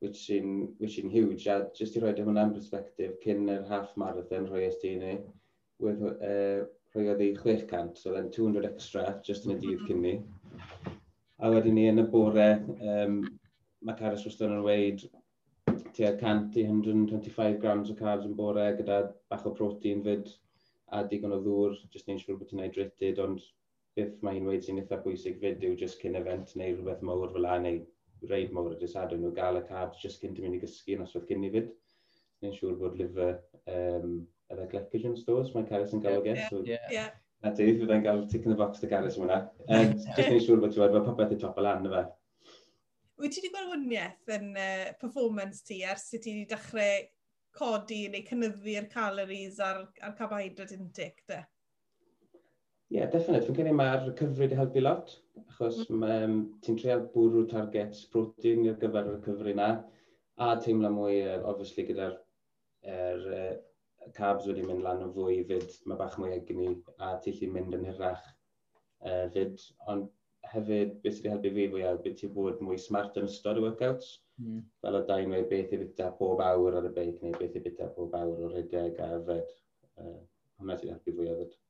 which 0.00 0.30
in, 0.30 0.74
which 0.78 0.98
in 0.98 1.10
huge. 1.10 1.46
A 1.46 1.70
just 1.78 1.96
i 1.96 2.02
roi 2.02 2.14
hwnna'n 2.18 2.52
e 2.52 2.58
perspective, 2.58 3.16
cyn 3.24 3.50
yr 3.52 3.66
half 3.70 3.94
marathon 4.00 4.48
rhoi 4.50 4.66
ysdi 4.68 4.94
ni, 5.00 5.14
with, 5.84 6.02
uh, 6.04 6.64
rhoi 6.94 7.08
oedd 7.12 7.24
ei 7.24 7.34
600, 7.40 7.98
so 7.98 8.14
then 8.14 8.30
200 8.34 8.68
extra 8.70 9.06
just 9.26 9.48
yn 9.48 9.56
y 9.56 9.60
dydd 9.64 9.84
cyn 9.88 10.02
ni. 10.04 10.14
A 11.42 11.50
wedyn 11.50 11.76
ni 11.76 11.88
yn 11.90 12.02
y 12.04 12.06
bore, 12.10 12.48
um, 12.94 13.20
mae 13.84 13.98
Caris 13.98 14.24
Wyston 14.26 14.54
yn 14.56 14.64
weid 14.64 15.04
tua 15.94 16.12
100 16.20 16.56
i 16.60 16.64
125 16.68 17.58
grams 17.62 17.90
o 17.90 17.96
carbs 17.98 18.26
yn 18.28 18.36
bore 18.38 18.64
gyda 18.78 19.00
bach 19.30 19.44
o 19.46 19.52
protein 19.58 20.02
fyd 20.06 20.30
a 20.94 21.02
digon 21.10 21.34
o 21.34 21.40
ddŵr, 21.42 21.76
jyst 21.92 22.08
ni'n 22.08 22.20
siŵr 22.22 22.38
bod 22.38 22.50
ti'n 22.50 22.62
hydrated, 22.64 23.20
ond 23.24 23.42
beth 23.98 24.22
mae 24.26 24.38
hi'n 24.38 24.48
weid 24.50 24.64
sy'n 24.66 24.80
eitha 24.82 24.98
pwysig 25.04 25.40
fyd 25.42 25.64
yw 25.66 25.76
jyst 25.80 26.00
cyn 26.02 26.18
event 26.18 26.54
neu 26.58 26.74
rhywbeth 26.74 27.02
mawr 27.06 27.32
fel 27.34 27.46
la 27.46 27.58
neu 27.62 27.80
reid 28.30 28.54
mawr 28.56 28.74
y 28.74 28.78
disadwn 28.80 29.22
nhw 29.22 29.32
gael 29.36 29.60
y 29.60 29.64
carbs 29.68 30.00
jyst 30.02 30.22
cyn 30.22 30.34
dymu'n 30.36 30.56
i 30.56 30.62
gysgu 30.62 30.96
yn 30.96 31.04
oswedd 31.04 31.28
cyn 31.30 31.46
i 31.46 31.52
fyd. 31.54 31.68
Ni'n 32.42 32.56
siŵr 32.56 32.78
bod 32.80 32.96
liver 32.98 33.36
um, 33.70 34.16
efo 34.52 34.66
glycogen 34.72 35.16
stores, 35.20 35.52
mae 35.54 35.68
Caris 35.68 35.94
yn 35.96 36.02
gael 36.04 36.20
o 36.20 36.24
ges. 36.24 36.42
Yeah. 36.66 37.12
Na 37.44 37.52
ti, 37.54 37.68
fydda'n 37.78 38.04
cael 38.04 38.24
tick 38.32 38.46
in 38.48 38.54
the 38.54 38.58
box 38.58 38.82
dy 38.82 38.90
Caris 38.90 39.18
yma. 39.20 39.40
Um, 39.68 39.94
just 40.16 40.28
ni'n 40.28 40.44
siŵr 40.44 40.62
bod 40.64 40.74
ti'n 40.74 40.94
bod 40.96 41.08
popeth 41.08 41.34
i 41.36 41.40
top 41.40 41.60
o 41.60 41.64
lan 41.64 41.88
fe. 41.92 42.04
Wyt 43.22 43.36
ti 43.36 43.44
wedi 43.44 43.52
gweld 43.54 43.70
hwniaeth 43.70 44.36
yn 44.36 44.54
uh, 44.58 44.92
performance 45.00 45.62
ti 45.68 45.82
ers 45.86 46.08
i 46.16 46.18
ti 46.18 46.34
wedi 46.34 46.48
dechrau 46.50 47.04
codi 47.54 48.00
neu 48.10 48.24
cynnyddu'r 48.26 48.88
calories 48.90 49.60
a'r, 49.62 49.84
ar 50.02 50.16
carbohydrate 50.18 50.74
intake, 50.74 51.22
de? 51.30 51.44
Ie, 52.94 53.00
yeah, 53.00 53.08
definite. 53.10 53.42
Fi'n 53.42 53.56
credu 53.58 53.70
mae'r 53.74 54.04
cyfrif 54.14 54.36
wedi 54.38 54.54
helpu 54.54 54.82
lot, 54.84 55.08
achos 55.40 55.80
mm. 55.90 56.34
ti'n 56.62 56.76
treol 56.78 57.00
bwrw 57.10 57.40
targets 57.50 58.04
protein 58.12 58.60
i'r 58.68 58.76
gyfer 58.78 59.08
y 59.10 59.14
cyfrif 59.24 59.56
na, 59.58 59.66
a 60.46 60.52
teimlo 60.62 60.92
mwy, 60.94 61.16
uh, 61.26 61.40
obviously, 61.50 61.88
gyda'r 61.88 62.14
er, 62.92 63.24
uh, 63.38 64.12
carbs 64.18 64.46
wedi 64.46 64.62
mynd 64.68 64.86
lan 64.86 65.02
o 65.02 65.08
fwy 65.16 65.40
fyd, 65.48 65.74
mae 65.90 65.98
bach 66.04 66.14
mwy 66.22 66.36
egni, 66.36 66.68
a 67.02 67.16
ti 67.24 67.34
lli 67.34 67.48
mynd 67.56 67.74
yn 67.80 67.88
hirach 67.88 68.22
uh, 68.28 69.26
fyd. 69.34 69.66
Ond 69.90 70.06
hefyd, 70.52 70.94
beth 71.02 71.18
sydd 71.18 71.26
wedi 71.26 71.34
helpu 71.34 71.54
fi 71.58 71.66
fwy 71.74 71.84
awr, 71.90 72.00
beth 72.06 72.16
ti'n 72.22 72.34
bod 72.38 72.62
mwy 72.62 72.78
smart 72.84 73.18
yn 73.18 73.26
ystod 73.26 73.58
y 73.58 73.66
workouts, 73.66 74.20
mm. 74.38 74.62
fel 74.86 75.00
o 75.00 75.02
dain 75.10 75.34
wedi 75.34 75.50
beth 75.50 75.74
i 75.74 75.82
bita 75.82 76.12
pob 76.22 76.46
awr 76.46 76.78
ar 76.78 76.86
y 76.92 76.94
beic, 77.00 77.18
neu 77.26 77.34
beth 77.42 77.58
i 77.58 77.66
bita 77.66 77.90
pob 77.98 78.14
awr 78.22 78.46
o 78.46 78.54
rhedeg 78.54 79.02
a 79.02 79.10
yfed. 79.18 79.54
Uh, 79.98 80.18
hwnna 80.60 80.78
sydd 80.78 80.92
wedi 80.92 80.94
helpu 80.94 81.18
fwy 81.18 81.34
o 81.34 81.38
fyd. 81.42 81.60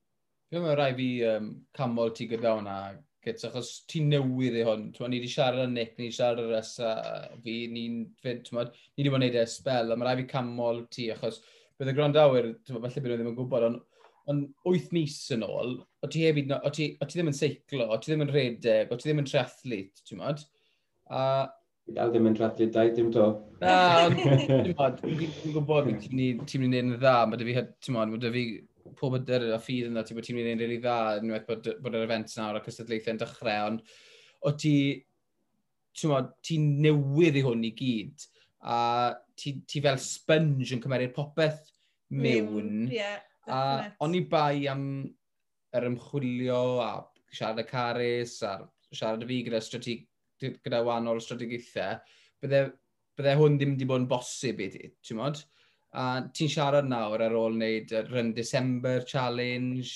Dwi'n 0.54 0.62
meddwl 0.62 0.76
rai 0.78 0.92
fi 0.94 1.06
um, 1.26 1.46
camol 1.74 2.12
ti 2.14 2.28
gyda 2.30 2.52
hwnna, 2.54 2.74
gyts, 3.26 3.42
achos 3.48 3.70
ti'n 3.90 4.04
newydd 4.12 4.58
i 4.60 4.62
hwn. 4.62 4.84
Twa, 4.94 5.08
ni 5.10 5.18
wedi 5.18 5.30
siarad 5.32 5.64
â 5.64 5.70
Nick, 5.72 5.96
ni 5.98 6.04
wedi 6.06 6.14
siarad 6.14 6.44
â 6.44 6.52
rys 6.52 6.68
a 6.78 6.90
fi, 7.42 7.54
ni'n 7.72 7.96
fyd, 8.22 8.46
ni 8.52 8.60
wedi 8.60 9.10
bod 9.10 9.18
yn 9.18 9.24
neud 9.24 9.38
e 9.40 9.42
spel, 9.50 9.90
a 9.90 9.96
mae 9.98 10.06
rai 10.06 10.20
fi 10.20 10.26
camol 10.30 10.84
ti, 10.94 11.08
achos 11.10 11.40
bydd 11.74 11.90
y 11.90 11.94
grondawyr, 11.96 12.46
falle 12.68 12.86
bydd 12.86 13.08
nhw 13.10 13.16
ddim 13.16 13.30
yn 13.32 13.34
gwybod, 13.40 13.66
ond 13.66 13.80
on 14.30 14.44
8 14.70 14.94
mis 14.94 15.16
yn 15.34 15.42
ôl, 15.42 15.74
o 15.82 16.10
ti, 16.12 16.22
hefyd, 16.22 16.54
o, 16.54 16.70
ti, 16.76 16.86
o 17.02 17.08
ti 17.08 17.18
ddim 17.18 17.32
yn 17.32 17.38
seiclo, 17.40 17.88
o 17.88 17.98
ti 17.98 18.12
ddim 18.12 18.22
yn 18.22 18.30
redeg, 18.36 18.94
o 18.94 18.98
ti 19.00 19.08
ddim 19.08 19.24
yn 19.24 19.30
triathlet, 19.32 20.04
ti'n 20.06 20.20
modd? 20.22 20.44
A... 21.10 21.24
Fi 21.82 21.96
Dal 21.98 22.14
ddim 22.14 22.30
yn 22.30 22.38
triathlete, 22.38 22.70
dau, 22.78 22.92
dim 22.94 23.10
to. 23.12 23.26
Na, 23.58 24.06
ti'n 24.14 24.70
modd, 24.78 25.02
ti'n 25.02 25.58
gwybod, 25.58 25.90
ti'n 26.06 26.62
mynd 26.62 26.78
i'n 26.78 26.94
dda, 26.94 27.16
mae 27.26 27.42
dy 27.42 27.50
fi, 27.50 27.66
ti'n 27.82 27.98
modd, 27.98 28.14
mae 28.14 28.22
dy 28.22 28.32
fi 28.38 28.44
pob 28.98 29.16
yr 29.18 29.48
a 29.54 29.58
ffydd 29.62 29.88
yna, 29.90 30.04
ti'n 30.04 30.18
bod 30.18 30.26
ti'n 30.26 30.38
mynd 30.38 30.52
i'n 30.52 30.62
rili 30.62 30.78
dda, 30.82 30.96
unwaith 31.22 31.46
bod, 31.48 31.68
bod 31.82 31.96
yr 31.96 32.06
event 32.06 32.34
nawr 32.38 32.58
a 32.58 32.62
cystadlaethau 32.64 33.14
yn 33.14 33.20
dechrau, 33.22 33.68
ond 33.72 33.94
o 34.44 34.52
ti, 34.60 34.76
ti'n 35.94 36.68
newydd 36.84 37.38
i 37.40 37.44
hwn 37.46 37.64
i 37.68 37.72
gyd, 37.78 38.26
a 38.64 38.76
ti, 39.38 39.56
ti 39.68 39.82
fel 39.84 40.00
sponge 40.02 40.72
yn 40.76 40.82
cymeriad 40.84 41.14
popeth 41.16 41.62
mewn. 42.14 42.88
Yeah. 42.92 43.20
A 43.48 43.90
o'n 44.04 44.16
i 44.16 44.22
bai 44.28 44.64
am 44.72 44.86
yr 45.74 45.88
ymchwilio 45.90 46.60
a 46.84 46.90
siarad 47.34 47.60
y 47.60 47.66
caris 47.68 48.38
a 48.46 48.56
siarad 48.94 49.24
y 49.24 49.28
fi 49.28 49.40
gyda, 49.48 49.60
strateg, 49.64 50.06
gyda 50.40 50.84
wahanol 50.86 51.20
strategaethau, 51.22 51.98
bydde, 52.42 52.62
bydde 53.18 53.36
hwn 53.40 53.58
ddim 53.58 53.74
wedi 53.74 53.88
bod 53.90 54.04
yn 54.04 54.08
bosib 54.10 54.62
i 54.64 54.70
ti, 54.72 54.92
ti'n 55.04 55.20
modd? 55.20 55.42
A 55.94 56.24
ti'n 56.34 56.50
siarad 56.50 56.88
nawr 56.90 57.22
ar 57.22 57.36
ôl 57.38 57.54
wneud 57.54 57.92
Run 58.10 58.32
December 58.34 59.04
Challenge, 59.06 59.86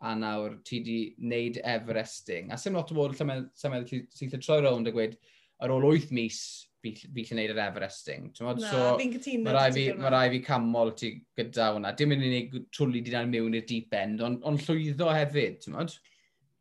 a 0.00 0.14
nawr 0.16 0.56
ti 0.64 0.80
di 0.80 0.98
wneud 1.18 1.60
Everesting. 1.64 2.52
A 2.52 2.58
sy'n 2.58 2.78
lot 2.78 2.92
o 2.92 2.96
bod 2.96 3.16
sy'n 3.18 3.46
sy'n 3.58 4.36
troi 4.38 4.60
rownd 4.64 4.88
a 4.88 4.94
gweud, 4.94 5.16
ar 5.60 5.74
ôl 5.74 5.86
8 5.90 6.14
mis, 6.16 6.38
fi 6.80 6.94
lle 6.94 7.34
wneud 7.34 7.52
yr 7.52 7.62
Everesting. 7.66 8.30
Na, 8.40 8.54
so, 8.62 8.84
fi'n 9.00 9.12
cytuno. 9.16 9.44
Mae 9.48 9.56
rai 9.56 9.66
fi, 9.74 9.88
ma 9.98 10.14
rai 10.14 10.30
fi 10.32 10.40
camol 10.46 10.94
ti 10.96 11.12
gyda 11.36 11.72
hwnna. 11.74 11.92
Dim 11.98 12.14
yn 12.16 12.24
unig 12.30 12.56
twli 12.72 13.02
di 13.04 13.12
dan 13.12 13.28
mewn 13.32 13.58
i'r 13.58 13.66
deep 13.68 13.92
end, 13.96 14.22
ond 14.24 14.46
on 14.48 14.56
llwyddo 14.62 15.10
hefyd, 15.12 15.60
ti'n 15.64 15.76
modd? 15.76 15.98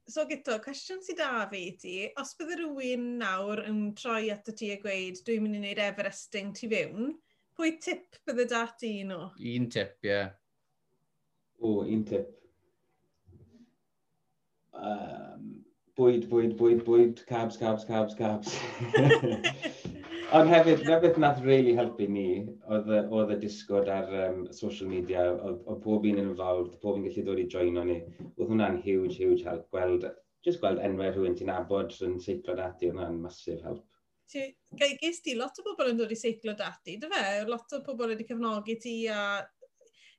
So 0.09 0.25
gyto, 0.25 0.57
cwestiwn 0.63 1.03
sydd 1.05 1.21
da 1.21 1.45
fi 1.51 1.67
ti, 1.77 1.95
os 2.17 2.33
bydde 2.39 2.57
rhywun 2.63 3.03
nawr 3.21 3.61
yn 3.69 3.91
troi 3.93 4.31
at 4.33 4.49
y 4.49 4.55
ti 4.57 4.71
a 4.73 4.79
gweud, 4.81 5.21
dwi'n 5.27 5.45
mynd 5.45 5.59
i 5.59 5.61
wneud 5.61 5.81
Everesting 5.85 6.49
ti 6.57 6.67
fewn, 6.71 7.13
Pwy 7.59 7.73
tip 7.83 8.15
bydde 8.23 8.45
dati 8.47 8.89
un 9.01 9.09
nhw? 9.11 9.23
Un 9.53 9.65
tip, 9.67 9.97
ie. 10.05 10.07
Yeah. 10.07 10.29
O, 11.59 11.81
un 11.83 12.05
tip. 12.07 12.29
Um, 14.79 15.49
bwyd, 15.99 16.29
bwyd, 16.31 16.53
bwyd, 16.61 16.85
bwyd, 16.87 17.19
cabs, 17.27 17.57
cabs, 17.59 17.83
cabs, 17.89 18.15
cabs. 18.15 18.55
Ond 20.39 20.47
hefyd, 20.53 20.85
na 20.87 21.01
beth 21.03 21.19
nath 21.19 21.43
really 21.43 21.75
helpu 21.75 22.07
ni, 22.07 22.25
oedd 22.71 23.35
y 23.35 23.39
disgod 23.43 23.91
ar 23.91 24.07
um, 24.29 24.41
social 24.55 24.87
media, 24.87 25.27
oedd 25.35 25.83
pob 25.83 26.07
un 26.07 26.23
yn 26.23 26.31
involved, 26.31 26.79
pob 26.79 26.95
un 26.95 27.03
gallu 27.09 27.27
dod 27.27 27.43
i 27.43 27.47
join 27.51 27.73
joino 27.73 27.87
ni. 27.91 27.99
Oedd 28.37 28.53
hwnna'n 28.53 28.79
huge, 28.87 29.19
huge 29.19 29.43
help. 29.49 29.67
Gweld, 29.75 30.07
just 30.47 30.63
gweld 30.63 30.79
enwau 30.79 31.11
rhywun 31.11 31.35
ti'n 31.35 31.51
abod 31.59 31.91
yn 32.07 32.21
seiclo 32.23 32.55
dati, 32.55 32.87
oedd 32.87 33.01
hwnna'n 33.01 33.19
massive 33.27 33.59
help. 33.67 33.83
Ges 34.31 35.23
ti 35.25 35.35
lot 35.37 35.57
o 35.59 35.65
bobl 35.65 35.93
yn 35.93 36.01
dod 36.01 36.11
i 36.13 36.17
seiclo 36.19 36.53
dati, 36.57 36.97
dy 37.01 37.09
fe? 37.09 37.23
Lot 37.49 37.73
o 37.77 37.81
bobl 37.85 38.13
wedi 38.13 38.27
cefnogi 38.27 38.77
ti 38.81 38.93
a 39.09 39.41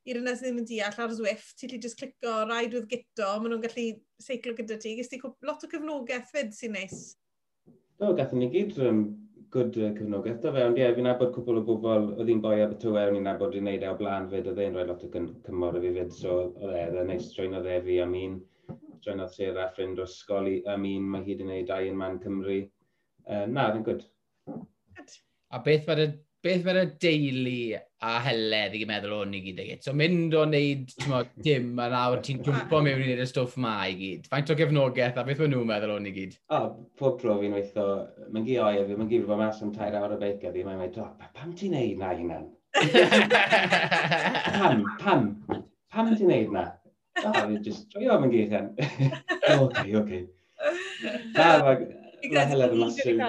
i'r 0.09 0.21
ynes 0.23 0.41
ddim 0.43 0.61
yn 0.63 0.67
deall 0.69 1.01
ar 1.05 1.15
Zwift, 1.15 1.55
ti'n 1.59 1.69
wedi 1.69 1.83
just 1.87 1.99
clico 2.01 2.35
rhaid 2.47 2.75
with 2.75 2.89
gito, 2.91 3.31
maen 3.39 3.55
nhw'n 3.55 3.65
gallu 3.65 3.87
seiclo 4.23 4.55
gyda 4.59 4.79
ti. 4.81 4.97
Ges 4.99 5.13
ti 5.13 5.21
lot 5.23 5.65
o 5.67 5.71
cefnogaeth 5.71 6.31
fyd 6.35 6.55
sy'n 6.57 6.77
neis? 6.79 7.01
Do, 8.01 8.15
gathom 8.17 8.41
ni 8.41 8.49
gyd 8.53 8.79
um, 8.87 9.03
good 9.53 9.77
uh, 9.77 9.91
cefnogaeth 9.99 10.41
do 10.43 10.53
fe, 10.55 10.65
ond 10.67 10.79
ie, 10.79 10.85
yeah, 10.87 10.95
fi'n 10.97 11.07
nabod 11.11 11.35
cwpl 11.35 11.61
o 11.61 11.65
bobl, 11.69 12.09
oedd 12.17 12.33
hi'n 12.33 12.43
boi 12.45 12.57
ar 12.65 12.73
y 12.73 12.79
tywe, 12.81 13.05
o'n 13.11 13.19
i'n 13.19 13.29
nabod 13.29 13.57
i'n 13.59 13.69
neud 13.69 13.85
e 13.85 13.91
o 13.91 13.97
blaen 14.01 14.29
fyd, 14.33 14.49
oedd 14.51 14.63
e'n 14.65 14.79
rhoi 14.79 14.87
lot 14.89 15.05
o 15.05 15.11
cymor 15.13 15.77
i 15.77 15.85
fi 15.85 15.93
fyd, 15.99 16.15
so 16.17 16.37
oedd 16.41 16.75
e, 16.75 16.85
oedd 16.87 17.01
e'n 17.03 17.11
neis 17.13 17.31
join 17.37 17.59
oedd 17.59 17.69
e 17.69 17.79
fi 17.87 18.01
am 18.07 18.17
un, 18.25 18.37
join 19.05 19.25
oedd 19.25 19.35
Sarah, 19.37 19.69
ffrind 19.75 20.01
o 20.01 20.07
sgol 20.09 20.49
am 20.71 20.87
un, 20.89 21.09
mae 21.13 21.27
hyd 21.27 21.45
yn 21.45 21.53
neud 21.53 21.75
Iron 21.77 22.01
man 22.01 22.21
Cymru. 22.25 22.61
Uh, 23.31 23.47
na, 23.47 23.68
dwi'n 23.70 23.87
gwyd. 23.87 24.03
A 25.55 25.61
beth 25.62 25.87
mae'r 25.87 26.16
beth 26.43 26.64
mae'r 26.66 26.89
deulu 27.03 27.76
a 28.09 28.14
heledd 28.24 28.74
i 28.78 28.81
meddwl 28.89 29.12
o'n 29.18 29.35
i 29.37 29.43
gyd 29.45 29.61
ag 29.62 29.85
So 29.85 29.93
mynd 29.95 30.35
o 30.35 30.43
wneud 30.47 30.95
dim 31.45 31.78
a 31.85 31.87
nawr 31.93 32.22
ti'n 32.26 32.41
jwmpo 32.47 32.81
mewn 32.83 33.05
i 33.05 33.07
wneud 33.07 33.22
y 33.22 33.26
stwff 33.28 33.55
ma 33.61 33.74
i 33.87 33.95
gyd. 33.99 34.26
Faint 34.33 34.51
o 34.51 34.57
gefnogaeth 34.59 35.20
a 35.20 35.26
beth 35.28 35.45
mae 35.45 35.53
nhw'n 35.53 35.68
meddwl 35.68 35.95
o'n 35.99 36.09
i 36.11 36.14
gyd? 36.16 36.35
O, 36.49 36.59
oh, 36.59 36.66
pob 36.99 37.20
tro 37.20 37.37
fi'n 37.43 37.55
weithio, 37.55 37.87
mae'n 38.33 38.49
gi 38.49 38.59
oer 38.64 38.83
fi, 38.89 38.99
mae'n 38.99 39.12
gi 39.12 39.22
bod 39.28 39.43
mas 39.45 39.62
am 39.62 39.70
tair 39.76 39.99
awr 40.01 40.16
o 40.16 40.20
beic 40.24 40.43
a 40.49 40.55
fi, 40.57 40.66
mae'n 40.66 40.83
meddwl, 40.83 41.07
oh, 41.07 41.31
pam 41.39 41.55
ti'n 41.61 41.76
neud 41.76 42.03
na 42.03 42.12
hynna'n? 42.16 42.51
pam, 44.59 44.85
pam, 45.05 45.26
pam 45.93 46.12
ti'n 46.16 46.35
neud 46.35 46.55
na? 46.59 46.66
O, 47.20 47.28
oh, 47.28 47.41
fi'n 47.45 47.62
just, 47.68 47.95
o, 47.95 48.05
mae'n 48.11 48.35
gi 48.35 48.45
eithaf. 48.47 48.66
Oce, 49.61 49.89
oce. 50.03 50.24
Na, 51.37 51.53
Mae 52.21 52.47
Helen 52.51 52.75
yn 52.75 52.81
massive. 52.83 53.14
Ie, 53.16 53.29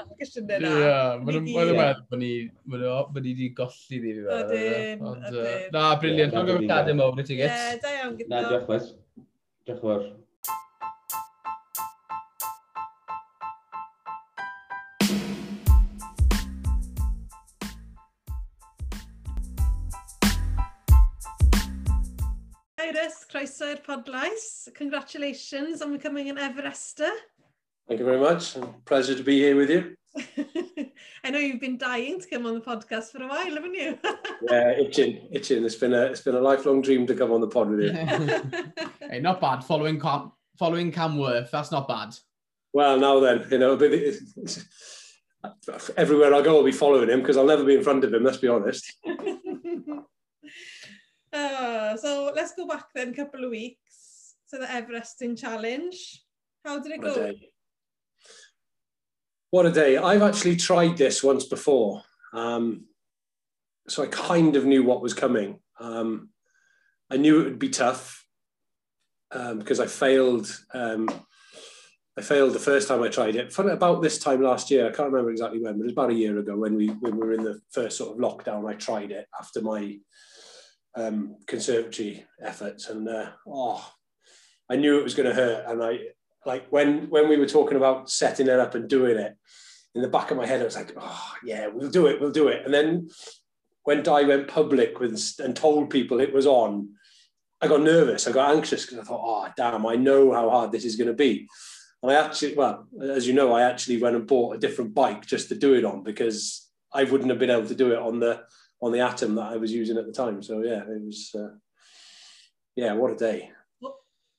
mae'n 1.23 1.45
meddwl 1.47 1.77
bod 2.11 2.19
ni 2.21 2.31
wedi 2.67 3.47
golli 3.55 3.99
ddi 4.01 4.15
fi 4.17 4.25
fel. 4.25 4.51
Ydyn, 4.51 5.69
Na, 5.75 5.85
briliant. 6.01 6.35
Mae'n 6.35 6.67
cadw 6.71 6.97
mowr 6.99 7.21
i 7.21 7.27
ti 7.27 7.37
gyd. 7.39 7.53
Ie, 7.55 7.77
da 7.83 7.93
iawn 8.01 8.17
gyda. 8.19 8.33
Na, 8.33 8.43
diolch 8.49 8.67
wes. 8.71 8.91
Diolch 9.69 9.85
fawr. 9.85 10.09
Iris, 22.91 23.21
croeso 23.31 23.71
i'r 23.71 23.83
podlais. 23.85 24.47
Congratulations 24.75 25.81
on 25.81 25.95
becoming 25.95 26.27
an 26.33 26.41
Everester. 26.49 27.13
Thank 27.91 27.99
you 27.99 28.05
very 28.05 28.21
much. 28.21 28.55
Pleasure 28.85 29.15
to 29.15 29.21
be 29.21 29.37
here 29.37 29.57
with 29.57 29.69
you. 29.69 29.97
I 31.25 31.29
know 31.29 31.39
you've 31.39 31.59
been 31.59 31.77
dying 31.77 32.21
to 32.21 32.29
come 32.29 32.45
on 32.45 32.53
the 32.53 32.61
podcast 32.61 33.11
for 33.11 33.21
a 33.21 33.27
while, 33.27 33.53
haven't 33.53 33.73
you? 33.73 33.99
Yeah, 34.49 34.71
itching, 34.79 35.27
itching. 35.29 35.65
It's 35.65 35.75
been 35.75 35.93
a 35.93 36.03
it's 36.03 36.21
been 36.21 36.35
a 36.35 36.39
lifelong 36.39 36.81
dream 36.81 37.05
to 37.07 37.13
come 37.13 37.33
on 37.33 37.41
the 37.41 37.49
pod 37.49 37.69
with 37.69 37.81
you. 37.81 37.91
Hey, 39.09 39.19
not 39.19 39.41
bad. 39.41 39.65
Following 39.65 39.99
Cam, 39.99 40.31
following 40.57 40.89
Cam 40.89 41.17
Worth, 41.17 41.51
that's 41.51 41.69
not 41.69 41.89
bad. 41.89 42.15
Well, 42.71 42.97
now 42.97 43.19
then, 43.19 43.45
you 43.51 43.57
know, 43.57 43.75
but 43.75 43.91
everywhere 45.97 46.33
I 46.33 46.41
go, 46.41 46.59
I'll 46.59 46.63
be 46.63 46.71
following 46.71 47.09
him 47.09 47.19
because 47.19 47.35
I'll 47.35 47.45
never 47.45 47.65
be 47.65 47.75
in 47.75 47.83
front 47.83 48.05
of 48.05 48.13
him. 48.13 48.23
Let's 48.23 48.37
be 48.37 48.47
honest. 48.47 48.89
Uh, 51.33 51.97
so 51.97 52.31
let's 52.33 52.53
go 52.53 52.65
back 52.65 52.85
then 52.95 53.09
a 53.09 53.13
couple 53.13 53.43
of 53.43 53.51
weeks 53.51 54.35
to 54.49 54.59
the 54.59 54.65
Everesting 54.65 55.37
Challenge. 55.37 56.23
How 56.63 56.79
did 56.79 56.93
it 56.93 57.01
What 57.01 57.17
a 57.17 57.33
go? 57.33 57.33
What 59.51 59.65
a 59.65 59.71
day! 59.71 59.97
I've 59.97 60.21
actually 60.21 60.55
tried 60.55 60.95
this 60.97 61.21
once 61.21 61.43
before, 61.43 62.03
um, 62.31 62.85
so 63.89 64.01
I 64.01 64.07
kind 64.07 64.55
of 64.55 64.63
knew 64.63 64.81
what 64.81 65.01
was 65.01 65.13
coming. 65.13 65.59
Um, 65.77 66.29
I 67.11 67.17
knew 67.17 67.41
it 67.41 67.43
would 67.43 67.59
be 67.59 67.67
tough 67.67 68.25
um, 69.33 69.59
because 69.59 69.81
I 69.81 69.87
failed. 69.87 70.47
Um, 70.73 71.09
I 72.17 72.21
failed 72.21 72.53
the 72.53 72.59
first 72.59 72.87
time 72.87 73.03
I 73.03 73.09
tried 73.09 73.35
it. 73.35 73.51
Fun 73.51 73.69
about 73.69 74.01
this 74.01 74.19
time 74.19 74.41
last 74.41 74.71
year, 74.71 74.87
I 74.87 74.91
can't 74.93 75.11
remember 75.11 75.31
exactly 75.31 75.59
when, 75.59 75.73
but 75.73 75.81
it 75.81 75.83
was 75.83 75.93
about 75.93 76.11
a 76.11 76.13
year 76.13 76.39
ago 76.39 76.55
when 76.55 76.75
we 76.75 76.87
when 76.87 77.17
we 77.17 77.27
were 77.27 77.33
in 77.33 77.43
the 77.43 77.59
first 77.71 77.97
sort 77.97 78.13
of 78.13 78.23
lockdown. 78.23 78.69
I 78.69 78.75
tried 78.75 79.11
it 79.11 79.27
after 79.37 79.61
my 79.61 79.97
um, 80.95 81.35
conservatory 81.45 82.25
efforts, 82.41 82.87
and 82.87 83.05
uh, 83.09 83.31
oh, 83.45 83.85
I 84.69 84.77
knew 84.77 84.97
it 84.97 85.03
was 85.03 85.15
going 85.15 85.27
to 85.27 85.35
hurt. 85.35 85.65
And 85.67 85.83
I 85.83 85.99
like 86.45 86.67
when 86.69 87.09
when 87.09 87.29
we 87.29 87.37
were 87.37 87.47
talking 87.47 87.77
about 87.77 88.09
setting 88.09 88.47
it 88.47 88.59
up 88.59 88.75
and 88.75 88.89
doing 88.89 89.17
it, 89.17 89.37
in 89.95 90.01
the 90.01 90.07
back 90.07 90.31
of 90.31 90.37
my 90.37 90.45
head, 90.45 90.61
I 90.61 90.65
was 90.65 90.75
like, 90.75 90.93
oh 90.97 91.33
yeah, 91.43 91.67
we'll 91.67 91.89
do 91.89 92.07
it, 92.07 92.19
we'll 92.19 92.31
do 92.31 92.47
it. 92.47 92.63
And 92.65 92.73
then 92.73 93.09
when 93.83 94.03
Di 94.03 94.23
went 94.23 94.47
public 94.47 94.99
with 94.99 95.19
and 95.39 95.55
told 95.55 95.89
people 95.89 96.19
it 96.19 96.33
was 96.33 96.45
on, 96.45 96.89
I 97.61 97.67
got 97.67 97.81
nervous. 97.81 98.27
I 98.27 98.31
got 98.31 98.55
anxious 98.55 98.85
because 98.85 98.99
I 98.99 99.03
thought, 99.03 99.21
oh 99.23 99.51
damn, 99.57 99.85
I 99.85 99.95
know 99.95 100.33
how 100.33 100.49
hard 100.49 100.71
this 100.71 100.85
is 100.85 100.95
going 100.95 101.07
to 101.07 101.13
be. 101.13 101.47
And 102.01 102.11
I 102.11 102.15
actually, 102.15 102.55
well, 102.55 102.87
as 103.01 103.27
you 103.27 103.33
know, 103.33 103.53
I 103.53 103.63
actually 103.63 104.01
went 104.01 104.15
and 104.15 104.25
bought 104.25 104.55
a 104.55 104.59
different 104.59 104.93
bike 104.93 105.25
just 105.25 105.49
to 105.49 105.55
do 105.55 105.75
it 105.75 105.85
on 105.85 106.03
because 106.03 106.67
I 106.91 107.03
wouldn't 107.03 107.29
have 107.29 107.39
been 107.39 107.51
able 107.51 107.67
to 107.67 107.75
do 107.75 107.91
it 107.91 107.99
on 107.99 108.19
the 108.19 108.43
on 108.81 108.91
the 108.91 109.01
Atom 109.01 109.35
that 109.35 109.51
I 109.51 109.57
was 109.57 109.71
using 109.71 109.97
at 109.97 110.07
the 110.07 110.11
time. 110.11 110.41
So 110.41 110.63
yeah, 110.63 110.81
it 110.81 111.01
was, 111.03 111.35
uh, 111.35 111.55
yeah, 112.75 112.93
what 112.93 113.11
a 113.11 113.15
day. 113.15 113.51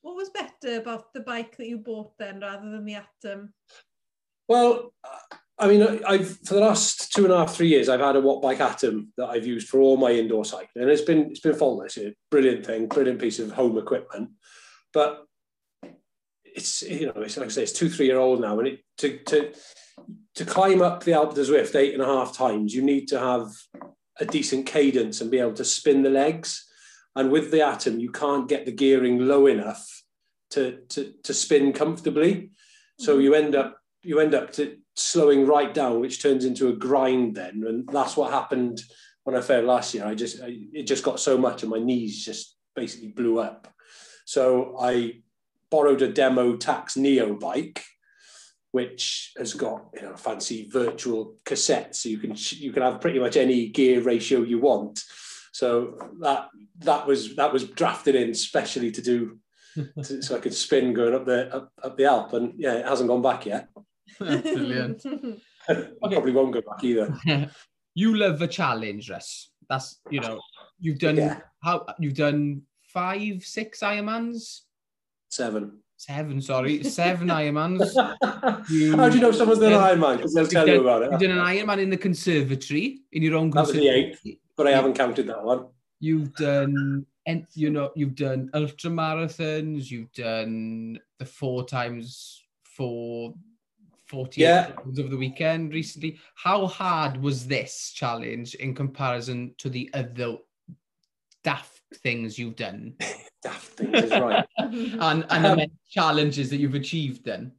What 0.03 0.17
was 0.17 0.29
better 0.29 0.77
about 0.77 1.13
the 1.13 1.21
bike 1.21 1.55
that 1.57 1.67
you 1.67 1.77
bought 1.77 2.17
then 2.19 2.41
rather 2.41 2.69
than 2.69 2.85
the 2.85 2.95
Atom? 2.95 3.53
Well, 4.49 4.93
I 5.57 5.67
mean, 5.67 6.01
I've 6.05 6.37
for 6.39 6.55
the 6.55 6.59
last 6.59 7.13
two 7.13 7.23
and 7.23 7.33
a 7.33 7.37
half, 7.37 7.55
three 7.55 7.69
years, 7.69 7.87
I've 7.87 8.01
had 8.01 8.17
a 8.17 8.21
Watt 8.21 8.41
Bike 8.41 8.59
Atom 8.59 9.13
that 9.17 9.29
I've 9.29 9.47
used 9.47 9.69
for 9.69 9.79
all 9.79 9.95
my 9.95 10.11
indoor 10.11 10.43
cycling, 10.43 10.83
and 10.83 10.89
it's 10.89 11.03
been 11.03 11.31
it's 11.31 11.39
been 11.39 11.55
faultless. 11.55 11.95
It's 11.95 12.13
a 12.13 12.15
brilliant 12.29 12.65
thing, 12.65 12.87
brilliant 12.87 13.21
piece 13.21 13.39
of 13.39 13.53
home 13.53 13.77
equipment, 13.77 14.31
but 14.93 15.25
it's 16.43 16.81
you 16.81 17.05
know, 17.07 17.21
it's 17.21 17.37
like 17.37 17.47
I 17.47 17.49
say, 17.49 17.63
it's 17.63 17.71
two, 17.71 17.89
three 17.89 18.07
year 18.07 18.19
old 18.19 18.41
now, 18.41 18.59
and 18.59 18.67
it 18.67 18.79
to 18.97 19.19
to 19.19 19.53
to 20.35 20.45
climb 20.45 20.81
up 20.81 21.03
the 21.03 21.11
Alpe 21.11 21.33
d'Huez 21.33 21.75
eight 21.75 21.93
and 21.93 22.03
a 22.03 22.07
half 22.07 22.35
times, 22.35 22.75
you 22.75 22.81
need 22.81 23.07
to 23.07 23.19
have 23.19 23.47
a 24.19 24.25
decent 24.25 24.65
cadence 24.65 25.21
and 25.21 25.31
be 25.31 25.39
able 25.39 25.53
to 25.53 25.65
spin 25.65 26.03
the 26.03 26.09
legs. 26.09 26.69
And 27.15 27.31
with 27.31 27.51
the 27.51 27.61
Atom, 27.61 27.99
you 27.99 28.11
can't 28.11 28.49
get 28.49 28.65
the 28.65 28.71
gearing 28.71 29.19
low 29.19 29.47
enough 29.47 30.03
to 30.51 30.79
to, 30.89 31.13
to 31.23 31.33
spin 31.33 31.73
comfortably. 31.73 32.51
So 32.99 33.17
mm. 33.17 33.23
you 33.23 33.35
end 33.35 33.55
up 33.55 33.77
you 34.03 34.19
end 34.19 34.35
up 34.35 34.51
to 34.53 34.77
slowing 34.95 35.45
right 35.45 35.73
down, 35.73 35.99
which 35.99 36.21
turns 36.21 36.45
into 36.45 36.69
a 36.69 36.73
grind 36.73 37.35
then, 37.35 37.63
and 37.67 37.87
that's 37.87 38.17
what 38.17 38.31
happened 38.31 38.81
when 39.23 39.35
I 39.35 39.41
failed 39.41 39.65
last 39.65 39.93
year. 39.93 40.05
I 40.05 40.15
just 40.15 40.41
I, 40.41 40.57
it 40.73 40.83
just 40.83 41.03
got 41.03 41.19
so 41.19 41.37
much, 41.37 41.63
and 41.63 41.71
my 41.71 41.79
knees 41.79 42.25
just 42.25 42.57
basically 42.75 43.09
blew 43.09 43.39
up. 43.39 43.67
So 44.25 44.77
I 44.79 45.21
borrowed 45.69 46.01
a 46.01 46.11
demo 46.11 46.55
Tax 46.55 46.95
Neo 46.97 47.33
bike, 47.33 47.83
which 48.71 49.31
has 49.37 49.53
got 49.53 49.85
you 49.93 50.01
know 50.01 50.15
fancy 50.15 50.69
virtual 50.69 51.35
cassettes, 51.45 51.95
so 51.95 52.09
you 52.09 52.17
can 52.17 52.35
you 52.35 52.71
can 52.71 52.83
have 52.83 53.01
pretty 53.01 53.19
much 53.19 53.37
any 53.37 53.69
gear 53.69 54.01
ratio 54.01 54.41
you 54.41 54.59
want. 54.59 55.03
So 55.53 55.97
that 56.21 56.49
that 56.79 57.05
was 57.07 57.35
that 57.35 57.53
was 57.53 57.63
drafted 57.69 58.15
in 58.15 58.33
specially 58.33 58.91
to 58.91 59.01
do 59.01 59.37
to, 60.03 60.21
so 60.21 60.35
I 60.35 60.39
could 60.39 60.53
spin 60.53 60.93
going 60.93 61.13
up 61.13 61.25
the 61.25 61.55
up, 61.55 61.71
up 61.83 61.95
the 61.97 62.05
Alp, 62.05 62.33
and 62.33 62.53
yeah, 62.57 62.73
it 62.73 62.85
hasn't 62.85 63.07
gone 63.07 63.21
back 63.21 63.45
yet. 63.45 63.69
Brilliant. 64.19 65.03
Probably 66.01 66.31
won't 66.31 66.53
go 66.53 66.61
back 66.61 66.83
either. 66.83 67.15
you 67.93 68.17
love 68.17 68.41
a 68.41 68.47
challenge, 68.47 69.09
Russ. 69.11 69.51
That's 69.69 69.99
you 70.09 70.21
know 70.21 70.39
you've 70.79 70.99
done 70.99 71.17
Yeah. 71.17 71.39
how 71.63 71.85
you've 71.99 72.15
done 72.15 72.63
five, 72.91 73.43
six 73.43 73.79
Ironmans, 73.81 74.61
Seven. 75.29 75.79
seven. 75.97 76.41
Sorry, 76.41 76.83
seven 76.83 77.27
Ironmans. 77.27 77.93
How 77.95 79.09
do 79.09 79.15
you 79.15 79.21
know 79.21 79.31
someone's 79.31 79.59
done 79.59 79.73
an 79.73 79.79
Ironman? 79.79 80.17
Because 80.17 80.33
they'll 80.33 80.47
tell 80.47 80.67
you 80.67 80.81
about 80.81 81.03
it. 81.03 81.11
You've 81.11 81.21
done 81.21 81.37
an 81.37 81.45
Ironman 81.45 81.79
in 81.79 81.89
the 81.91 81.97
conservatory 81.97 83.01
in 83.11 83.21
your 83.21 83.35
own 83.37 83.51
That 83.51 83.61
was 83.61 83.71
the 83.73 83.79
conservatory. 83.79 84.39
but 84.57 84.67
I 84.67 84.71
haven't 84.71 84.95
counted 84.95 85.27
that 85.27 85.43
one. 85.43 85.67
You've 85.99 86.33
done, 86.35 87.05
you 87.53 87.69
know, 87.69 87.91
you've 87.95 88.15
done 88.15 88.49
ultra 88.53 88.89
marathons. 88.89 89.89
You've 89.89 90.11
done 90.13 90.99
the 91.19 91.25
four 91.25 91.65
times 91.65 92.43
four, 92.63 93.33
40 94.07 94.41
yeah. 94.41 94.71
of 94.85 95.09
the 95.09 95.17
weekend 95.17 95.73
recently. 95.73 96.19
How 96.35 96.67
hard 96.67 97.21
was 97.21 97.47
this 97.47 97.91
challenge 97.95 98.55
in 98.55 98.75
comparison 98.75 99.55
to 99.59 99.69
the 99.69 99.89
other 99.93 100.37
daft 101.43 101.81
things 101.95 102.37
you've 102.37 102.55
done? 102.55 102.95
daft 103.43 103.67
things, 103.71 104.09
right. 104.11 104.45
and 104.57 105.25
and 105.29 105.45
um, 105.45 105.57
the 105.57 105.69
challenges 105.89 106.49
that 106.49 106.57
you've 106.57 106.75
achieved 106.75 107.23
then? 107.25 107.53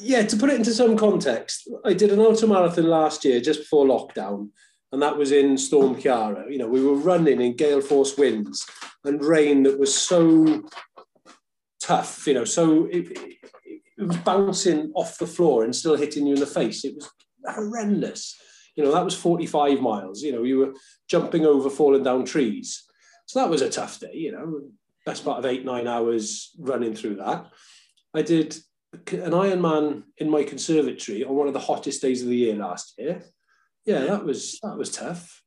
Yeah, 0.00 0.22
to 0.22 0.36
put 0.36 0.50
it 0.50 0.56
into 0.56 0.72
some 0.72 0.96
context, 0.96 1.68
I 1.84 1.92
did 1.92 2.10
an 2.10 2.20
ultra 2.20 2.48
marathon 2.48 2.88
last 2.88 3.24
year 3.24 3.40
just 3.40 3.60
before 3.60 3.86
lockdown. 3.86 4.48
And 4.92 5.00
that 5.00 5.16
was 5.16 5.32
in 5.32 5.56
Storm 5.56 6.00
Chiara. 6.00 6.44
You 6.50 6.58
know, 6.58 6.68
we 6.68 6.84
were 6.84 6.94
running 6.94 7.40
in 7.40 7.56
gale 7.56 7.80
force 7.80 8.16
winds 8.16 8.66
and 9.04 9.24
rain 9.24 9.62
that 9.62 9.78
was 9.78 9.94
so 9.94 10.64
tough. 11.80 12.26
You 12.26 12.34
know, 12.34 12.44
so 12.44 12.86
it, 12.86 13.10
it, 13.10 14.06
was 14.06 14.16
bouncing 14.18 14.90
off 14.94 15.18
the 15.18 15.26
floor 15.26 15.64
and 15.64 15.74
still 15.74 15.96
hitting 15.96 16.26
you 16.26 16.34
in 16.34 16.40
the 16.40 16.46
face. 16.46 16.84
It 16.84 16.94
was 16.96 17.08
horrendous. 17.46 18.36
You 18.76 18.84
know, 18.84 18.92
that 18.92 19.04
was 19.04 19.14
45 19.14 19.80
miles. 19.80 20.22
You 20.22 20.32
know, 20.32 20.42
you 20.42 20.58
were 20.58 20.74
jumping 21.08 21.46
over 21.46 21.70
falling 21.70 22.02
down 22.02 22.24
trees. 22.24 22.84
So 23.26 23.38
that 23.38 23.50
was 23.50 23.62
a 23.62 23.70
tough 23.70 24.00
day, 24.00 24.12
you 24.14 24.32
know, 24.32 24.62
best 25.06 25.24
part 25.24 25.38
of 25.38 25.46
eight, 25.46 25.64
nine 25.64 25.86
hours 25.86 26.50
running 26.58 26.94
through 26.94 27.16
that. 27.16 27.46
I 28.14 28.22
did 28.22 28.56
an 28.92 29.30
Ironman 29.30 30.02
in 30.18 30.28
my 30.28 30.42
conservatory 30.42 31.24
on 31.24 31.34
one 31.34 31.46
of 31.46 31.54
the 31.54 31.60
hottest 31.60 32.02
days 32.02 32.22
of 32.22 32.28
the 32.28 32.36
year 32.36 32.56
last 32.56 32.94
year. 32.98 33.22
Yeah, 33.84 34.00
that 34.00 34.24
was 34.24 34.58
that 34.62 34.76
was 34.76 34.90
tough. 34.90 35.42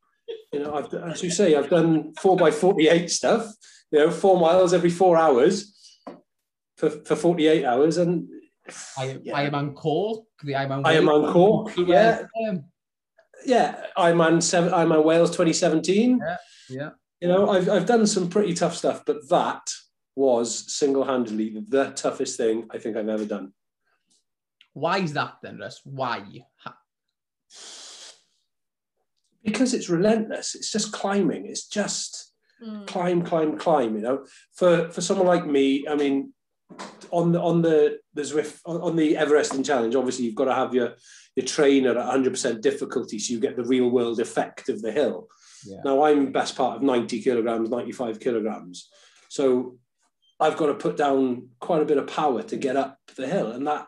You 0.51 0.59
know, 0.59 0.73
I've, 0.75 0.93
as 0.93 1.23
you 1.23 1.29
say, 1.29 1.55
I've 1.55 1.69
done 1.69 2.13
four 2.19 2.35
by 2.37 2.51
forty-eight 2.51 3.09
stuff. 3.09 3.51
You 3.91 3.99
know, 3.99 4.11
four 4.11 4.39
miles 4.39 4.73
every 4.73 4.89
four 4.89 5.17
hours 5.17 5.99
for, 6.77 6.89
for 6.89 7.15
forty-eight 7.15 7.65
hours, 7.65 7.97
and 7.97 8.27
I, 8.97 9.19
Yeah. 9.23 9.39
Ironman 9.39 9.75
Cork, 9.75 10.25
the 10.43 10.53
Ironman 10.53 10.83
Ironman 10.83 11.31
Cork, 11.31 11.73
yeah. 11.77 12.23
Um, 12.49 12.65
yeah, 13.45 13.85
Ironman 13.97 14.41
seven, 14.41 14.71
Ironman 14.71 15.03
Wales 15.03 15.29
2017. 15.31 16.19
yeah. 16.69 16.89
You 17.21 17.27
know, 17.29 17.49
I've 17.49 17.69
I've 17.69 17.85
done 17.85 18.05
some 18.07 18.29
pretty 18.29 18.53
tough 18.53 18.75
stuff, 18.75 19.03
but 19.05 19.29
that 19.29 19.69
was 20.15 20.73
single-handedly 20.73 21.63
the 21.67 21.91
toughest 21.91 22.37
thing 22.37 22.67
I 22.71 22.77
think 22.77 22.97
I've 22.97 23.09
ever 23.09 23.25
done. 23.25 23.53
Why 24.73 24.99
is 24.99 25.13
that 25.13 25.35
then, 25.43 25.59
Russ? 25.59 25.81
Why? 25.83 26.23
Ha- 29.45 29.51
Because 29.51 29.73
it's 29.73 29.89
relentless. 29.89 30.55
It's 30.55 30.71
just 30.71 30.91
climbing. 30.91 31.45
It's 31.45 31.67
just 31.67 32.31
Mm. 32.63 32.87
climb, 32.87 33.21
climb, 33.21 33.57
climb. 33.57 33.95
You 33.95 34.01
know, 34.01 34.25
for 34.53 34.89
for 34.89 35.01
someone 35.01 35.27
like 35.27 35.45
me, 35.45 35.85
I 35.89 35.95
mean, 35.95 36.33
on 37.11 37.31
the 37.33 37.41
on 37.41 37.61
the 37.61 37.99
the 38.13 38.21
Zwift 38.23 38.59
on 38.65 38.79
on 38.81 38.95
the 38.95 39.15
Everesting 39.15 39.63
challenge, 39.65 39.93
obviously 39.95 40.25
you've 40.25 40.35
got 40.35 40.45
to 40.45 40.53
have 40.55 40.73
your 40.73 40.95
your 41.35 41.45
trainer 41.45 41.89
at 41.91 41.97
100% 41.97 42.61
difficulty, 42.61 43.19
so 43.19 43.33
you 43.33 43.41
get 43.41 43.57
the 43.57 43.65
real 43.65 43.89
world 43.89 44.21
effect 44.21 44.69
of 44.69 44.81
the 44.81 44.91
hill. 44.91 45.27
Yeah. 45.65 45.81
Now 45.83 46.03
I'm 46.03 46.31
best 46.31 46.55
part 46.55 46.77
of 46.77 46.81
90 46.81 47.21
kilograms, 47.21 47.69
95 47.69 48.21
kilograms, 48.21 48.89
so 49.27 49.77
I've 50.39 50.55
got 50.55 50.67
to 50.67 50.75
put 50.75 50.95
down 50.95 51.49
quite 51.59 51.81
a 51.81 51.85
bit 51.85 51.97
of 51.97 52.07
power 52.07 52.41
to 52.43 52.55
get 52.57 52.77
up 52.77 52.99
the 53.17 53.27
hill, 53.27 53.51
and 53.51 53.67
that 53.67 53.87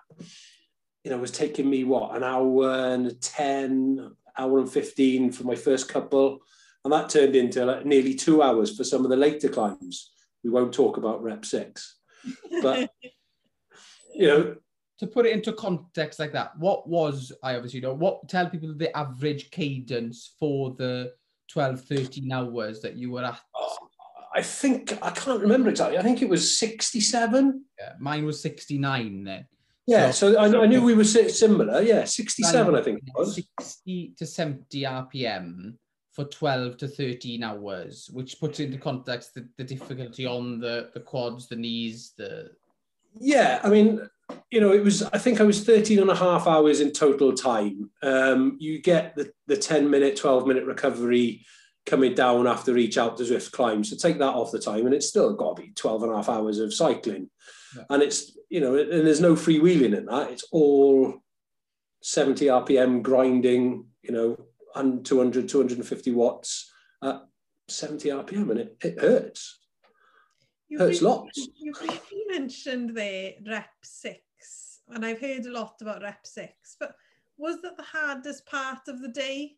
you 1.05 1.12
know 1.12 1.18
was 1.18 1.32
taking 1.32 1.70
me 1.70 1.86
what 1.86 2.16
an 2.18 2.24
hour 2.24 2.70
and 2.93 3.20
10, 3.22 4.12
hour 4.38 4.60
and 4.60 4.72
15 4.72 5.32
for 5.32 5.44
my 5.44 5.56
first 5.56 5.90
couple. 5.90 6.40
And 6.84 6.94
that 6.94 7.10
turned 7.10 7.36
into 7.36 7.66
like 7.66 7.86
nearly 7.86 8.14
two 8.14 8.42
hours 8.42 8.76
for 8.76 8.84
some 8.84 9.04
of 9.04 9.10
the 9.10 9.18
later 9.18 9.50
climbs. 9.50 10.12
We 10.44 10.50
won't 10.50 10.74
talk 10.74 10.98
about 10.98 11.22
rep 11.22 11.46
six. 11.46 11.98
But, 12.62 12.90
you 14.14 14.28
know, 14.28 14.56
to 15.00 15.08
put 15.08 15.26
it 15.26 15.34
into 15.34 15.54
context 15.54 16.20
like 16.20 16.32
that, 16.34 16.58
what 16.58 16.88
was, 16.88 17.32
I 17.44 17.56
obviously 17.56 17.82
know, 17.82 17.94
what, 17.94 18.28
tell 18.30 18.50
people 18.50 18.74
the 18.74 18.96
average 18.98 19.52
cadence 19.52 20.34
for 20.40 20.76
the 20.78 21.14
12, 21.50 21.82
13 21.82 22.32
hours 22.32 22.82
that 22.82 22.96
you 22.96 23.12
were 23.12 23.24
at. 23.24 23.40
I 24.36 24.42
think, 24.42 24.98
I 25.02 25.10
can't 25.12 25.42
remember 25.42 25.70
exactly. 25.70 25.98
I 25.98 26.04
think 26.04 26.22
it 26.22 26.30
was 26.30 26.58
67. 26.58 27.64
Yeah, 27.80 27.94
mine 28.00 28.26
was 28.26 28.42
69 28.42 29.24
then. 29.24 29.48
Yeah, 29.88 30.12
so, 30.12 30.34
so 30.34 30.40
I, 30.40 30.64
I, 30.64 30.68
knew 30.68 30.84
we 30.84 30.94
were 30.94 31.06
similar. 31.06 31.82
Yeah, 31.82 32.04
67, 32.04 32.76
I 32.76 32.82
think 32.82 33.00
it 33.00 33.14
was. 33.16 33.36
60 33.36 34.16
to 34.18 34.26
70 34.26 34.84
RPM 34.84 35.74
for 36.12 36.26
12 36.26 36.78
to 36.78 36.88
13 36.90 37.42
hours, 37.42 38.10
which 38.12 38.38
puts 38.38 38.60
into 38.60 38.78
context 38.78 39.34
the, 39.34 39.48
the 39.58 39.64
difficulty 39.64 40.26
on 40.26 40.60
the, 40.60 40.90
the 40.94 41.00
quads, 41.00 41.48
the 41.48 41.56
knees, 41.56 42.14
the... 42.18 42.52
Yeah, 43.18 43.62
I 43.64 43.70
mean, 43.70 44.02
you 44.52 44.60
know, 44.60 44.74
it 44.74 44.84
was, 44.84 45.04
I 45.04 45.18
think 45.20 45.40
I 45.40 45.44
was 45.44 45.64
13 45.64 46.00
and 46.00 46.10
a 46.10 46.16
half 46.16 46.48
hours 46.48 46.82
in 46.82 46.92
total 46.92 47.34
time. 47.34 47.90
Um, 48.04 48.58
you 48.60 48.82
get 48.82 49.16
the, 49.16 49.32
the 49.48 49.56
10 49.56 49.90
minute, 49.90 50.18
12 50.18 50.46
minute 50.46 50.66
recovery 50.66 51.46
coming 51.86 52.14
down 52.14 52.46
after 52.46 52.76
each 52.78 52.98
out 52.98 53.16
the 53.16 53.24
Zwift 53.24 53.52
climb. 53.52 53.84
So 53.84 53.96
take 53.96 54.20
that 54.20 54.36
off 54.36 54.52
the 54.52 54.60
time 54.60 54.86
and 54.86 54.94
it's 54.94 55.08
still 55.08 55.34
got 55.34 55.56
to 55.56 55.62
be 55.62 55.72
12 55.72 56.04
and 56.04 56.12
a 56.12 56.16
half 56.18 56.30
hours 56.30 56.60
of 56.60 56.74
cycling. 56.74 57.30
Yeah. 57.78 57.84
And 57.89 58.03
it's, 58.03 58.38
you 58.49 58.59
know, 58.59 58.75
and 58.75 59.05
there's 59.05 59.21
no 59.21 59.34
freewheeling 59.34 59.95
in 59.95 60.05
that. 60.05 60.32
It's 60.32 60.45
all 60.51 61.21
70 62.01 62.45
RPM 62.45 63.01
grinding, 63.01 63.86
you 64.01 64.11
know, 64.11 64.38
and 64.75 65.05
200, 65.05 65.47
250 65.49 66.11
watts 66.11 66.71
at 67.03 67.21
70 67.67 68.09
RPM 68.09 68.51
and 68.51 68.59
it, 68.59 68.78
it 68.84 68.99
hurts. 68.99 69.59
You 70.69 70.80
Hurts 70.80 70.99
briefly- 70.99 71.07
lots. 71.07 71.49
You 71.57 71.71
briefly 71.73 72.23
mentioned 72.28 72.95
there 72.95 73.34
rep 73.47 73.69
six, 73.84 74.82
and 74.89 75.05
I've 75.05 75.21
heard 75.21 75.45
a 75.45 75.51
lot 75.51 75.75
about 75.82 76.01
rep 76.01 76.25
six, 76.28 76.75
but 76.80 76.93
was 77.38 77.61
that 77.61 77.78
the 77.78 77.84
hardest 77.84 78.45
part 78.45 78.88
of 78.88 79.01
the 79.01 79.07
day? 79.07 79.55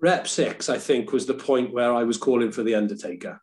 Rep 0.00 0.26
six, 0.26 0.68
I 0.68 0.78
think, 0.78 1.12
was 1.12 1.26
the 1.26 1.34
point 1.34 1.72
where 1.72 1.92
I 1.94 2.04
was 2.04 2.16
calling 2.16 2.50
for 2.50 2.62
the 2.62 2.74
Undertaker. 2.74 3.40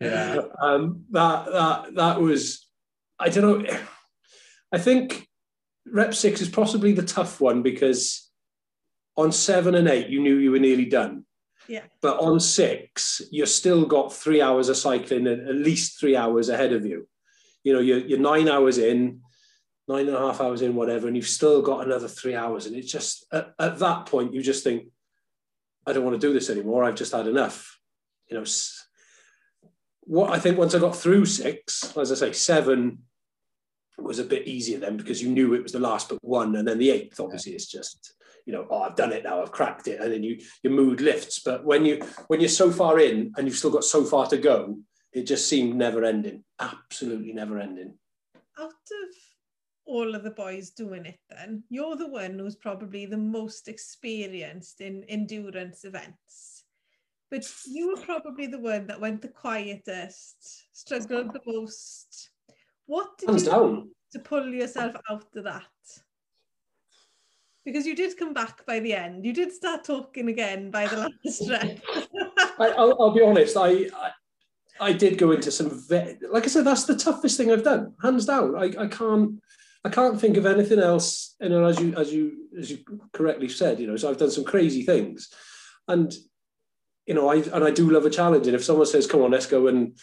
Yeah. 0.00 0.40
Um, 0.60 1.04
that 1.10 1.46
that 1.46 1.94
that 1.94 2.20
was, 2.20 2.66
I 3.18 3.28
don't 3.28 3.62
know. 3.62 3.78
I 4.72 4.78
think 4.78 5.28
rep 5.86 6.14
six 6.14 6.40
is 6.40 6.48
possibly 6.48 6.92
the 6.92 7.02
tough 7.02 7.40
one 7.40 7.62
because 7.62 8.30
on 9.16 9.32
seven 9.32 9.74
and 9.74 9.88
eight 9.88 10.08
you 10.08 10.20
knew 10.20 10.36
you 10.36 10.50
were 10.50 10.58
nearly 10.58 10.86
done. 10.86 11.24
Yeah. 11.68 11.82
But 12.02 12.20
on 12.20 12.40
six, 12.40 13.22
you've 13.30 13.48
still 13.48 13.86
got 13.86 14.12
three 14.12 14.42
hours 14.42 14.68
of 14.68 14.76
cycling 14.76 15.26
and 15.26 15.48
at 15.48 15.54
least 15.54 15.98
three 15.98 16.16
hours 16.16 16.48
ahead 16.48 16.72
of 16.72 16.84
you. 16.84 17.08
You 17.62 17.72
know, 17.72 17.80
you're, 17.80 17.98
you're 17.98 18.18
nine 18.18 18.48
hours 18.48 18.78
in, 18.78 19.20
nine 19.88 20.06
and 20.06 20.16
a 20.16 20.20
half 20.20 20.40
hours 20.40 20.62
in, 20.62 20.74
whatever, 20.74 21.06
and 21.06 21.16
you've 21.16 21.26
still 21.26 21.62
got 21.62 21.86
another 21.86 22.08
three 22.08 22.34
hours. 22.34 22.66
And 22.66 22.76
it's 22.76 22.92
just 22.92 23.26
at, 23.32 23.54
at 23.58 23.78
that 23.78 24.06
point, 24.06 24.34
you 24.34 24.42
just 24.42 24.64
think, 24.64 24.88
I 25.86 25.92
don't 25.92 26.04
want 26.04 26.20
to 26.20 26.26
do 26.26 26.32
this 26.32 26.50
anymore. 26.50 26.84
I've 26.84 26.94
just 26.94 27.12
had 27.12 27.26
enough. 27.26 27.78
You 28.30 28.38
know, 28.38 28.44
what 30.02 30.32
I 30.32 30.38
think 30.38 30.58
once 30.58 30.74
I 30.74 30.78
got 30.78 30.96
through 30.96 31.26
six, 31.26 31.96
as 31.96 32.10
I 32.10 32.14
say, 32.14 32.32
seven 32.32 32.98
was 33.98 34.18
a 34.18 34.24
bit 34.24 34.48
easier 34.48 34.78
then 34.78 34.96
because 34.96 35.22
you 35.22 35.30
knew 35.30 35.54
it 35.54 35.62
was 35.62 35.72
the 35.72 35.78
last 35.78 36.08
but 36.08 36.18
one, 36.22 36.56
and 36.56 36.66
then 36.66 36.78
the 36.78 36.90
eighth, 36.90 37.20
obviously, 37.20 37.52
it's 37.52 37.66
just 37.66 38.14
you 38.46 38.52
know, 38.52 38.66
oh, 38.70 38.82
I've 38.82 38.96
done 38.96 39.12
it 39.12 39.24
now, 39.24 39.40
I've 39.40 39.52
cracked 39.52 39.88
it, 39.88 40.00
and 40.00 40.12
then 40.12 40.22
you 40.22 40.38
your 40.62 40.72
mood 40.72 41.00
lifts. 41.00 41.40
But 41.40 41.64
when 41.64 41.84
you 41.84 42.02
when 42.28 42.40
you're 42.40 42.48
so 42.48 42.70
far 42.70 42.98
in 42.98 43.32
and 43.36 43.46
you've 43.46 43.56
still 43.56 43.70
got 43.70 43.84
so 43.84 44.04
far 44.04 44.26
to 44.26 44.36
go, 44.36 44.78
it 45.12 45.26
just 45.26 45.48
seemed 45.48 45.76
never 45.76 46.04
ending, 46.04 46.44
absolutely 46.60 47.32
never 47.32 47.58
ending. 47.58 47.94
Out 48.58 48.68
of 48.68 49.14
all 49.86 50.14
of 50.14 50.22
the 50.22 50.30
boys 50.30 50.70
doing 50.70 51.06
it, 51.06 51.18
then 51.30 51.62
you're 51.68 51.96
the 51.96 52.08
one 52.08 52.38
who's 52.38 52.56
probably 52.56 53.06
the 53.06 53.16
most 53.18 53.68
experienced 53.68 54.80
in 54.80 55.04
endurance 55.08 55.84
events. 55.84 56.64
But 57.30 57.50
you 57.66 57.88
were 57.90 58.02
probably 58.02 58.46
the 58.46 58.60
one 58.60 58.86
that 58.86 59.00
went 59.00 59.22
the 59.22 59.28
quietest, 59.28 60.36
struggled 60.72 61.32
the 61.32 61.40
most. 61.46 62.30
What 62.86 63.18
did 63.18 63.28
Hands 63.30 63.44
you 63.44 63.50
down. 63.50 63.74
do 63.74 63.90
to 64.12 64.18
pull 64.20 64.48
yourself 64.48 64.94
out 65.10 65.26
of 65.34 65.44
that? 65.44 65.64
Because 67.64 67.86
you 67.86 67.96
did 67.96 68.16
come 68.18 68.34
back 68.34 68.64
by 68.66 68.78
the 68.80 68.92
end. 68.92 69.24
You 69.24 69.32
did 69.32 69.50
start 69.50 69.84
talking 69.84 70.28
again 70.28 70.70
by 70.70 70.86
the 70.86 70.96
last 70.96 71.42
rep. 71.50 71.80
I, 72.58 72.68
I'll, 72.76 72.96
I'll 73.00 73.10
be 73.14 73.22
honest. 73.22 73.56
I, 73.56 73.68
I 73.96 74.10
I 74.80 74.92
did 74.92 75.18
go 75.18 75.30
into 75.30 75.50
some 75.52 75.70
ve- 75.88 76.16
like 76.30 76.44
I 76.44 76.48
said. 76.48 76.64
That's 76.66 76.84
the 76.84 76.96
toughest 76.96 77.36
thing 77.36 77.50
I've 77.50 77.62
done, 77.62 77.94
hands 78.02 78.26
down. 78.26 78.56
I, 78.56 78.72
I 78.78 78.86
can't 78.88 79.40
I 79.84 79.90
can't 79.90 80.18
think 80.18 80.36
of 80.36 80.46
anything 80.46 80.78
else. 80.78 81.36
Know, 81.40 81.66
as 81.66 81.78
you 81.78 81.94
as 81.94 82.12
you 82.12 82.48
as 82.58 82.70
you 82.70 82.78
correctly 83.12 83.48
said, 83.48 83.78
you 83.78 83.86
know, 83.86 83.96
so 83.96 84.08
I've 84.08 84.18
done 84.18 84.30
some 84.30 84.44
crazy 84.44 84.82
things, 84.82 85.28
and 85.88 86.12
you 87.06 87.14
know, 87.14 87.28
I 87.28 87.36
and 87.36 87.64
I 87.64 87.70
do 87.70 87.90
love 87.90 88.06
a 88.06 88.10
challenge. 88.10 88.46
And 88.46 88.56
if 88.56 88.64
someone 88.64 88.86
says, 88.86 89.06
"Come 89.06 89.20
on, 89.22 89.30
let's 89.30 89.46
go 89.46 89.66
and 89.66 89.98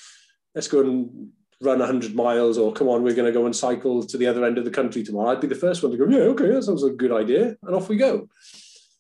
let's 0.54 0.68
go 0.68 0.82
and 0.82 1.30
run 1.62 1.80
100 1.80 2.14
miles," 2.14 2.60
or 2.60 2.72
"Come 2.74 2.90
on, 2.90 3.04
we're 3.04 3.16
going 3.16 3.32
to 3.32 3.40
go 3.40 3.48
and 3.48 3.56
cycle 3.56 4.04
to 4.04 4.18
the 4.18 4.28
other 4.28 4.46
end 4.46 4.60
of 4.60 4.66
the 4.66 4.72
country 4.72 5.04
tomorrow," 5.04 5.32
I'd 5.32 5.42
be 5.42 5.48
the 5.48 5.56
first 5.56 5.82
one 5.82 5.92
to 5.92 5.98
go, 5.98 6.08
"Yeah, 6.08 6.26
okay, 6.32 6.48
that 6.50 6.64
sounds 6.64 6.84
like 6.84 6.94
a 6.94 7.04
good 7.04 7.12
idea," 7.12 7.58
and 7.64 7.76
off 7.76 7.90
we 7.90 7.98
go. 7.98 8.28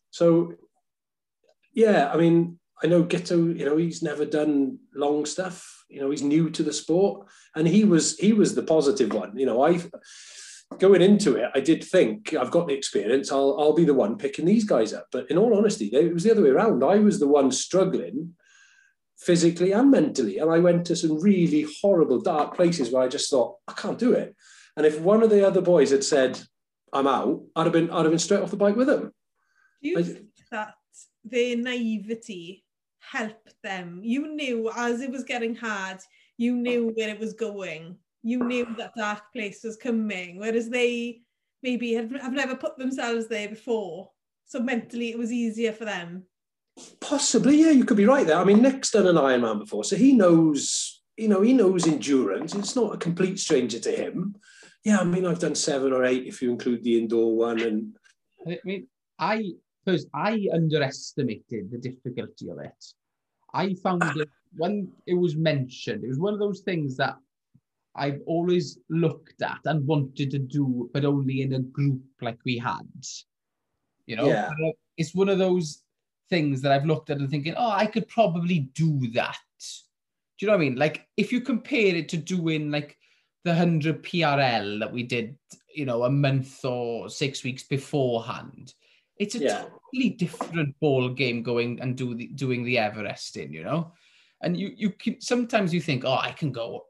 So, 0.09 0.55
yeah, 1.73 2.11
I 2.11 2.17
mean, 2.17 2.59
I 2.83 2.87
know 2.87 3.03
Ghetto, 3.03 3.37
you 3.47 3.65
know, 3.65 3.77
he's 3.77 4.01
never 4.01 4.25
done 4.25 4.79
long 4.95 5.25
stuff. 5.25 5.85
You 5.89 6.01
know, 6.01 6.09
he's 6.09 6.23
new 6.23 6.49
to 6.49 6.63
the 6.63 6.73
sport, 6.73 7.27
and 7.55 7.67
he 7.67 7.83
was 7.83 8.17
he 8.17 8.33
was 8.33 8.55
the 8.55 8.63
positive 8.63 9.13
one. 9.13 9.37
You 9.37 9.45
know, 9.45 9.61
I 9.61 9.79
going 10.79 11.01
into 11.01 11.35
it, 11.35 11.49
I 11.53 11.59
did 11.59 11.83
think 11.83 12.33
I've 12.33 12.51
got 12.51 12.67
the 12.67 12.73
experience. 12.73 13.31
I'll 13.31 13.57
I'll 13.59 13.73
be 13.73 13.85
the 13.85 13.93
one 13.93 14.17
picking 14.17 14.45
these 14.45 14.63
guys 14.63 14.93
up. 14.93 15.07
But 15.11 15.29
in 15.29 15.37
all 15.37 15.57
honesty, 15.57 15.87
it 15.87 16.13
was 16.13 16.23
the 16.23 16.31
other 16.31 16.43
way 16.43 16.49
around. 16.49 16.83
I 16.83 16.97
was 16.97 17.19
the 17.19 17.27
one 17.27 17.51
struggling 17.51 18.33
physically 19.17 19.71
and 19.71 19.91
mentally, 19.91 20.39
and 20.39 20.49
I 20.49 20.59
went 20.59 20.85
to 20.87 20.95
some 20.95 21.21
really 21.21 21.67
horrible, 21.81 22.19
dark 22.21 22.55
places 22.55 22.91
where 22.91 23.03
I 23.03 23.07
just 23.07 23.29
thought 23.29 23.57
I 23.67 23.73
can't 23.73 23.99
do 23.99 24.13
it. 24.13 24.35
And 24.77 24.85
if 24.85 24.99
one 24.99 25.21
of 25.21 25.29
the 25.29 25.45
other 25.45 25.61
boys 25.61 25.91
had 25.91 26.03
said 26.03 26.41
I'm 26.93 27.07
out, 27.07 27.43
I'd 27.55 27.65
have 27.65 27.73
been 27.73 27.89
I'd 27.91 28.03
have 28.03 28.11
been 28.11 28.19
straight 28.19 28.41
off 28.41 28.51
the 28.51 28.57
bike 28.57 28.75
with 28.75 28.87
them. 28.87 29.11
Do 29.81 29.89
you 29.89 29.99
I- 29.99 30.03
think 30.03 30.27
that 30.51 30.73
their 31.23 31.55
naivety 31.57 32.63
helped 32.99 33.53
them? 33.63 33.99
You 34.03 34.33
knew 34.35 34.71
as 34.75 35.01
it 35.01 35.11
was 35.11 35.23
getting 35.23 35.55
hard, 35.55 35.99
you 36.37 36.55
knew 36.55 36.91
where 36.95 37.09
it 37.09 37.19
was 37.19 37.33
going. 37.33 37.97
You 38.23 38.43
knew 38.43 38.67
that 38.77 38.93
dark 38.95 39.23
place 39.33 39.63
was 39.63 39.77
coming, 39.77 40.37
whereas 40.37 40.69
they 40.69 41.21
maybe 41.63 41.93
have, 41.93 42.11
have 42.11 42.33
never 42.33 42.55
put 42.55 42.77
themselves 42.77 43.27
there 43.27 43.49
before. 43.49 44.11
So 44.45 44.59
mentally, 44.59 45.09
it 45.09 45.17
was 45.17 45.31
easier 45.31 45.71
for 45.71 45.85
them. 45.85 46.23
Possibly, 46.99 47.61
yeah, 47.61 47.71
you 47.71 47.85
could 47.85 47.97
be 47.97 48.05
right 48.05 48.25
there. 48.25 48.37
I 48.37 48.43
mean, 48.43 48.61
Nick's 48.61 48.91
done 48.91 49.07
an 49.07 49.15
Ironman 49.15 49.59
before, 49.59 49.83
so 49.83 49.95
he 49.95 50.13
knows, 50.13 51.01
you 51.17 51.27
know, 51.27 51.41
he 51.41 51.53
knows 51.53 51.87
endurance. 51.87 52.55
It's 52.55 52.75
not 52.75 52.93
a 52.93 52.97
complete 52.97 53.39
stranger 53.39 53.79
to 53.79 53.91
him. 53.91 54.35
Yeah, 54.83 54.99
I 54.99 55.03
mean, 55.03 55.25
I've 55.25 55.39
done 55.39 55.55
seven 55.55 55.93
or 55.93 56.05
eight 56.05 56.25
if 56.25 56.41
you 56.41 56.51
include 56.51 56.83
the 56.83 56.97
indoor 56.97 57.35
one, 57.35 57.59
and 57.61 57.95
I 58.47 58.57
mean, 58.63 58.87
I 59.19 59.51
first 59.85 60.07
I 60.13 60.47
underestimated 60.53 61.71
the 61.71 61.77
difficulty 61.77 62.49
of 62.49 62.59
it. 62.59 62.85
I 63.53 63.75
found 63.75 64.03
it 64.15 64.29
when 64.57 64.91
it 65.05 65.13
was 65.13 65.35
mentioned, 65.35 66.03
it 66.03 66.09
was 66.09 66.19
one 66.19 66.33
of 66.33 66.39
those 66.39 66.61
things 66.61 66.97
that 66.97 67.15
I've 67.95 68.21
always 68.25 68.79
looked 68.89 69.41
at 69.41 69.59
and 69.65 69.85
wanted 69.85 70.31
to 70.31 70.39
do, 70.39 70.89
but 70.93 71.05
only 71.05 71.41
in 71.41 71.53
a 71.53 71.59
group 71.59 72.01
like 72.21 72.37
we 72.45 72.57
had. 72.57 72.87
You 74.05 74.15
know, 74.15 74.27
Yeah. 74.27 74.49
It's 74.97 75.15
one 75.15 75.29
of 75.29 75.39
those 75.39 75.83
things 76.29 76.61
that 76.61 76.71
I've 76.71 76.85
looked 76.85 77.09
at 77.09 77.17
and 77.17 77.29
thinking, 77.29 77.55
oh, 77.57 77.71
I 77.71 77.85
could 77.85 78.07
probably 78.07 78.59
do 78.73 78.99
that. 79.13 79.37
Do 79.59 80.45
you 80.45 80.47
know 80.47 80.53
what 80.53 80.63
I 80.63 80.65
mean? 80.69 80.75
Like, 80.75 81.07
if 81.17 81.31
you 81.31 81.41
compare 81.41 81.95
it 81.95 82.09
to 82.09 82.17
doing 82.17 82.71
like 82.71 82.97
the 83.43 83.51
100 83.51 84.03
PRL 84.03 84.79
that 84.79 84.91
we 84.91 85.03
did, 85.03 85.37
you 85.73 85.85
know, 85.85 86.03
a 86.03 86.09
month 86.09 86.63
or 86.63 87.09
six 87.09 87.43
weeks 87.43 87.63
beforehand, 87.63 88.73
it's 89.17 89.35
a 89.35 89.39
Yeah. 89.39 89.65
totally 89.93 90.09
different 90.11 90.79
ball 90.79 91.09
game 91.09 91.43
going 91.43 91.79
and 91.81 91.95
do 91.97 92.15
the, 92.15 92.27
doing 92.27 92.63
the 92.63 92.77
Everesting, 92.77 93.51
you 93.51 93.63
know? 93.63 93.93
And 94.41 94.57
you, 94.57 94.71
you 94.75 94.91
can, 94.91 95.21
sometimes 95.21 95.73
you 95.73 95.81
think, 95.81 96.05
oh, 96.05 96.17
I 96.17 96.31
can 96.31 96.51
go, 96.51 96.85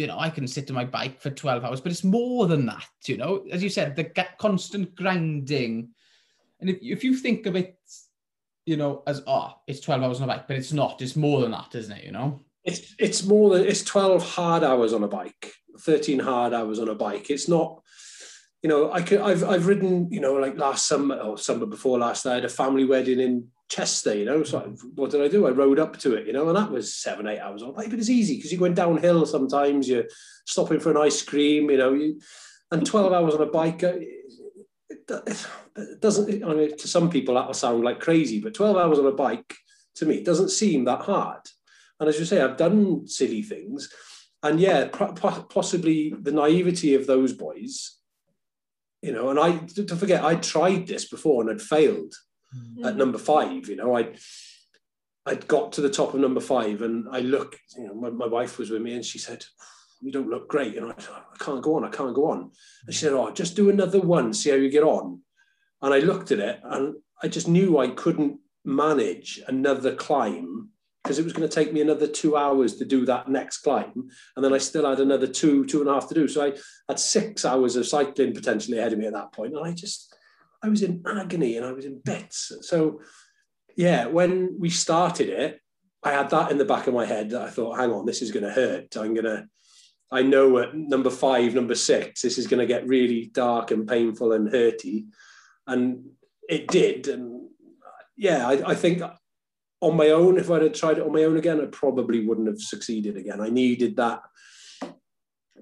you 0.00 0.06
know, 0.06 0.18
I 0.18 0.30
can 0.30 0.46
sit 0.46 0.70
on 0.70 0.74
my 0.74 0.84
bike 0.84 1.20
for 1.20 1.30
12 1.30 1.64
hours, 1.64 1.80
but 1.80 1.92
it's 1.92 2.04
more 2.04 2.46
than 2.46 2.66
that, 2.66 2.88
you 3.06 3.16
know? 3.16 3.44
As 3.52 3.62
you 3.62 3.68
said, 3.68 3.96
the 3.96 4.04
constant 4.38 4.94
grinding. 4.94 5.90
And 6.60 6.70
if, 6.70 6.78
if 6.80 7.04
you 7.04 7.14
think 7.14 7.46
of 7.46 7.54
it, 7.56 7.76
you 8.66 8.76
know, 8.76 9.02
as, 9.06 9.22
oh, 9.26 9.54
it's 9.66 9.80
12 9.80 10.02
hours 10.02 10.18
on 10.18 10.24
a 10.24 10.32
bike, 10.32 10.48
but 10.48 10.56
it's 10.56 10.72
not. 10.72 11.02
It's 11.02 11.16
more 11.16 11.40
than 11.40 11.50
that, 11.52 11.74
isn't 11.74 11.96
it, 11.96 12.04
you 12.04 12.12
know? 12.12 12.40
it's 12.64 12.94
it's 12.98 13.24
more 13.24 13.50
than 13.50 13.66
it's 13.66 13.82
12 13.82 14.22
hard 14.22 14.62
hours 14.62 14.92
on 14.92 15.02
a 15.02 15.08
bike 15.08 15.54
13 15.78 16.18
hard 16.18 16.52
hours 16.52 16.78
on 16.78 16.88
a 16.88 16.94
bike 16.94 17.30
it's 17.30 17.48
not 17.48 17.82
you 18.62 18.68
know 18.68 18.92
i 18.92 19.00
could 19.00 19.20
i've 19.20 19.42
i've 19.44 19.66
ridden 19.66 20.10
you 20.12 20.20
know 20.20 20.34
like 20.34 20.58
last 20.58 20.86
summer 20.86 21.16
or 21.16 21.38
summer 21.38 21.66
before 21.66 21.98
last 21.98 22.26
i 22.26 22.34
had 22.34 22.44
a 22.44 22.48
family 22.48 22.84
wedding 22.84 23.20
in 23.20 23.48
chester 23.70 24.14
you 24.14 24.24
know 24.24 24.42
so 24.42 24.60
what 24.96 25.10
did 25.10 25.22
i 25.22 25.28
do? 25.28 25.46
I 25.46 25.50
rode 25.50 25.78
up 25.78 25.96
to 26.00 26.14
it 26.14 26.26
you 26.26 26.32
know 26.32 26.48
and 26.48 26.56
that 26.56 26.70
was 26.70 26.94
seven 26.94 27.26
eight 27.26 27.38
hours 27.38 27.62
on 27.62 27.72
but 27.74 27.92
it's 27.92 28.10
easy 28.10 28.36
because 28.36 28.52
you're 28.52 28.58
going 28.58 28.74
downhill 28.74 29.24
sometimes 29.24 29.88
you're 29.88 30.08
stopping 30.46 30.80
for 30.80 30.90
an 30.90 30.96
ice 30.96 31.22
cream 31.22 31.70
you 31.70 31.78
know 31.78 31.92
you 31.92 32.20
and 32.72 32.84
12 32.84 33.12
hours 33.12 33.34
on 33.34 33.42
a 33.42 33.46
bike 33.46 33.82
uh, 33.82 33.94
it, 34.88 35.46
it 35.76 36.00
doesn't 36.00 36.44
I 36.44 36.54
mean, 36.54 36.76
to 36.76 36.88
some 36.88 37.08
people 37.08 37.36
that 37.36 37.46
will 37.46 37.54
sound 37.54 37.84
like 37.84 38.00
crazy 38.00 38.40
but 38.40 38.54
12 38.54 38.76
hours 38.76 38.98
on 38.98 39.06
a 39.06 39.12
bike 39.12 39.54
to 40.00 40.06
me 40.06 40.22
doesn't 40.22 40.50
seem 40.50 40.84
that 40.84 41.02
hard. 41.02 41.42
And 41.98 42.08
as 42.08 42.18
you 42.18 42.24
say, 42.24 42.40
I've 42.40 42.56
done 42.56 43.06
silly 43.06 43.42
things. 43.42 43.92
And 44.42 44.58
yeah, 44.58 44.88
possibly 44.88 46.14
the 46.18 46.32
naivety 46.32 46.94
of 46.94 47.06
those 47.06 47.34
boys, 47.34 47.98
you 49.02 49.12
know, 49.12 49.28
and 49.28 49.38
I, 49.38 49.58
to 49.58 49.96
forget, 49.96 50.24
I 50.24 50.36
tried 50.36 50.86
this 50.86 51.06
before 51.08 51.42
and 51.42 51.50
had 51.50 51.60
failed 51.60 52.14
at 52.84 52.94
mm. 52.94 52.96
number 52.96 53.18
five, 53.18 53.68
you 53.68 53.76
know, 53.76 53.96
I, 53.96 54.14
I'd 55.26 55.46
got 55.46 55.72
to 55.72 55.80
the 55.80 55.90
top 55.90 56.14
of 56.14 56.20
number 56.20 56.40
five 56.40 56.82
and 56.82 57.06
I 57.10 57.20
look, 57.20 57.56
you 57.76 57.86
know, 57.86 57.94
my, 57.94 58.10
my 58.10 58.26
wife 58.26 58.58
was 58.58 58.70
with 58.70 58.82
me 58.82 58.94
and 58.94 59.04
she 59.04 59.18
said, 59.18 59.44
you 60.00 60.10
don't 60.10 60.30
look 60.30 60.48
great. 60.48 60.76
And 60.76 60.86
I 60.86 60.94
said, 60.98 61.14
I 61.14 61.44
can't 61.44 61.62
go 61.62 61.76
on, 61.76 61.84
I 61.84 61.90
can't 61.90 62.14
go 62.14 62.30
on. 62.30 62.50
And 62.86 62.94
she 62.94 63.04
said, 63.04 63.12
oh, 63.12 63.30
just 63.30 63.54
do 63.54 63.70
another 63.70 64.00
one, 64.00 64.32
see 64.32 64.50
how 64.50 64.56
you 64.56 64.70
get 64.70 64.82
on. 64.82 65.20
And 65.82 65.94
I 65.94 65.98
looked 65.98 66.32
at 66.32 66.38
it 66.38 66.60
and 66.64 66.94
I 67.22 67.28
just 67.28 67.48
knew 67.48 67.78
I 67.78 67.88
couldn't 67.88 68.38
manage 68.64 69.40
another 69.46 69.94
climb 69.94 70.70
because 71.02 71.18
it 71.18 71.24
was 71.24 71.32
going 71.32 71.48
to 71.48 71.54
take 71.54 71.72
me 71.72 71.80
another 71.80 72.06
two 72.06 72.36
hours 72.36 72.76
to 72.76 72.84
do 72.84 73.06
that 73.06 73.28
next 73.28 73.58
climb. 73.58 74.08
And 74.36 74.44
then 74.44 74.52
I 74.52 74.58
still 74.58 74.88
had 74.88 75.00
another 75.00 75.26
two, 75.26 75.64
two 75.64 75.80
and 75.80 75.88
a 75.88 75.94
half 75.94 76.08
to 76.08 76.14
do. 76.14 76.28
So 76.28 76.44
I 76.44 76.52
had 76.88 76.98
six 76.98 77.44
hours 77.44 77.76
of 77.76 77.86
cycling 77.86 78.34
potentially 78.34 78.78
ahead 78.78 78.92
of 78.92 78.98
me 78.98 79.06
at 79.06 79.14
that 79.14 79.32
point. 79.32 79.54
And 79.54 79.66
I 79.66 79.72
just, 79.72 80.09
I 80.62 80.68
was 80.68 80.82
in 80.82 81.02
agony 81.06 81.56
and 81.56 81.66
I 81.66 81.72
was 81.72 81.84
in 81.84 82.00
bits. 82.04 82.52
So 82.62 83.00
yeah, 83.76 84.06
when 84.06 84.56
we 84.58 84.70
started 84.70 85.28
it, 85.28 85.60
I 86.02 86.12
had 86.12 86.30
that 86.30 86.50
in 86.50 86.58
the 86.58 86.64
back 86.64 86.86
of 86.86 86.94
my 86.94 87.06
head 87.06 87.30
that 87.30 87.42
I 87.42 87.50
thought, 87.50 87.78
hang 87.78 87.90
on, 87.90 88.06
this 88.06 88.22
is 88.22 88.30
going 88.30 88.44
to 88.44 88.52
hurt. 88.52 88.96
I'm 88.96 89.14
going 89.14 89.24
to, 89.24 89.46
I 90.10 90.22
know 90.22 90.58
at 90.58 90.74
number 90.74 91.10
five, 91.10 91.54
number 91.54 91.74
six, 91.74 92.22
this 92.22 92.38
is 92.38 92.46
going 92.46 92.60
to 92.60 92.66
get 92.66 92.86
really 92.86 93.30
dark 93.32 93.70
and 93.70 93.86
painful 93.86 94.32
and 94.32 94.48
hurty. 94.48 95.06
And 95.66 96.10
it 96.48 96.68
did. 96.68 97.06
And 97.08 97.48
yeah, 98.16 98.48
I, 98.48 98.70
I 98.70 98.74
think 98.74 99.02
on 99.80 99.96
my 99.96 100.08
own, 100.08 100.38
if 100.38 100.50
I'd 100.50 100.62
have 100.62 100.72
tried 100.72 100.98
it 100.98 101.04
on 101.04 101.12
my 101.12 101.24
own 101.24 101.36
again, 101.36 101.60
I 101.60 101.66
probably 101.66 102.26
wouldn't 102.26 102.48
have 102.48 102.60
succeeded 102.60 103.16
again. 103.16 103.40
I 103.40 103.48
needed 103.48 103.96
that 103.96 104.20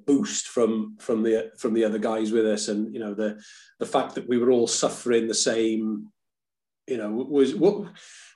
boost 0.06 0.48
from 0.48 0.96
from 0.98 1.22
the 1.22 1.50
from 1.58 1.74
the 1.74 1.84
other 1.84 1.98
guys 1.98 2.32
with 2.32 2.46
us, 2.46 2.68
and 2.68 2.92
you 2.92 3.00
know 3.00 3.14
the 3.14 3.40
the 3.78 3.86
fact 3.86 4.14
that 4.14 4.28
we 4.28 4.38
were 4.38 4.50
all 4.50 4.66
suffering 4.66 5.26
the 5.26 5.34
same, 5.34 6.08
you 6.86 6.96
know, 6.96 7.10
was 7.10 7.54
what 7.54 7.92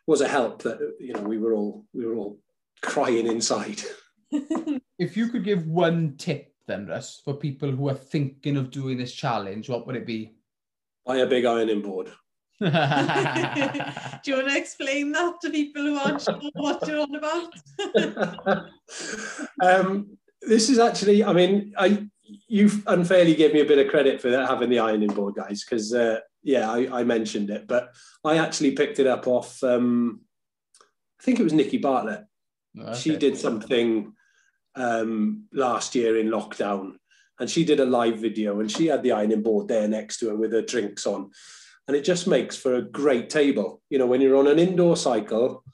was 0.07 0.21
a 0.21 0.29
help 0.29 0.63
that 0.63 0.79
you 0.99 1.13
know 1.13 1.23
we 1.23 1.39
were 1.39 1.53
all 1.55 1.85
we 1.93 2.07
were 2.07 2.15
all 2.15 2.39
crying 2.81 3.27
inside. 3.27 3.81
If 4.99 5.17
you 5.17 5.31
could 5.31 5.43
give 5.43 5.67
one 5.67 6.15
tip 6.17 6.55
then, 6.69 6.87
Russ, 6.87 7.21
for 7.25 7.35
people 7.35 7.73
who 7.73 7.89
are 7.89 7.95
thinking 7.95 8.57
of 8.57 8.71
doing 8.71 8.99
this 8.99 9.13
challenge, 9.13 9.69
what 9.69 9.85
would 9.85 9.97
it 9.97 10.07
be? 10.07 10.37
Buy 11.05 11.17
a 11.17 11.27
big 11.27 11.45
ironing 11.45 11.83
board. 11.83 12.13
Do 12.61 12.67
you 12.67 12.71
want 14.37 14.49
to 14.49 14.57
explain 14.57 15.11
that 15.13 15.35
to 15.43 15.51
people 15.51 15.83
who 15.83 15.97
aren't 15.97 16.21
sure 16.21 16.41
what 16.53 16.87
you're 16.87 17.01
on 17.01 17.15
about? 17.17 17.53
um, 19.63 20.17
this 20.47 20.69
is 20.69 20.79
actually, 20.79 21.25
I 21.25 21.33
mean, 21.33 21.73
I 21.79 22.07
you 22.49 22.71
unfairly 22.87 23.35
gave 23.35 23.53
me 23.53 23.61
a 23.61 23.67
bit 23.67 23.79
of 23.79 23.91
credit 23.91 24.21
for 24.21 24.31
that, 24.31 24.49
having 24.49 24.71
the 24.71 24.79
ironing 24.79 25.13
board, 25.13 25.35
guys, 25.35 25.65
because 25.65 25.93
uh, 25.93 26.21
yeah, 26.43 26.71
I, 26.71 27.01
I 27.01 27.05
mentioned 27.05 27.51
it, 27.51 27.67
but 27.67 27.93
I 28.25 28.39
actually 28.39 28.73
picked 28.73 28.99
it 28.99 29.07
up 29.07 29.27
off. 29.27 29.63
Um, 29.63 30.23
I 31.21 31.25
think 31.25 31.41
it 31.41 31.45
was 31.45 31.53
Nikki 31.53 31.79
Bartlett. 31.79 32.25
She 32.95 33.17
did 33.17 33.37
something 33.37 34.15
um, 34.75 35.45
last 35.53 35.95
year 35.95 36.19
in 36.19 36.29
lockdown, 36.29 36.95
and 37.39 37.51
she 37.51 37.65
did 37.65 37.81
a 37.81 37.85
live 37.85 38.19
video, 38.19 38.61
and 38.61 38.71
she 38.71 38.87
had 38.87 39.03
the 39.03 39.13
ironing 39.13 39.43
board 39.43 39.69
there 39.69 39.89
next 39.89 40.19
to 40.19 40.31
her 40.31 40.37
with 40.37 40.53
her 40.53 40.63
drinks 40.63 41.07
on, 41.07 41.31
and 41.87 41.97
it 41.97 42.03
just 42.03 42.27
makes 42.27 42.57
for 42.57 42.77
a 42.77 42.83
great 42.83 43.29
table. 43.29 43.83
You 43.91 43.99
know, 43.99 44.07
when 44.07 44.21
you're 44.21 44.37
on 44.37 44.47
an 44.47 44.59
indoor 44.59 44.97
cycle, 44.97 45.65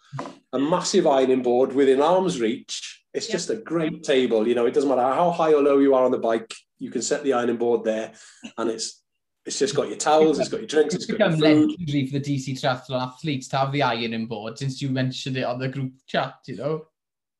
a 0.53 0.59
massive 0.59 1.07
ironing 1.07 1.43
board 1.43 1.73
within 1.73 2.01
arm's 2.03 2.41
reach. 2.41 2.98
It's 3.15 3.27
Yeah. 3.29 3.33
just 3.33 3.51
a 3.51 3.57
great 3.57 4.03
table. 4.05 4.47
You 4.47 4.55
know, 4.55 4.67
it 4.67 4.75
doesn't 4.75 4.89
matter 4.89 5.03
how 5.03 5.31
high 5.31 5.53
or 5.55 5.63
low 5.63 5.79
you 5.79 5.95
are 5.95 6.05
on 6.05 6.11
the 6.11 6.19
bike. 6.19 6.55
You 6.79 6.91
can 6.91 7.03
set 7.03 7.23
the 7.25 7.33
ironing 7.33 7.57
board 7.57 7.85
there, 7.85 8.13
and 8.57 8.71
it's 8.71 9.03
it's 9.47 9.59
just 9.59 9.75
got 9.75 9.89
your 9.89 9.97
towels, 9.97 10.39
it's 10.39 10.51
got 10.51 10.61
your 10.61 10.67
drinks, 10.67 10.95
it's 10.95 11.05
It's 11.05 11.13
got 11.13 11.19
your 11.21 11.29
become 11.31 11.41
food. 11.41 11.71
legendary 11.71 12.07
for 12.07 12.19
the 12.19 12.21
DC 12.21 12.53
triathlon 12.61 13.01
athletes 13.01 13.49
to 13.49 13.57
have 13.57 13.73
the 13.73 13.83
ironing 13.83 14.27
board 14.27 14.59
since 14.59 14.83
you 14.83 14.91
mentioned 14.91 15.39
it 15.39 15.45
on 15.45 15.59
the 15.59 15.69
group 15.69 15.93
chat, 16.07 16.35
you 16.47 16.57
know? 16.57 16.87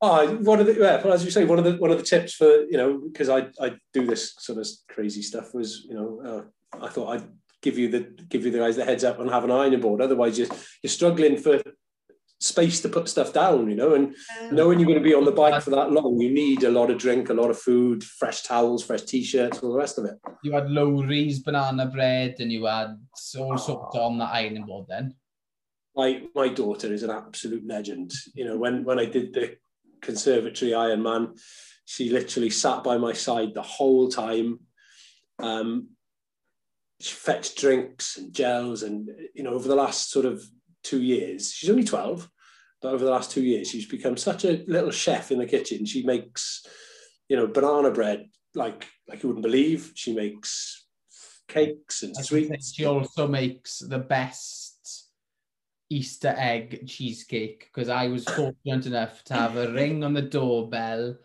Oh, 0.01 0.37
one 0.37 0.59
of 0.59 0.67
the 0.67 0.73
yeah, 0.75 1.03
well, 1.03 1.13
as 1.13 1.23
you 1.25 1.31
say, 1.31 1.45
one 1.45 1.59
of 1.59 1.65
the 1.67 1.77
one 1.77 1.91
of 1.91 1.99
the 1.99 2.05
tips 2.05 2.33
for 2.35 2.47
you 2.71 2.79
know 2.79 2.99
because 2.99 3.29
I 3.29 3.49
I 3.61 3.75
do 3.93 4.07
this 4.07 4.35
sort 4.39 4.59
of 4.59 4.67
crazy 4.89 5.21
stuff 5.23 5.53
was 5.55 5.85
you 5.89 5.95
know 5.95 6.09
uh, 6.25 6.43
I 6.87 6.89
thought 6.89 7.11
I'd 7.11 7.29
give 7.61 7.77
you 7.77 7.89
the 7.89 8.01
give 8.29 8.45
you 8.45 8.53
the 8.53 8.59
guys 8.59 8.77
the 8.77 8.85
heads 8.87 9.05
up 9.05 9.19
and 9.19 9.29
have 9.29 9.45
an 9.45 9.51
ironing 9.51 9.81
board. 9.81 10.01
Otherwise, 10.01 10.39
you're 10.39 10.49
you're 10.83 10.91
struggling 10.91 11.37
for 11.37 11.61
space 12.41 12.81
to 12.81 12.89
put 12.89 13.09
stuff 13.09 13.33
down, 13.33 13.69
you 13.69 13.77
know, 13.77 13.95
and 13.95 14.15
knowing 14.51 14.79
you're 14.79 14.87
going 14.89 14.99
to 14.99 15.05
be 15.05 15.15
on 15.15 15.25
the 15.25 15.33
bike 15.33 15.61
for 15.61 15.71
that 15.71 15.91
long, 15.93 16.21
you 16.21 16.31
need 16.31 16.63
a 16.65 16.71
lot 16.71 16.91
of 16.91 16.99
drink, 16.99 17.29
a 17.31 17.35
lot 17.35 17.51
of 17.51 17.59
food, 17.59 18.03
fresh 18.05 18.43
towels, 18.43 18.85
fresh 18.85 19.03
t-shirts, 19.03 19.59
all 19.59 19.73
the 19.73 19.79
rest 19.79 19.99
of 19.99 20.05
it. 20.05 20.15
You 20.43 20.53
had 20.53 20.71
Lowry's 20.71 21.41
banana 21.41 21.87
bread 21.87 22.37
and 22.39 22.53
you 22.53 22.67
had 22.67 22.97
all 23.39 23.59
sorts 23.59 23.95
on 23.97 24.19
the 24.19 24.25
ironing 24.25 24.67
board 24.67 24.87
then. 24.89 25.15
my 25.97 26.23
my 26.35 26.49
daughter 26.49 26.93
is 26.93 27.03
an 27.03 27.11
absolute 27.11 27.67
legend. 27.67 28.13
You 28.35 28.45
know, 28.45 28.57
when 28.57 28.85
when 28.85 28.99
I 28.99 29.07
did 29.07 29.33
the 29.35 29.57
conservatory 30.01 30.73
Ironman, 30.73 31.39
she 31.85 32.11
literally 32.11 32.51
sat 32.51 32.85
by 32.85 32.99
my 32.99 33.13
side 33.13 33.55
the 33.55 33.63
whole 33.63 34.09
time. 34.09 34.61
Um, 35.41 35.91
she 37.01 37.15
fetched 37.15 37.59
drinks 37.59 38.17
and 38.17 38.33
gels, 38.33 38.83
and 38.83 39.09
you 39.35 39.43
know, 39.43 39.55
over 39.55 39.69
the 39.69 39.75
last 39.77 40.11
sort 40.11 40.27
of 40.27 40.43
two 40.83 41.03
years, 41.03 41.53
she's 41.53 41.71
only 41.71 41.85
twelve, 41.85 42.31
but 42.81 42.93
over 42.93 43.05
the 43.05 43.11
last 43.11 43.31
two 43.31 43.43
years, 43.43 43.71
she's 43.71 43.87
become 43.87 44.17
such 44.17 44.45
a 44.45 44.65
little 44.67 44.91
chef 44.91 45.31
in 45.31 45.39
the 45.39 45.47
kitchen. 45.47 45.85
She 45.85 46.05
makes, 46.05 46.65
you 47.29 47.37
know, 47.37 47.47
banana 47.47 47.91
bread 47.91 48.29
like 48.55 48.87
like 49.09 49.23
you 49.23 49.29
wouldn't 49.29 49.45
believe. 49.45 49.93
She 49.95 50.15
makes 50.15 50.87
cakes 51.49 52.03
and 52.03 52.17
sweets. 52.17 52.75
She 52.75 52.85
also 52.85 53.27
makes 53.27 53.79
the 53.79 53.99
best 53.99 55.09
Easter 55.91 56.35
egg 56.37 56.87
cheesecake 56.87 57.71
because 57.73 57.89
I 57.89 58.09
was 58.09 58.25
fortunate 58.25 58.87
enough 58.87 59.25
to 59.25 59.35
have 59.35 59.57
a 59.57 59.73
ring 59.73 60.05
on 60.05 60.13
the 60.13 60.23
doorbell 60.23 61.17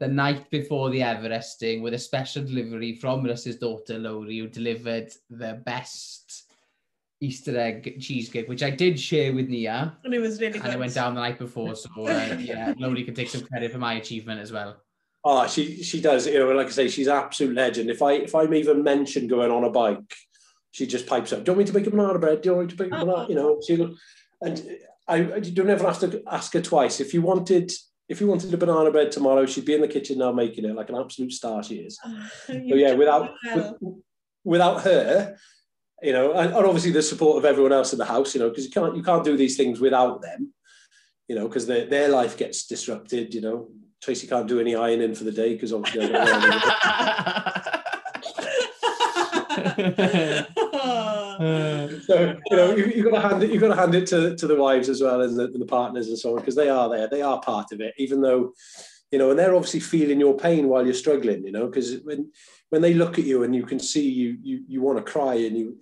the 0.00 0.08
night 0.08 0.50
before 0.50 0.90
the 0.90 1.00
Everesting 1.00 1.80
with 1.80 1.94
a 1.94 1.98
special 1.98 2.42
delivery 2.42 2.96
from 2.96 3.24
Russ's 3.24 3.56
daughter 3.56 3.98
Lowry, 3.98 4.38
who 4.38 4.48
delivered 4.48 5.12
the 5.30 5.62
best 5.64 6.41
Easter 7.22 7.56
egg 7.56 8.00
cheesecake, 8.00 8.48
which 8.48 8.62
I 8.62 8.70
did 8.70 8.98
share 8.98 9.32
with 9.32 9.48
Nia, 9.48 9.96
And 10.04 10.12
it 10.12 10.18
was 10.18 10.40
really 10.40 10.54
good. 10.54 10.64
and 10.64 10.74
it 10.74 10.78
went 10.78 10.94
down 10.94 11.14
the 11.14 11.20
night 11.20 11.38
before, 11.38 11.74
so 11.76 11.88
uh, 11.96 12.36
yeah, 12.40 12.74
nobody 12.76 13.04
can 13.04 13.14
take 13.14 13.30
some 13.30 13.42
credit 13.42 13.70
for 13.72 13.78
my 13.78 13.94
achievement 13.94 14.40
as 14.40 14.50
well. 14.50 14.82
Oh, 15.24 15.46
she 15.46 15.82
she 15.82 16.00
does. 16.00 16.26
You 16.26 16.40
know, 16.40 16.50
like 16.50 16.66
I 16.66 16.70
say, 16.70 16.88
she's 16.88 17.06
an 17.06 17.16
absolute 17.16 17.54
legend. 17.54 17.90
If 17.90 18.02
I 18.02 18.12
if 18.14 18.34
I'm 18.34 18.52
even 18.54 18.82
mentioned 18.82 19.30
going 19.30 19.52
on 19.52 19.62
a 19.62 19.70
bike, 19.70 20.12
she 20.72 20.84
just 20.86 21.06
pipes 21.06 21.32
up. 21.32 21.44
Do 21.44 21.52
you 21.52 21.56
want 21.56 21.66
me 21.66 21.72
to 21.72 21.78
make 21.78 21.86
a 21.86 21.90
banana 21.90 22.18
bread? 22.18 22.40
Do 22.42 22.48
you 22.48 22.56
want 22.56 22.70
me 22.70 22.76
to 22.76 22.82
make 22.82 22.92
a 22.92 23.04
banana? 23.04 23.26
You 23.28 23.36
know, 23.36 23.60
she 23.64 23.74
and 24.40 24.56
I, 25.06 25.16
I 25.16 25.36
you 25.36 25.52
don't 25.52 25.70
ever 25.70 25.86
have 25.86 26.00
to 26.00 26.22
ask 26.26 26.52
her 26.54 26.60
twice. 26.60 27.00
If 27.00 27.14
you 27.14 27.22
wanted 27.22 27.70
if 28.08 28.20
you 28.20 28.26
wanted 28.26 28.52
a 28.52 28.56
banana 28.56 28.90
bread 28.90 29.12
tomorrow, 29.12 29.46
she'd 29.46 29.64
be 29.64 29.74
in 29.74 29.80
the 29.80 29.88
kitchen 29.88 30.18
now 30.18 30.32
making 30.32 30.64
it 30.64 30.74
like 30.74 30.88
an 30.90 30.96
absolute 30.96 31.32
star. 31.32 31.62
She 31.62 31.76
is. 31.76 31.98
So 32.46 32.52
yeah, 32.54 32.94
without 32.94 33.30
with, 33.54 33.74
without 34.44 34.82
her, 34.82 35.36
you 36.02 36.12
know, 36.12 36.32
and, 36.32 36.52
and 36.52 36.66
obviously 36.66 36.90
the 36.90 37.02
support 37.02 37.38
of 37.38 37.44
everyone 37.44 37.72
else 37.72 37.92
in 37.92 37.98
the 37.98 38.04
house, 38.04 38.34
you 38.34 38.40
know, 38.40 38.48
because 38.48 38.64
you 38.64 38.70
can't 38.70 38.96
you 38.96 39.02
can't 39.02 39.24
do 39.24 39.36
these 39.36 39.56
things 39.56 39.80
without 39.80 40.22
them, 40.22 40.52
you 41.28 41.36
know, 41.36 41.46
because 41.46 41.66
their 41.66 41.86
their 41.86 42.08
life 42.08 42.36
gets 42.36 42.66
disrupted. 42.66 43.34
You 43.34 43.40
know, 43.40 43.68
Tracy 44.02 44.26
can't 44.26 44.48
do 44.48 44.60
any 44.60 44.74
ironing 44.74 45.14
for 45.14 45.24
the 45.24 45.32
day 45.32 45.54
because 45.54 45.72
obviously. 45.72 46.04
I 46.04 46.08
don't 46.08 46.22
so 52.02 52.36
you 52.50 52.56
know 52.56 52.74
you, 52.74 52.86
you've 52.86 53.10
got 53.10 53.22
to 53.22 53.28
hand 53.28 53.42
it 53.42 53.50
you've 53.50 53.60
got 53.60 53.68
to 53.68 53.76
hand 53.76 53.94
it 53.94 54.06
to, 54.06 54.36
to 54.36 54.46
the 54.46 54.56
wives 54.56 54.88
as 54.88 55.02
well 55.02 55.22
and 55.22 55.36
the, 55.36 55.44
and 55.44 55.60
the 55.60 55.66
partners 55.66 56.08
and 56.08 56.18
so 56.18 56.30
on 56.30 56.36
because 56.36 56.54
they 56.54 56.68
are 56.68 56.88
there 56.88 57.08
they 57.08 57.22
are 57.22 57.40
part 57.40 57.72
of 57.72 57.80
it 57.80 57.94
even 57.98 58.20
though 58.20 58.52
you 59.12 59.18
know 59.18 59.30
and 59.30 59.38
they're 59.38 59.54
obviously 59.54 59.78
feeling 59.78 60.18
your 60.18 60.36
pain 60.36 60.68
while 60.68 60.84
you're 60.84 60.94
struggling 60.94 61.44
you 61.44 61.52
know 61.52 61.66
because 61.66 62.00
when 62.02 62.32
when 62.70 62.82
they 62.82 62.94
look 62.94 63.18
at 63.18 63.26
you 63.26 63.44
and 63.44 63.54
you 63.54 63.64
can 63.64 63.78
see 63.78 64.08
you 64.08 64.38
you, 64.42 64.64
you 64.66 64.80
want 64.80 64.98
to 64.98 65.12
cry 65.12 65.34
and 65.34 65.56
you 65.56 65.76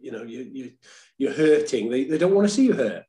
you 0.00 0.10
know 0.10 0.22
you, 0.22 0.50
you 0.52 0.72
you're 1.18 1.32
hurting 1.32 1.90
they, 1.90 2.04
they 2.04 2.18
don't 2.18 2.34
want 2.34 2.48
to 2.48 2.54
see 2.54 2.64
you 2.64 2.72
hurt. 2.72 3.04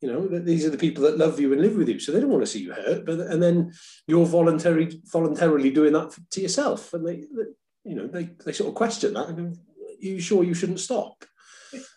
You 0.00 0.12
know 0.12 0.28
these 0.28 0.64
are 0.64 0.70
the 0.70 0.78
people 0.78 1.02
that 1.04 1.18
love 1.18 1.40
you 1.40 1.52
and 1.52 1.62
live 1.62 1.76
with 1.76 1.88
you 1.88 1.98
so 1.98 2.12
they 2.12 2.20
don't 2.20 2.30
want 2.30 2.42
to 2.42 2.50
see 2.50 2.60
you 2.60 2.72
hurt 2.72 3.06
but 3.06 3.18
and 3.20 3.42
then 3.42 3.72
you're 4.06 4.26
voluntary 4.26 5.00
voluntarily 5.04 5.70
doing 5.70 5.92
that 5.92 6.16
to 6.30 6.40
yourself 6.40 6.92
and 6.92 7.06
they, 7.06 7.16
they 7.16 7.48
you 7.84 7.96
know 7.96 8.06
they, 8.06 8.30
they 8.44 8.52
sort 8.52 8.68
of 8.68 8.74
question 8.74 9.14
that 9.14 9.28
and 9.28 9.56
are 9.56 9.56
you 10.00 10.20
sure 10.20 10.44
you 10.44 10.54
shouldn't 10.54 10.80
stop? 10.80 11.24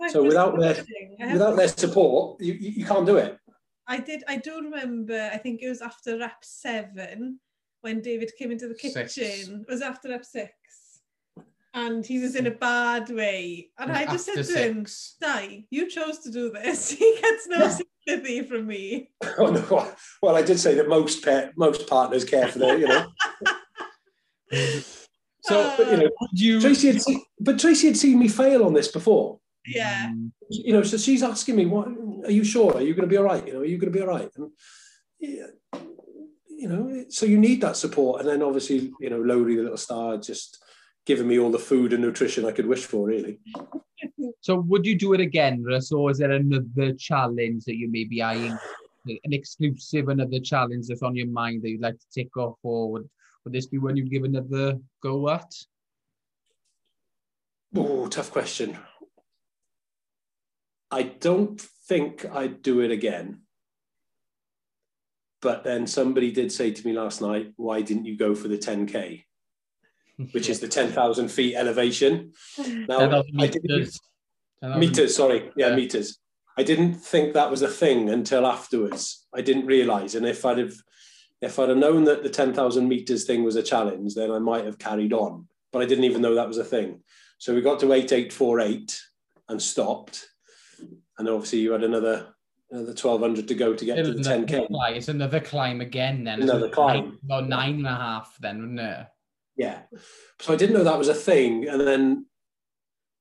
So 0.10 0.24
without 0.24 0.60
their 0.60 0.84
without 1.32 1.56
their 1.56 1.68
support 1.68 2.41
you, 2.41 2.54
you 2.54 2.86
can't 2.86 3.06
do 3.06 3.18
it 3.18 3.38
I 3.92 4.00
did. 4.00 4.24
I 4.26 4.38
do 4.38 4.62
remember. 4.62 5.30
I 5.34 5.38
think 5.38 5.62
it 5.62 5.68
was 5.68 5.82
after 5.82 6.18
rep 6.18 6.44
seven 6.44 7.42
when 7.82 8.02
David 8.02 8.32
came 8.39 8.50
into 8.50 8.70
the 8.70 8.74
kitchen. 8.74 9.10
Six. 9.10 9.50
It 9.50 9.68
was 9.68 9.82
after 9.82 10.08
rep 10.08 10.24
six, 10.24 10.54
and 11.74 12.06
he 12.06 12.20
was 12.20 12.38
in 12.38 12.48
a 12.48 12.52
bad 12.52 13.10
way. 13.10 13.70
And 13.78 13.92
I 13.92 14.06
just 14.06 14.26
said 14.26 14.46
to 14.46 14.66
him, 14.66 14.86
six. 14.86 15.18
"Di, 15.20 15.66
you 15.70 15.89
chose 15.89 16.20
to 16.20 16.32
do 16.32 16.52
this. 16.52 16.92
He 17.02 17.18
gets 17.22 17.48
no 17.50 17.68
sympathy 17.68 18.44
from 18.44 18.68
me." 18.68 19.12
oh, 19.38 19.52
no. 19.52 19.94
well 20.22 20.36
i 20.38 20.42
did 20.42 20.60
say 20.60 20.74
that 20.74 20.88
most 20.88 21.24
pa- 21.24 21.50
most 21.56 21.88
partners 21.88 22.26
care 22.26 22.48
for 22.48 22.60
their 22.60 22.78
you 22.80 22.88
know 22.88 23.06
So, 25.44 25.74
but, 25.76 25.92
you 25.92 25.98
know 25.98 26.10
you... 26.34 26.62
tracy 26.62 26.88
had 26.88 27.02
seen, 27.02 27.24
but 27.39 27.60
tracy 27.60 27.88
had 27.88 27.98
seen 27.98 28.20
me 28.20 28.28
fail 28.28 28.64
on 28.64 28.74
this 28.74 28.89
before 28.89 29.41
Yeah. 29.66 30.09
Mm, 30.09 30.32
you 30.49 30.74
know, 30.74 30.84
so 30.84 30.97
she's 30.97 31.24
asking 31.24 31.55
me, 31.55 31.66
"What 31.66 31.88
are 32.26 32.32
you 32.32 32.43
sure? 32.43 32.76
Are 32.76 32.82
you 32.82 32.93
going 32.93 33.07
to 33.07 33.12
be 33.12 33.18
all 33.18 33.24
right? 33.24 33.45
You 33.45 33.53
know, 33.53 33.59
are 33.59 33.66
you 33.66 33.78
going 33.78 33.91
to 33.91 33.97
be 33.97 34.01
all 34.01 34.09
right?" 34.09 34.30
And 34.36 34.51
yeah, 35.20 35.47
you 36.49 36.68
know, 36.68 37.05
so 37.09 37.26
you 37.26 37.38
need 37.38 37.62
that 37.62 37.78
support, 37.78 38.22
and 38.22 38.30
then 38.30 38.41
obviously, 38.41 38.91
you 38.99 39.09
know, 39.09 39.20
Lowry, 39.20 39.55
the 39.55 39.64
little 39.64 39.78
star, 39.78 40.18
just 40.18 40.64
giving 41.05 41.28
me 41.28 41.39
all 41.39 41.51
the 41.51 41.59
food 41.59 41.93
and 41.93 42.01
nutrition 42.01 42.45
I 42.45 42.51
could 42.51 42.68
wish 42.68 42.86
for, 42.86 43.07
really. 43.07 43.39
So 44.41 44.55
would 44.55 44.86
you 44.86 44.97
do 44.97 45.14
it 45.14 45.20
again, 45.20 45.64
Russ, 45.64 45.91
or 45.91 46.09
is 46.09 46.18
there 46.18 46.32
another 46.32 46.93
challenge 46.93 47.66
that 47.66 47.78
you 47.78 47.88
may 47.88 48.03
be 48.03 48.24
eyeing? 48.24 48.57
An 49.07 49.34
exclusive, 49.34 50.09
another 50.09 50.39
challenge 50.39 50.88
that's 50.88 51.03
on 51.03 51.16
your 51.16 51.28
mind 51.28 51.62
that 51.62 51.70
you'd 51.70 51.82
like 51.82 51.99
to 51.99 52.05
tick 52.12 52.36
off, 52.36 52.57
or 52.64 52.91
would, 52.91 53.09
would 53.43 53.53
this 53.53 53.68
be 53.68 53.78
one 53.78 53.95
you'd 53.95 54.09
give 54.09 54.24
another 54.24 54.80
go 55.03 55.30
at? 55.30 55.53
Oh, 57.76 58.07
tough 58.07 58.32
question. 58.32 58.78
I 60.92 61.04
don't 61.04 61.60
think 61.88 62.26
I'd 62.26 62.62
do 62.62 62.82
it 62.82 62.92
again. 62.92 63.42
But 65.42 65.64
then 65.64 65.88
somebody 65.88 66.32
did 66.32 66.52
say 66.52 66.72
to 66.72 66.86
me 66.88 66.94
last 66.94 67.22
night, 67.22 67.54
"Why 67.56 67.82
didn't 67.82 68.06
you 68.06 68.16
go 68.18 68.36
for 68.36 68.48
the 68.48 68.58
10k?" 68.58 69.24
Which 70.34 70.50
is 70.50 70.60
the 70.60 70.68
10,000 70.68 71.30
feet 71.30 71.56
elevation. 71.56 72.34
Now, 72.58 73.00
10,000 73.00 73.42
I 73.42 73.48
didn't, 73.48 73.64
meters. 73.64 74.00
10,000 74.62 74.80
meters 74.80 75.16
sorry 75.16 75.52
yeah, 75.56 75.70
Yeah. 75.70 75.76
meters 75.76 76.20
i 76.58 76.64
didn't 76.64 76.94
think 76.96 77.34
that 77.34 77.50
was 77.50 77.64
a 77.64 77.68
thing 77.68 78.10
until 78.10 78.46
afterwards 78.46 79.26
i 79.34 79.42
didn't 79.42 79.66
realize 79.66 80.14
and 80.14 80.26
if 80.28 80.46
i'd 80.46 80.60
have 80.60 80.76
if 81.42 81.58
i'd 81.58 81.70
have 81.70 81.78
known 81.80 82.04
that 82.04 82.22
the 82.22 82.30
10000 82.30 82.88
meters 82.88 83.26
thing 83.26 83.44
was 83.44 83.56
a 83.56 83.64
challenge 83.64 84.14
then 84.14 84.30
i 84.30 84.38
might 84.38 84.66
have 84.66 84.78
carried 84.78 85.14
on 85.14 85.48
but 85.72 85.82
i 85.82 85.86
didn't 85.86 86.04
even 86.04 86.22
know 86.22 86.36
that 86.36 86.48
was 86.48 86.60
a 86.60 86.64
thing 86.64 87.02
so 87.39 87.56
we 87.56 87.62
got 87.62 87.80
to 87.80 87.92
8848 87.92 89.02
and 89.50 89.60
stopped 89.60 90.28
and 91.22 91.30
obviously 91.30 91.59
you 91.59 91.72
had 91.72 91.84
another 91.84 92.34
another 92.72 92.88
1200 92.93 93.47
to 93.47 93.53
go 93.55 93.74
to 93.76 93.86
get 93.86 93.95
to 94.03 94.13
the 94.13 94.22
10k 94.24 94.49
another 94.53 94.67
climb- 94.67 94.93
It's 94.95 95.07
another 95.07 95.39
climb 95.39 95.82
again 95.82 96.24
then. 96.24 96.41
Another 96.41 96.65
It's 96.67 96.76
climb. 96.76 97.03
nine- 97.05 97.17
About 97.26 97.47
nine 97.49 97.76
and 97.76 97.88
a 97.88 97.95
half 97.95 98.36
then, 98.39 98.59
wouldn't 98.61 98.80
it? 98.80 99.07
Yeah. 99.57 99.82
So 100.39 100.53
I 100.53 100.55
didn't 100.55 100.76
know 100.76 100.84
that 100.86 100.97
was 100.97 101.09
a 101.09 101.13
thing. 101.13 101.67
And 101.67 101.82
then, 101.82 102.26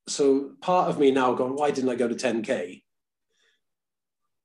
so 0.06 0.52
part 0.60 0.88
of 0.88 0.98
me 1.00 1.10
now 1.10 1.34
going, 1.34 1.56
why 1.56 1.72
didn't 1.72 1.90
I 1.90 1.96
go 1.96 2.06
to 2.08 2.14
10K? 2.14 2.82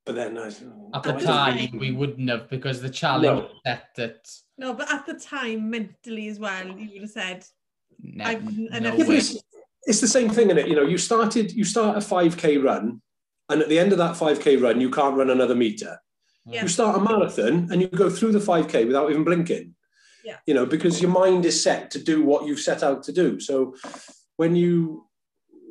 But 0.08 0.16
then 0.16 0.38
I, 0.40 0.48
At 0.48 0.54
oh, 0.96 1.02
the 1.02 1.14
why 1.14 1.20
I- 1.20 1.68
time, 1.68 1.78
we 1.80 1.92
wouldn't 1.92 2.30
have 2.30 2.50
because 2.50 2.82
the 2.82 2.90
challenge 2.90 3.26
No. 3.26 3.50
set 3.66 3.84
that 3.98 4.28
No, 4.58 4.74
but 4.74 4.92
at 4.92 5.06
the 5.06 5.14
time, 5.14 5.70
mentally 5.70 6.28
as 6.30 6.40
well, 6.40 6.66
you 6.68 6.90
would 6.94 7.02
have 7.02 7.12
said, 7.12 7.46
No, 8.02 8.24
I 8.26 8.36
wouldn't- 8.36 8.74
I 8.74 8.80
no 8.80 8.90
never 8.98 9.10
way. 9.12 9.18
it's, 9.18 9.38
it's 9.86 10.02
the 10.02 10.08
same 10.08 10.30
thing 10.32 10.50
in 10.50 10.58
it. 10.58 10.68
You 10.68 10.76
know, 10.76 10.84
you 10.88 10.98
started, 10.98 11.52
you 11.54 11.64
start 11.64 11.96
a 11.96 12.02
5K 12.02 12.58
run, 12.64 13.02
and 13.50 13.62
at 13.62 13.70
the 13.70 13.80
end 13.80 13.92
of 13.92 13.98
that 14.00 14.16
5K 14.16 14.62
run, 14.62 14.82
you 14.82 14.90
can't 14.90 15.16
run 15.16 15.30
another 15.30 15.56
meter. 15.56 16.00
Yeah. 16.46 16.64
You 16.64 16.68
start 16.68 16.98
a 16.98 17.00
marathon 17.00 17.70
and 17.72 17.82
you 17.82 17.88
go 17.88 18.10
through 18.10 18.32
the 18.32 18.40
5K 18.40 18.88
without 18.88 19.10
even 19.10 19.24
blinking. 19.24 19.76
Yeah. 20.24 20.38
You 20.46 20.54
know, 20.54 20.66
because 20.66 21.02
your 21.02 21.12
mind 21.12 21.46
is 21.46 21.62
set 21.62 21.92
to 21.92 22.04
do 22.04 22.24
what 22.24 22.48
you've 22.48 22.60
set 22.60 22.84
out 22.84 23.04
to 23.04 23.12
do. 23.12 23.40
So 23.40 23.76
when 24.38 24.56
you 24.56 25.08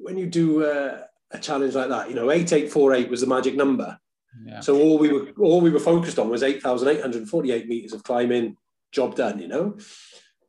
when 0.02 0.18
you 0.18 0.26
do 0.26 0.64
uh, 0.64 1.00
a 1.30 1.38
challenge 1.38 1.74
like 1.74 1.88
that, 1.88 2.08
you 2.08 2.14
know, 2.14 2.30
8848 2.30 3.10
was 3.10 3.20
the 3.20 3.26
magic 3.26 3.56
number. 3.56 3.98
Yeah. 4.44 4.60
So 4.60 4.78
all 4.78 4.98
we 4.98 5.12
were 5.12 5.30
all 5.38 5.60
we 5.60 5.70
were 5.70 5.80
focused 5.80 6.18
on 6.18 6.28
was 6.28 6.42
8,848 6.42 7.68
meters 7.68 7.92
of 7.92 8.02
climbing, 8.02 8.56
job 8.92 9.16
done, 9.16 9.38
you 9.40 9.48
know. 9.48 9.76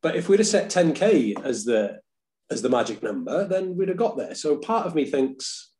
But 0.01 0.15
if 0.15 0.29
we'd 0.29 0.39
have 0.39 0.47
set 0.47 0.69
10k 0.69 1.43
as 1.43 1.65
the 1.65 1.99
as 2.51 2.61
the 2.61 2.69
magic 2.69 3.01
number, 3.01 3.47
then 3.47 3.75
we'd 3.75 3.89
have 3.89 3.97
got 3.97 4.17
there. 4.17 4.35
So 4.35 4.57
part 4.57 4.85
of 4.85 4.93
me 4.93 5.05
thinks, 5.05 5.71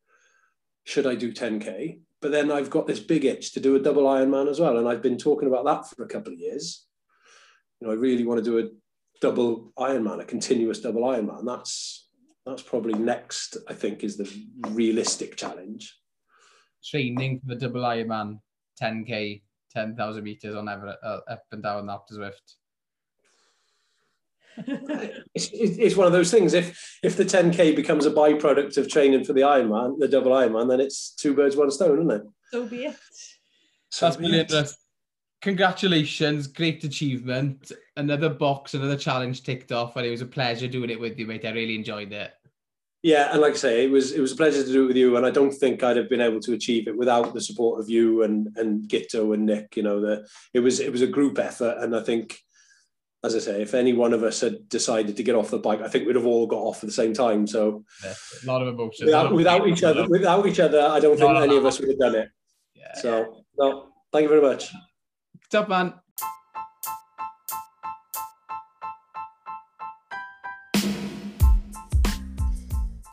should 0.86 1.06
I 1.06 1.16
do 1.16 1.34
10k? 1.34 2.00
But 2.22 2.32
then 2.32 2.52
I've 2.52 2.70
got 2.70 2.88
this 2.88 3.00
big 3.00 3.26
itch 3.26 3.54
to 3.54 3.60
do 3.60 3.76
a 3.76 3.80
double 3.80 4.04
Ironman 4.04 4.50
as 4.50 4.60
well, 4.60 4.78
and 4.78 4.88
I've 4.88 5.02
been 5.02 5.18
talking 5.18 5.48
about 5.48 5.66
that 5.66 5.88
for 5.90 6.04
a 6.04 6.08
couple 6.08 6.34
of 6.34 6.40
years. 6.40 6.86
You 7.80 7.88
know, 7.88 7.94
I 7.94 7.98
really 7.98 8.24
want 8.24 8.44
to 8.44 8.50
do 8.50 8.60
a 8.60 8.70
double 9.20 9.74
Ironman, 9.78 10.22
a 10.22 10.26
continuous 10.26 10.80
double 10.80 11.04
Ironman. 11.04 11.46
That's 11.46 12.08
that's 12.46 12.62
probably 12.62 12.94
next. 12.94 13.58
I 13.68 13.74
think 13.74 14.04
is 14.04 14.18
the 14.18 14.32
realistic 14.70 15.36
challenge. 15.36 16.00
Training 16.84 17.42
for 17.42 17.56
the 17.56 17.62
double 17.68 17.82
Ironman, 17.82 18.40
10k, 18.82 19.42
10,000 19.74 20.24
meters 20.24 20.56
on 20.56 20.70
Everett, 20.70 20.98
uh, 21.04 21.20
up 21.30 21.44
and 21.52 21.64
down 21.64 21.88
that 21.88 22.02
Zwift. 22.12 22.56
it's, 25.36 25.50
it's 25.52 25.78
it's 25.78 25.96
one 25.96 26.08
of 26.08 26.14
those 26.14 26.32
things. 26.32 26.54
If 26.54 27.00
if 27.04 27.18
the 27.18 27.26
10k 27.26 27.76
becomes 27.76 28.06
a 28.06 28.12
byproduct 28.12 28.78
of 28.78 28.90
training 28.90 29.24
for 29.24 29.34
the 29.34 29.42
Ironman, 29.42 30.00
the 30.00 30.08
double 30.08 30.32
Ironman, 30.32 30.70
then 30.70 30.80
it's 30.80 31.12
two 31.12 31.34
birds, 31.34 31.56
one 31.56 31.72
stone, 31.72 32.00
isn't 32.00 32.12
it? 32.12 32.24
so 32.52 32.66
be 32.68 32.86
it. 32.86 32.96
So 33.90 34.06
That's 34.06 34.18
brilliant. 34.18 34.52
Russ. 34.52 34.78
Congratulations, 35.42 36.48
great 36.48 36.84
achievement. 36.84 37.72
Another 37.98 38.30
box, 38.30 38.74
another 38.74 38.98
challenge 38.98 39.44
ticked 39.44 39.72
off, 39.72 39.96
and 39.96 40.06
it 40.06 40.10
was 40.10 40.22
a 40.22 40.26
pleasure 40.26 40.68
doing 40.68 40.90
it 40.90 41.00
with 41.00 41.20
you, 41.20 41.28
mate. 41.28 41.46
I 41.46 41.52
really 41.52 41.76
enjoyed 41.76 42.12
it. 42.12 42.32
Yeah, 43.04 43.32
and 43.32 43.40
like 43.40 43.54
I 43.54 43.58
say, 43.58 43.86
it 43.86 43.92
was 43.92 44.14
it 44.14 44.20
was 44.20 44.32
a 44.32 44.36
pleasure 44.36 44.64
to 44.64 44.72
do 44.72 44.86
it 44.86 44.88
with 44.88 44.98
you, 44.98 45.16
and 45.16 45.26
I 45.26 45.30
don't 45.30 45.52
think 45.52 45.84
I'd 45.84 45.98
have 45.98 46.10
been 46.10 46.22
able 46.22 46.40
to 46.40 46.54
achieve 46.54 46.88
it 46.88 46.98
without 46.98 47.36
the 47.36 47.42
support 47.42 47.80
of 47.80 47.88
you 47.88 48.24
and 48.24 48.48
and 48.58 48.90
Gitto 48.90 49.36
and 49.36 49.46
Nick. 49.46 49.78
You 49.78 49.84
know, 49.84 50.02
the 50.02 50.28
it 50.56 50.62
was 50.62 50.80
it 50.80 50.92
was 50.92 51.04
a 51.04 51.08
group 51.08 51.38
effort, 51.38 51.78
and 51.80 51.96
I 51.96 52.02
think, 52.02 52.40
as 53.26 53.36
I 53.36 53.40
say, 53.40 53.62
if 53.62 53.74
any 53.74 53.94
one 53.94 54.14
of 54.14 54.24
us 54.24 54.42
had 54.42 54.70
decided 54.70 55.18
to 55.18 55.24
get 55.24 55.36
off 55.36 55.50
the 55.50 55.58
bike, 55.58 55.82
I 55.82 55.88
think 55.88 56.06
we'd 56.06 56.16
have 56.16 56.28
all 56.28 56.46
got 56.46 56.62
off 56.62 56.84
at 56.84 56.88
the 56.88 56.94
same 56.94 57.14
time. 57.14 57.48
So 57.48 57.84
yeah, 58.04 58.14
a 58.44 58.46
lot 58.46 58.62
of 58.62 58.68
emotion. 58.68 59.08
Without, 59.08 59.34
without 59.34 59.68
each 59.68 59.84
other, 59.84 60.08
without 60.08 60.46
each 60.46 60.60
other, 60.60 60.82
I 60.82 61.00
don't 61.00 61.18
think 61.18 61.36
any 61.38 61.58
of 61.58 61.66
us 61.66 61.80
would 61.80 61.90
have 61.90 62.00
done 62.00 62.16
it. 62.16 62.30
Yeah. 62.76 62.94
So 63.02 63.44
no, 63.58 63.90
thank 64.12 64.24
you 64.24 64.30
very 64.30 64.42
much. 64.42 64.72
Top 65.50 65.70
man. 65.70 65.94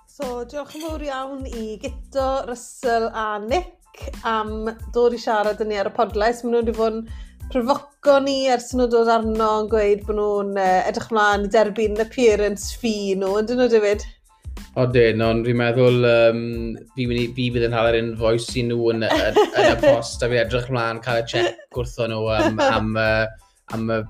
So, 0.09 0.45
diolch 0.45 0.77
yn 0.77 0.85
fawr 0.85 1.03
iawn 1.09 1.47
i 1.49 1.79
Gito, 1.83 2.27
Russell 2.47 3.09
a 3.09 3.41
Nick 3.43 4.13
am 4.29 4.69
dod 4.95 5.17
i 5.17 5.19
siarad 5.21 5.61
yn 5.65 5.73
ni 5.73 5.81
ar 5.81 5.89
y 5.89 5.95
podlais. 5.97 6.45
Maen 6.45 6.53
nhw 6.53 6.61
wedi 6.63 6.75
bod 6.77 6.99
yn 7.01 7.07
profoco 7.53 8.17
ni 8.25 8.47
ers 8.53 8.71
nhw 8.77 8.89
dod 8.93 9.11
arno 9.13 9.51
yn 9.63 9.69
gweud 9.73 10.03
bod 10.07 10.17
nhw'n 10.17 10.57
uh, 10.57 10.81
edrych 10.89 11.11
mlaen 11.13 11.47
i 11.47 11.53
derbyn 11.53 12.01
appearance 12.01 12.73
fi 12.81 13.13
nhw, 13.19 13.35
yn 13.41 13.49
dyn 13.49 13.61
nhw, 13.61 13.69
David? 13.73 14.05
O 14.81 14.87
dyn, 14.89 15.21
ond 15.25 15.45
fi'n 15.45 15.59
meddwl 15.61 16.07
um, 16.09 16.43
fi, 16.95 17.05
fi, 17.11 17.27
fi 17.37 17.49
fydd 17.53 17.67
yn 17.69 17.77
halau'r 17.77 17.99
invoice 17.99 18.57
i 18.57 18.65
nhw 18.65 18.89
yn, 18.95 19.05
yn, 19.05 19.41
yn 19.61 19.69
y 19.69 19.75
post 19.83 20.25
a 20.25 20.31
fi 20.33 20.41
edrych 20.41 20.71
mlaen 20.73 21.03
cael 21.05 21.21
y 21.21 21.27
check 21.29 21.77
wrtho 21.77 22.09
nhw 22.09 22.23
am, 22.39 22.63
am, 22.79 22.95
uh, 22.97 23.27
am, 23.77 23.91
y... 23.99 24.01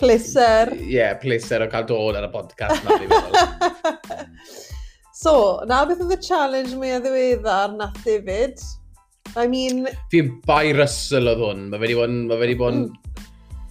Pleser. 0.00 0.72
Ie, 0.78 0.94
yeah, 0.96 1.12
pleser 1.20 1.66
o 1.66 1.68
cael 1.72 1.84
dod 1.90 2.16
ar 2.16 2.28
y 2.30 2.32
podcast 2.32 2.80
yma, 2.80 2.96
fi'n 3.02 3.12
meddwl. 3.12 4.24
so, 5.24 5.34
na 5.68 5.82
beth 5.88 6.00
oedd 6.06 6.16
y 6.16 6.20
challenge 6.24 6.72
mwy 6.72 6.94
mwyaf 6.94 7.04
ddiweddar 7.04 7.76
na 7.76 7.92
David? 8.00 8.64
I 9.36 9.46
mean... 9.50 9.88
Fi 10.12 10.22
bai 10.46 10.72
Russell 10.76 11.30
oedd 11.32 11.42
hwn. 11.42 11.66
Mae 11.72 11.82
wedi 11.82 11.98
bod... 11.98 12.14
Mae 12.30 12.40
wedi 12.42 12.58
bod... 12.60 12.84
Mm. 12.84 13.20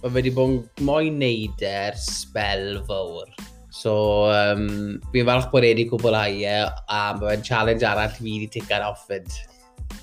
Mae 0.04 0.12
wedi 0.18 0.32
bod 0.36 0.82
mwy 0.84 1.08
neud 1.14 1.62
er 1.64 1.96
spel 1.96 2.82
fawr. 2.88 3.30
So, 3.74 3.94
um, 4.30 5.00
fi'n 5.14 5.26
falch 5.26 5.48
bod 5.52 5.64
wedi 5.66 5.86
cwbwlhau 5.88 6.36
e, 6.44 6.58
a 6.68 7.00
mae 7.16 7.30
fe'n 7.32 7.46
challenge 7.48 7.86
arall 7.88 8.12
fi 8.12 8.26
wedi 8.26 8.50
tica'n 8.58 8.84
offyd. 8.86 9.26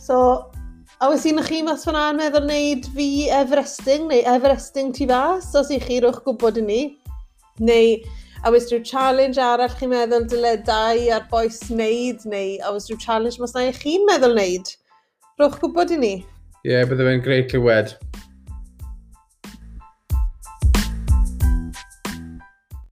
So, 0.01 0.17
a 1.01 1.11
wes 1.11 1.27
i'n 1.29 1.39
chi 1.45 1.61
mas 1.65 1.85
fan 1.87 1.99
a'n 1.99 2.17
meddwl 2.19 2.49
wneud 2.49 2.89
fi 2.97 3.07
Everesting 3.37 4.09
neu 4.09 4.25
Everesting 4.33 4.91
ti 4.97 5.07
fas, 5.09 5.53
os 5.57 5.71
i 5.73 5.79
chi 5.85 6.01
rwch 6.01 6.19
gwybod 6.25 6.59
i 6.59 6.65
ni. 6.65 6.81
Neu, 7.61 7.95
a 8.41 8.51
wes 8.53 8.67
rhyw 8.71 8.81
challenge 8.89 9.37
arall 9.37 9.77
chi'n 9.77 9.93
meddwl 9.93 10.25
dyle 10.33 10.57
dau 10.65 11.07
ar 11.15 11.29
boes 11.31 11.61
wneud, 11.69 12.25
neu 12.25 12.57
a 12.65 12.73
wes 12.73 12.89
rhyw 12.89 12.99
challenge 13.05 13.37
mas 13.41 13.53
na 13.53 13.69
i 13.69 13.73
chi'n 13.77 14.09
meddwl 14.09 14.33
wneud. 14.33 14.73
Rwy'ch 15.39 15.59
gwybod 15.61 15.91
i 15.95 15.97
ni. 15.97 16.11
Ie, 16.65 16.73
yeah, 16.73 16.83
bydde 16.89 17.05
fe'n 17.07 17.21
greu 17.23 17.45
clywed. 17.47 17.93